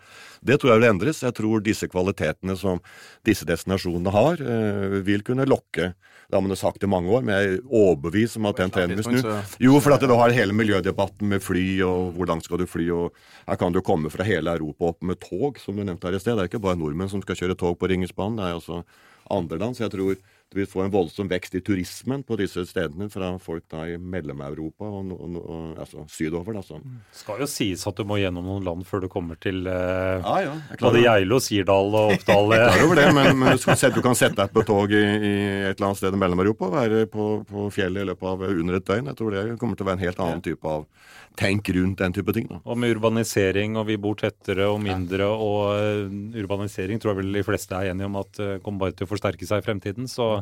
Det 0.44 0.58
tror 0.58 0.74
jeg 0.74 0.82
vil 0.82 0.88
endres. 0.90 1.22
Jeg 1.22 1.36
tror 1.38 1.62
disse 1.64 1.88
kvalitetene 1.90 2.56
som 2.58 2.82
disse 3.26 3.46
destinasjonene 3.48 4.14
har, 4.14 4.42
eh, 4.42 4.98
vil 5.06 5.22
kunne 5.26 5.46
lokke. 5.48 5.92
Det 6.28 6.36
har 6.36 6.44
man 6.44 6.56
sagt 6.60 6.82
i 6.84 6.90
mange 6.90 7.08
år, 7.08 7.22
men 7.24 7.34
jeg 7.34 7.52
er 7.54 7.60
overbevist 7.72 8.36
om 8.36 8.50
at 8.50 8.58
den 8.60 8.72
trenden 8.74 9.00
vil 9.00 9.22
snu. 9.22 9.30
Jo, 9.64 9.78
for 9.80 9.94
at 9.96 10.02
du 10.04 10.12
har 10.12 10.34
hele 10.36 10.52
miljødebatten 10.52 11.30
med 11.30 11.40
fly, 11.40 11.80
og 11.86 12.12
hvor 12.18 12.28
langt 12.28 12.44
skal 12.44 12.60
du 12.60 12.66
fly, 12.68 12.90
og 12.92 13.14
her 13.46 13.56
kan 13.56 13.72
du 13.72 13.80
komme 13.80 14.12
fra 14.12 14.26
hele 14.28 14.52
Europa 14.52 14.90
opp 14.90 15.00
med 15.02 15.20
tog, 15.24 15.56
som 15.62 15.76
du 15.78 15.86
nevnte 15.86 16.04
her 16.04 16.18
i 16.18 16.20
sted. 16.20 16.36
Det 16.36 16.44
er 16.44 16.50
ikke 16.52 16.66
bare 16.66 16.76
nordmenn 16.76 17.08
som 17.08 17.24
skal 17.24 17.38
kjøre 17.38 17.56
tog 17.56 17.78
på 17.80 17.88
Ringesbanen, 17.88 18.36
det 18.36 18.50
er 18.50 18.58
også 18.60 18.82
andre 19.30 19.58
land. 19.58 19.76
Så 19.76 19.86
jeg 19.86 19.94
tror 19.94 20.18
du 20.48 20.56
vil 20.56 20.68
få 20.68 20.80
en 20.86 20.92
voldsom 20.92 21.28
vekst 21.28 21.58
i 21.58 21.60
turismen 21.60 22.22
på 22.24 22.38
disse 22.40 22.62
stedene 22.70 23.10
fra 23.12 23.34
folk 23.42 23.66
da 23.68 23.82
i 23.84 23.98
Mellom-Europa 24.00 24.86
og, 24.88 25.10
og, 25.12 25.34
og, 25.42 25.64
altså 25.82 26.06
sydover. 26.08 26.56
da 26.56 26.62
sånn. 26.64 26.86
Det 27.12 27.20
skal 27.20 27.42
jo 27.42 27.48
sies 27.52 27.84
at 27.90 28.00
du 28.00 28.06
må 28.08 28.16
gjennom 28.16 28.48
noen 28.48 28.64
land 28.64 28.86
før 28.88 29.04
du 29.04 29.08
kommer 29.12 29.36
til 29.44 29.68
eh, 29.68 30.24
ja, 30.24 30.38
ja, 30.46 30.54
både 30.80 31.04
Geilo, 31.04 31.40
Sirdal 31.44 31.92
og 31.92 32.14
Oppdal. 32.14 32.54
jeg 32.56 32.64
er 32.64 32.72
klar 32.72 32.86
over 32.86 33.00
det, 33.02 33.06
men, 33.18 33.30
men 33.42 33.60
du, 33.98 34.00
kan 34.06 34.16
sette 34.16 34.40
deg 34.40 34.56
på 34.56 34.64
tog 34.72 34.96
i, 34.96 35.04
i, 35.04 35.34
et 35.68 35.74
eller 35.74 35.90
annet 35.90 36.00
sted 36.00 36.16
i 36.16 36.22
Mellom-Europa 36.24 36.70
og 36.70 36.76
være 36.78 37.04
på, 37.12 37.28
på, 37.48 37.68
fjellet 37.74 38.06
i 38.06 38.08
løpet 38.08 38.32
av 38.32 38.48
under 38.48 38.80
et 38.80 38.88
døgn. 38.88 39.12
Jeg 39.12 39.20
tror 39.20 39.36
det 39.36 39.46
kommer 39.60 39.76
til 39.76 39.84
å 39.84 39.90
være 39.90 40.00
en 40.00 40.06
helt 40.06 40.24
annen 40.24 40.44
type 40.48 40.76
av 40.78 40.88
tenk 41.38 41.70
rundt 41.76 42.02
den 42.02 42.16
type 42.16 42.34
ting. 42.34 42.48
Da. 42.50 42.58
Og 42.66 42.80
med 42.80 42.96
urbanisering, 42.96 43.76
og 43.78 43.86
vi 43.88 43.98
bor 44.00 44.18
tettere 44.18 44.66
og 44.70 44.80
mindre, 44.82 45.28
og 45.30 45.60
uh, 45.78 46.40
urbanisering 46.42 46.98
tror 46.98 47.14
jeg 47.14 47.22
vel 47.22 47.38
de 47.38 47.46
fleste 47.46 47.78
er 47.78 47.92
enige 47.92 48.10
om 48.10 48.18
at 48.18 48.42
uh, 48.42 48.56
kommer 48.64 48.88
bare 48.88 48.98
til 48.98 49.06
å 49.06 49.12
forsterke 49.12 49.46
seg 49.48 49.62
i 49.62 49.68
fremtiden. 49.68 50.10
så 50.10 50.36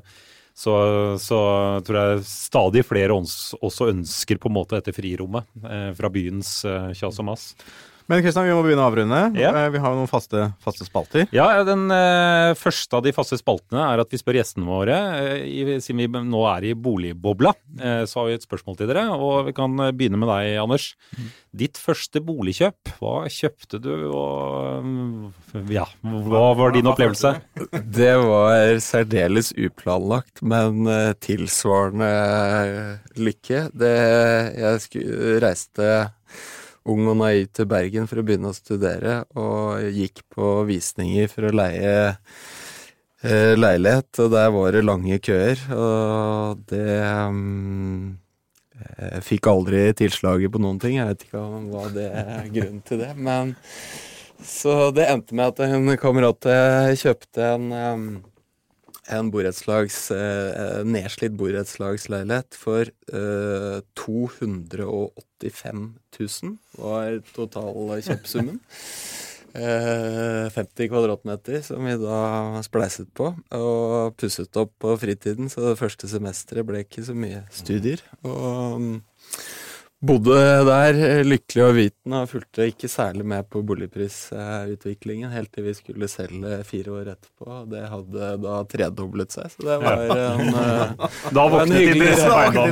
så, 0.57 0.73
så, 1.21 1.39
tror 1.85 1.99
jeg 2.01 2.23
stadig 2.25 2.81
flere 2.89 3.13
også 3.13 3.91
ønsker 3.91 4.39
på 4.41 4.49
en 4.49 4.57
måte 4.57 4.79
dette 4.79 4.95
frirommet 4.97 5.45
eh, 5.69 5.91
fra 5.99 6.09
byens 6.13 6.53
eh, 6.65 6.95
kjas 6.97 7.21
og 7.21 7.29
mass. 7.29 7.51
Men 8.07 8.21
Kristian, 8.23 8.47
vi 8.47 8.53
må 8.55 8.61
begynne 8.63 8.85
å 8.85 8.91
avrunde. 8.91 9.21
Ja. 9.35 9.51
Eh, 9.65 9.71
Vi 9.75 9.81
har 9.83 9.91
jo 9.93 9.99
noen 9.99 10.11
faste, 10.11 10.45
faste 10.63 10.87
spalter. 10.87 11.25
Ja, 11.35 11.49
den 11.67 11.89
eh, 11.91 12.53
første 12.59 12.99
av 13.01 13.03
de 13.03 13.13
faste 13.17 13.35
spaltene 13.41 13.83
er 13.83 14.03
at 14.03 14.13
vi 14.15 14.21
spør 14.21 14.39
gjestene 14.39 14.69
våre, 14.69 14.99
eh, 15.25 15.41
i, 15.43 15.65
siden 15.83 16.05
vi 16.05 16.23
nå 16.31 16.45
er 16.53 16.69
i 16.71 16.75
boligbobla, 16.79 17.51
eh, 17.81 18.05
så 18.07 18.21
har 18.21 18.29
vi 18.31 18.37
et 18.39 18.47
spørsmål 18.47 18.79
til 18.79 18.93
dere. 18.93 19.09
Og 19.17 19.49
vi 19.49 19.57
kan 19.57 19.75
eh, 19.83 19.91
begynne 19.97 20.21
med 20.23 20.31
deg, 20.31 20.53
Anders. 20.63 20.93
Ditt 21.57 21.81
første 21.81 22.21
boligkjøp, 22.23 22.93
hva 23.01 23.15
kjøpte 23.33 23.81
du, 23.83 23.91
og 24.13 24.85
mm, 24.87 25.67
ja, 25.73 25.87
hva 26.29 26.45
var 26.59 26.75
din 26.77 26.87
opplevelse? 26.91 27.33
Det 27.97 28.13
var 28.23 28.77
særdeles 28.85 29.51
uplanlagt, 29.57 30.45
men 30.47 30.87
eh, 30.87 31.11
tilsvarende 31.27 32.13
lykke. 33.19 33.65
Det, 33.75 33.93
jeg 34.63 34.85
sku, 34.87 35.01
reiste 35.43 35.91
ung 36.87 37.09
og 37.11 37.19
naiv 37.21 37.51
til 37.57 37.69
Bergen 37.71 38.07
for 38.11 38.21
å 38.21 38.27
begynne 38.27 38.53
å 38.53 38.57
studere, 38.57 39.21
og 39.39 39.83
gikk 39.95 40.23
på 40.33 40.53
visninger 40.69 41.31
for 41.33 41.49
å 41.49 41.55
leie 41.55 41.97
eh, 42.15 43.55
leilighet, 43.59 44.11
og 44.23 44.33
der 44.35 44.53
var 44.55 44.77
det 44.77 44.85
lange 44.87 45.19
køer, 45.23 45.61
og 45.75 46.63
det 46.71 47.01
um, 47.27 48.17
Jeg 48.77 49.23
fikk 49.25 49.47
aldri 49.51 49.87
tilslaget 49.97 50.53
på 50.53 50.61
noen 50.63 50.79
ting, 50.83 50.99
jeg 51.01 51.09
vet 51.09 51.25
ikke 51.27 51.45
hva 51.73 51.87
det 51.95 52.11
er 52.13 52.51
grunnen 52.53 52.83
til 52.87 53.01
det, 53.03 53.15
men 53.17 53.57
så 54.45 54.91
det 54.93 55.09
endte 55.09 55.37
med 55.37 55.55
at 55.55 55.61
en 55.65 55.93
kamerat 56.01 56.49
eh, 56.51 56.93
kjøpte 57.01 57.45
en, 57.55 57.71
en 57.73 59.31
eh, 59.33 60.83
nedslitt 60.85 61.37
borettslagsleilighet 61.39 62.59
for 62.59 62.91
eh, 62.91 63.79
285 64.07 65.87
000 66.19 66.57
var 66.81 67.23
totalkjøpsummen. 67.37 68.61
Eh, 69.57 70.51
50 70.53 70.91
kvadratmeter 70.91 71.63
som 71.65 71.87
vi 71.87 71.95
da 71.97 72.59
spleiset 72.67 73.09
på, 73.17 73.31
og 73.57 74.17
pusset 74.21 74.59
opp 74.61 74.75
på 74.85 74.93
fritiden, 75.01 75.49
så 75.49 75.71
det 75.71 75.79
første 75.81 76.11
semesteret 76.11 76.67
ble 76.69 76.83
ikke 76.85 77.05
så 77.07 77.15
mye 77.17 77.41
studier. 77.55 78.03
Og 78.21 78.85
Bodde 80.07 80.37
der 80.67 80.99
eh, 81.03 81.23
lykkelig 81.27 81.63
og 81.65 81.73
vitende 81.77 82.21
og 82.23 82.31
fulgte 82.31 82.67
ikke 82.71 82.89
særlig 82.91 83.25
med 83.27 83.47
på 83.51 83.63
boligprisutviklingen 83.67 85.33
helt 85.33 85.51
til 85.55 85.67
vi 85.67 85.75
skulle 85.75 86.09
selge 86.11 86.61
fire 86.69 86.95
år 86.95 87.11
etterpå. 87.15 87.57
Det 87.73 87.83
hadde 87.91 88.29
da 88.45 88.59
tredoblet 88.71 89.35
seg, 89.35 89.51
så 89.55 89.67
det 89.67 89.79
var 89.83 90.05
en, 90.05 90.53
eh, 90.63 91.09
Da 91.37 91.47
en 91.47 91.55
våknet 91.57 91.81
hyggelig 91.81 92.13
på 92.21 92.67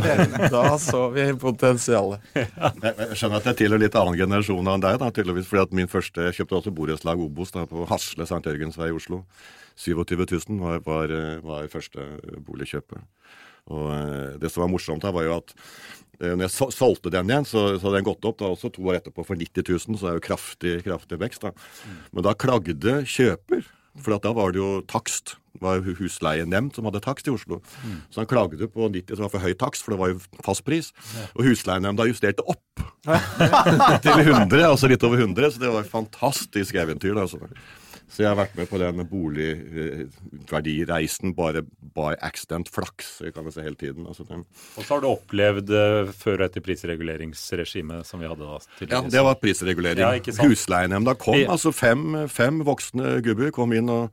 Da 0.56 0.64
så 0.82 1.02
vi 1.14 1.26
potensialet. 1.40 2.24
Jeg, 2.34 2.94
jeg 2.98 3.16
skjønner 3.18 3.40
at 3.40 3.46
jeg 3.48 3.58
tilhører 3.62 3.80
litt 3.80 3.96
annen 3.98 4.16
generasjon 4.18 4.68
enn 4.70 4.82
deg, 4.82 4.96
da, 5.00 5.10
tydeligvis. 5.14 5.46
fordi 5.48 5.62
at 5.62 5.76
min 5.76 5.90
første 5.90 6.26
Jeg 6.28 6.36
kjøpte 6.38 6.58
også 6.58 6.72
borettslag 6.74 7.20
Obos 7.20 7.54
da, 7.54 7.64
på 7.70 7.86
Hasle 7.90 8.26
St. 8.28 8.42
Jørgens 8.44 8.78
vei 8.80 8.90
i 8.90 8.96
Oslo. 8.96 9.22
27 9.80 10.26
000 10.48 10.60
var, 10.62 10.82
var, 10.86 11.10
eh, 11.10 11.40
var 11.42 11.70
første 11.72 12.06
boligkjøpet. 12.46 13.02
Og 13.72 13.86
eh, 13.94 14.34
det 14.42 14.50
som 14.52 14.64
var 14.64 14.72
morsomt 14.72 15.04
her, 15.06 15.14
var 15.16 15.24
jo 15.28 15.36
at 15.38 15.54
eh, 16.20 16.34
når 16.34 16.46
jeg 16.46 16.74
solgte 16.76 17.12
den 17.14 17.30
igjen, 17.30 17.46
så, 17.48 17.66
så 17.78 17.88
hadde 17.88 18.02
den 18.02 18.08
gått 18.10 18.28
opp 18.28 18.40
da 18.42 18.50
også 18.52 18.72
to 18.74 18.84
år 18.90 19.00
etterpå 19.00 19.24
for 19.24 19.40
90 19.40 19.64
000, 19.70 19.96
så 19.96 20.08
det 20.08 20.12
er 20.12 20.18
jo 20.20 20.26
kraftig, 20.28 20.74
kraftig 20.84 21.20
vekst. 21.22 21.46
da. 21.46 21.54
Men 22.12 22.26
da 22.26 22.36
klagde 22.36 23.00
kjøper, 23.08 23.64
for 24.02 24.18
da 24.18 24.32
var 24.34 24.52
det 24.52 24.58
jo 24.58 24.70
takst. 24.90 25.36
Det 25.54 25.62
var 25.62 25.84
husleienemnd 25.86 26.74
som 26.74 26.88
hadde 26.88 26.98
takst 27.04 27.28
i 27.30 27.32
Oslo. 27.32 27.60
Så 28.10 28.18
han 28.18 28.26
klagde 28.26 28.66
på 28.66 28.88
90, 28.90 29.14
som 29.14 29.22
var 29.28 29.30
for 29.36 29.44
høy 29.44 29.54
takst, 29.54 29.84
for 29.86 29.94
det 29.94 30.00
var 30.00 30.10
jo 30.10 30.18
fast 30.42 30.64
pris. 30.66 30.90
Ja. 31.14 31.28
Og 31.38 31.46
husleienemnda 31.46 32.08
justerte 32.10 32.42
opp 32.42 32.82
til 34.02 34.18
100, 34.24 34.64
altså 34.66 34.90
litt 34.90 35.06
over 35.06 35.22
100, 35.22 35.54
så 35.54 35.62
det 35.62 35.70
var 35.70 35.86
et 35.86 35.92
fantastisk 35.94 36.74
eventyr. 36.82 37.14
da, 37.14 37.28
Altså. 37.28 37.38
Så 38.10 38.22
jeg 38.22 38.30
har 38.30 38.36
vært 38.38 38.56
med 38.58 38.66
på 38.70 38.78
den 38.78 39.08
boligverdireisen 39.10 41.34
bare 41.34 41.62
by 41.64 42.14
accident, 42.22 42.68
flaks, 42.72 43.22
kan 43.34 43.44
jeg 43.48 43.54
si 43.56 43.60
hele 43.64 43.76
tiden. 43.80 44.06
Altså, 44.06 44.24
den, 44.28 44.44
Og 44.76 44.84
så 44.84 44.94
har 44.94 45.00
du 45.02 45.08
opplevd 45.10 45.70
eh, 45.74 46.12
før 46.14 46.40
og 46.40 46.44
etter 46.48 46.60
prisreguleringsregimet 46.64 48.06
som 48.06 48.20
vi 48.22 48.28
hadde 48.30 48.44
da. 48.44 48.58
ja, 48.86 49.00
det 49.16 49.22
var 49.26 49.34
prisregulering. 49.42 50.02
Ja? 50.04 50.10
Husleienemnda 50.44 51.12
kom, 51.20 51.40
altså 51.50 51.70
fem, 51.74 52.00
fem 52.30 52.64
voksne 52.66 53.04
gubber 53.24 53.50
kom 53.54 53.72
inn 53.76 53.88
og 53.92 54.04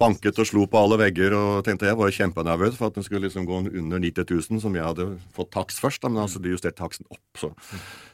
banket 0.00 0.38
og 0.38 0.46
slo 0.46 0.66
på 0.70 0.78
alle 0.80 0.98
vegger, 1.00 1.34
og 1.36 1.64
tenkte 1.66 1.86
jeg 1.88 1.98
var 1.98 2.10
kjempenervøs 2.14 2.76
for 2.78 2.86
at 2.90 2.96
den 2.98 3.04
skulle 3.06 3.26
liksom 3.26 3.46
gå 3.48 3.56
under 3.64 3.98
90 3.98 4.24
000, 4.30 4.60
som 4.62 4.76
jeg 4.76 4.86
hadde 4.86 5.04
fått 5.34 5.52
takst 5.56 5.78
først, 5.82 6.02
da, 6.04 6.08
men 6.12 6.22
altså 6.26 6.38
de 6.42 6.52
justerte 6.54 6.78
taksten 6.80 7.06
opp, 7.10 7.38
så 7.38 7.48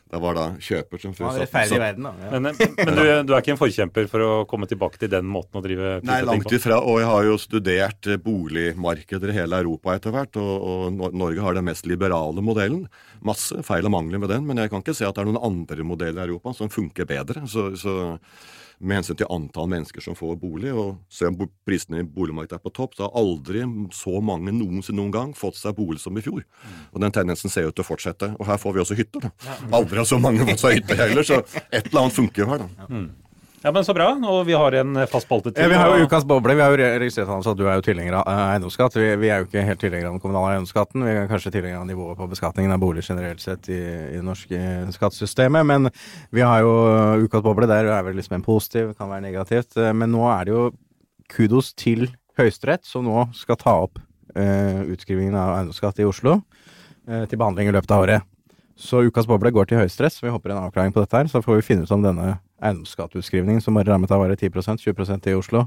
det 0.07 0.19
var 0.23 0.37
da 0.39 0.43
kjøper 0.63 1.01
som 1.03 1.15
Ja, 1.19 1.31
satt- 1.35 1.51
satt- 1.69 1.81
verden, 1.83 2.05
da. 2.07 2.13
Ja. 2.23 2.39
Men, 2.39 2.55
men 2.79 2.93
du, 2.95 3.01
du 3.27 3.33
er 3.35 3.41
ikke 3.43 3.55
en 3.57 3.59
forkjemper 3.59 4.07
for 4.13 4.23
å 4.23 4.29
komme 4.47 4.69
tilbake 4.71 5.01
til 5.03 5.11
den 5.11 5.27
måten 5.27 5.59
å 5.59 5.63
drive 5.65 5.97
Nei, 6.07 6.21
langt 6.23 6.53
ifra. 6.55 6.79
Og 6.79 7.01
jeg 7.03 7.09
har 7.11 7.27
jo 7.27 7.35
studert 7.43 8.07
eh, 8.15 8.21
boligmarkeder 8.23 9.33
i 9.33 9.37
hele 9.41 9.59
Europa 9.65 9.97
etter 9.99 10.15
hvert, 10.15 10.39
og, 10.39 10.69
og 11.03 11.11
Norge 11.19 11.43
har 11.43 11.59
den 11.59 11.67
mest 11.67 11.89
liberale 11.91 12.45
modellen. 12.45 12.85
Masse 13.27 13.59
feil 13.67 13.89
og 13.91 13.97
mangler 13.97 14.23
med 14.23 14.31
den, 14.31 14.47
men 14.47 14.63
jeg 14.63 14.71
kan 14.71 14.85
ikke 14.85 14.95
se 14.95 15.09
at 15.09 15.17
det 15.19 15.25
er 15.25 15.33
noen 15.33 15.43
andre 15.43 15.83
modeller 15.91 16.23
i 16.23 16.31
Europa 16.31 16.55
som 16.55 16.71
funker 16.71 17.09
bedre. 17.11 17.43
Så, 17.51 17.73
så 17.81 17.97
med 18.79 19.01
hensyn 19.01 19.17
til 19.17 19.29
antall 19.33 19.69
mennesker 19.73 20.05
som 20.05 20.17
får 20.19 20.37
bolig, 20.41 20.73
og 20.77 20.99
selv 21.13 21.35
om 21.35 21.51
prisene 21.67 22.03
i 22.03 22.07
boligmarkedet 22.07 22.59
er 22.59 22.65
på 22.65 22.73
topp, 22.77 22.97
så 22.97 23.07
har 23.07 23.17
aldri 23.19 23.65
så 23.97 24.21
mange 24.21 24.53
noensinne 24.53 25.01
noen 25.01 25.15
gang 25.15 25.35
fått 25.37 25.59
seg 25.61 25.77
bolig 25.79 26.01
som 26.03 26.17
i 26.17 26.25
fjor. 26.25 26.43
Og 26.93 27.01
den 27.03 27.15
tendensen 27.15 27.53
ser 27.53 27.69
ut 27.69 27.77
til 27.77 27.85
å 27.85 27.89
fortsette. 27.89 28.33
Og 28.39 28.47
her 28.49 28.61
får 28.61 28.77
vi 28.77 28.83
også 28.85 28.99
hytter, 28.99 29.29
da. 29.29 29.31
Aldri 29.77 30.01
har 30.03 30.09
så 30.09 30.19
mange 30.23 30.47
fått 30.49 30.65
seg 30.65 30.81
hytte 30.81 30.99
heller, 31.01 31.27
så 31.27 31.41
et 31.71 31.87
eller 31.87 32.03
annet 32.07 32.19
funker 32.19 32.45
jo 32.45 32.51
her, 32.53 32.67
da. 32.67 32.91
Ja, 33.63 33.73
men 33.73 33.85
Så 33.85 33.95
bra. 33.97 34.11
Og 34.15 34.47
vi 34.47 34.53
har 34.55 34.75
en 34.79 34.99
fast 35.11 35.27
spalte 35.27 35.51
til. 35.51 35.63
Ja, 35.65 35.69
vi 35.73 35.79
har 35.81 35.91
jo 35.99 36.07
ukas 36.07 36.25
boble. 36.29 36.55
Vi 36.55 36.63
har 36.63 36.71
jo 36.75 36.77
registrert 37.01 37.31
at 37.33 37.59
du 37.59 37.65
er 37.67 37.79
jo 37.79 37.85
tilhenger 37.87 38.19
av 38.21 38.29
eh, 38.31 38.43
eiendomsskatt. 38.55 38.99
Vi, 39.01 39.09
vi 39.23 39.31
er 39.33 39.43
jo 39.43 39.49
ikke 39.49 39.65
helt 39.67 39.81
tilhengere 39.83 40.11
av 40.11 40.17
den 40.19 40.23
kommunale 40.23 40.53
eiendomsskatten. 40.55 41.05
Vi 41.07 41.15
er 41.15 41.31
kanskje 41.31 41.55
tilhengere 41.57 41.81
av 41.81 41.89
nivået 41.89 42.21
på 42.21 42.29
beskatningen 42.31 42.77
av 42.77 42.83
bolig 42.85 43.03
generelt 43.07 43.43
sett 43.43 43.71
i, 43.73 43.81
i 43.81 44.19
det 44.19 44.27
norske 44.27 44.61
skattesystemet. 44.95 45.67
Men 45.67 45.91
vi 46.37 46.45
har 46.45 46.63
jo 46.63 46.75
eh, 46.93 47.25
ukas 47.27 47.43
boble. 47.47 47.69
Der 47.71 47.91
er 47.91 48.07
vel 48.07 48.21
liksom 48.21 48.39
en 48.39 48.47
positiv, 48.47 48.93
kan 49.01 49.11
være 49.11 49.25
negativt. 49.27 49.75
Eh, 49.81 49.93
Men 49.97 50.13
nå 50.15 50.29
er 50.31 50.47
det 50.47 50.55
jo 50.55 50.71
kudos 51.33 51.73
til 51.75 52.11
Høyesterett, 52.39 52.85
som 52.87 53.07
nå 53.09 53.29
skal 53.35 53.57
ta 53.59 53.73
opp 53.87 53.99
eh, 54.37 54.83
utskrivingen 54.93 55.35
av 55.41 55.57
eiendomsskatt 55.57 55.99
i 56.05 56.07
Oslo 56.07 56.43
eh, 57.09 57.25
til 57.27 57.41
behandling 57.41 57.73
i 57.73 57.75
løpet 57.75 57.95
av 57.97 58.05
året. 58.05 58.33
Så 58.77 59.01
ukas 59.09 59.27
boble 59.27 59.51
går 59.57 59.71
til 59.71 59.81
Høyesterett, 59.81 60.13
så 60.13 60.27
vi 60.27 60.35
håper 60.35 60.53
en 60.53 60.67
avklaring 60.69 60.93
på 60.93 61.01
dette 61.01 61.17
her. 61.17 61.31
Så 61.33 61.41
får 61.43 61.63
vi 61.63 61.65
finne 61.73 61.89
ut 61.89 61.95
om 61.97 62.05
denne 62.05 62.37
eiendomsskatteutskrivningen, 62.63 63.63
som 63.65 63.77
bare 63.77 63.91
rammet 63.93 64.13
av 64.15 64.25
være 64.25 64.39
10% 64.39 64.83
20% 64.87 65.31
i 65.31 65.37
Oslo, 65.37 65.67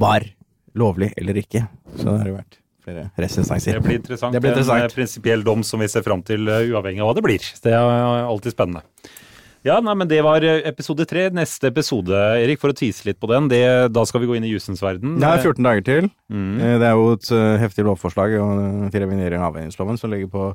var 0.00 0.26
lovlig 0.74 1.12
eller 1.16 1.38
ikke. 1.44 1.66
Så 1.94 2.10
det 2.10 2.20
har 2.20 2.30
jo 2.30 2.38
vært 2.38 2.60
flere 2.84 3.08
restinstanser. 3.20 3.78
Det 3.78 3.84
blir 3.84 4.00
interessant. 4.00 4.34
Det 4.34 4.42
blir 4.44 4.54
interessant. 4.54 4.84
En 4.84 4.90
eh, 4.90 4.94
prinsipiell 4.94 5.44
dom 5.46 5.64
som 5.66 5.82
vi 5.82 5.90
ser 5.90 6.04
fram 6.06 6.24
til, 6.26 6.48
eh, 6.48 6.70
uavhengig 6.72 7.02
av 7.02 7.10
hva 7.10 7.18
det 7.18 7.24
blir. 7.26 7.52
Det 7.64 7.72
er 7.72 7.78
eh, 7.80 8.24
alltid 8.28 8.56
spennende. 8.56 8.84
Ja, 9.64 9.78
nei, 9.80 9.94
men 9.96 10.08
Det 10.10 10.18
var 10.20 10.44
episode 10.44 11.06
tre. 11.08 11.30
Neste 11.32 11.70
episode, 11.70 12.12
Erik, 12.12 12.60
for 12.60 12.68
å 12.68 12.76
tise 12.76 13.06
litt 13.08 13.16
på 13.16 13.30
den, 13.30 13.48
det, 13.48 13.64
da 13.96 14.02
skal 14.04 14.20
vi 14.20 14.28
gå 14.28 14.36
inn 14.36 14.44
i 14.44 14.50
jusens 14.52 14.82
verden. 14.84 15.16
Det 15.22 15.24
er 15.24 15.40
14 15.40 15.64
dager 15.64 15.86
til. 15.86 16.10
Mm. 16.28 16.58
Det 16.82 16.84
er 16.90 16.92
jo 16.92 17.06
et 17.14 17.30
heftig 17.62 17.86
lovforslag 17.88 18.36
til 18.92 19.04
revidering 19.06 19.40
av 19.40 19.54
avhengighetsloven 19.54 19.96
som 19.96 20.12
ligger 20.12 20.28
på, 20.28 20.50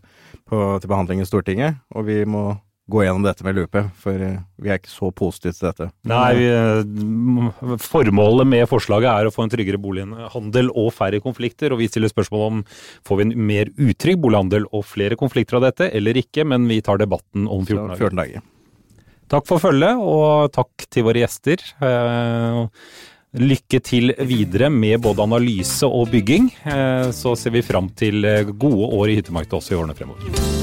på, 0.46 0.60
til 0.78 0.94
behandling 0.94 1.24
i 1.24 1.26
Stortinget, 1.26 1.82
og 1.90 2.06
vi 2.06 2.22
må 2.30 2.52
gå 2.90 3.04
gjennom 3.04 3.26
dette 3.26 3.46
med 3.46 3.58
lupe, 3.58 3.84
for 4.02 4.24
eh, 4.24 4.40
vi 4.62 4.72
er 4.72 4.80
ikke 4.80 4.92
så 4.92 5.10
positive 5.16 5.54
til 5.56 5.68
dette. 5.70 5.90
Nei, 6.10 6.34
eh, 6.50 7.78
Formålet 7.84 8.50
med 8.50 8.66
forslaget 8.70 9.10
er 9.12 9.30
å 9.30 9.34
få 9.34 9.46
en 9.46 9.54
tryggere 9.54 9.82
bolighandel 9.82 10.72
og 10.74 10.92
færre 10.96 11.22
konflikter. 11.24 11.74
og 11.74 11.82
Vi 11.84 11.90
stiller 11.92 12.12
spørsmål 12.12 12.46
om 12.48 12.64
får 13.08 13.20
vi 13.20 13.28
en 13.28 13.36
mer 13.50 13.72
utrygg 13.78 14.22
bolighandel 14.22 14.66
og 14.74 14.88
flere 14.90 15.20
konflikter 15.20 15.60
av 15.60 15.68
dette, 15.70 15.92
eller 15.96 16.18
ikke. 16.20 16.48
Men 16.50 16.68
vi 16.70 16.82
tar 16.86 17.02
debatten 17.02 17.48
om 17.48 17.66
14 17.66 17.94
dager. 17.94 18.10
14 18.10 18.24
dager. 18.24 18.48
Takk 19.30 19.46
for 19.46 19.62
følget, 19.62 20.02
og 20.02 20.50
takk 20.56 20.90
til 20.90 21.06
våre 21.06 21.22
gjester. 21.24 21.64
Eh, 21.86 22.66
Lykke 23.30 23.78
til 23.86 24.10
videre 24.26 24.72
med 24.74 25.04
både 25.04 25.22
analyse 25.22 25.86
og 25.86 26.10
bygging. 26.10 26.48
Så 27.14 27.36
ser 27.38 27.54
vi 27.54 27.62
fram 27.62 27.92
til 27.94 28.26
gode 28.58 28.90
år 28.90 29.14
i 29.14 29.20
hyttemarkedet 29.20 29.60
også 29.62 29.76
i 29.76 29.78
årene 29.78 29.94
fremover. 29.94 30.59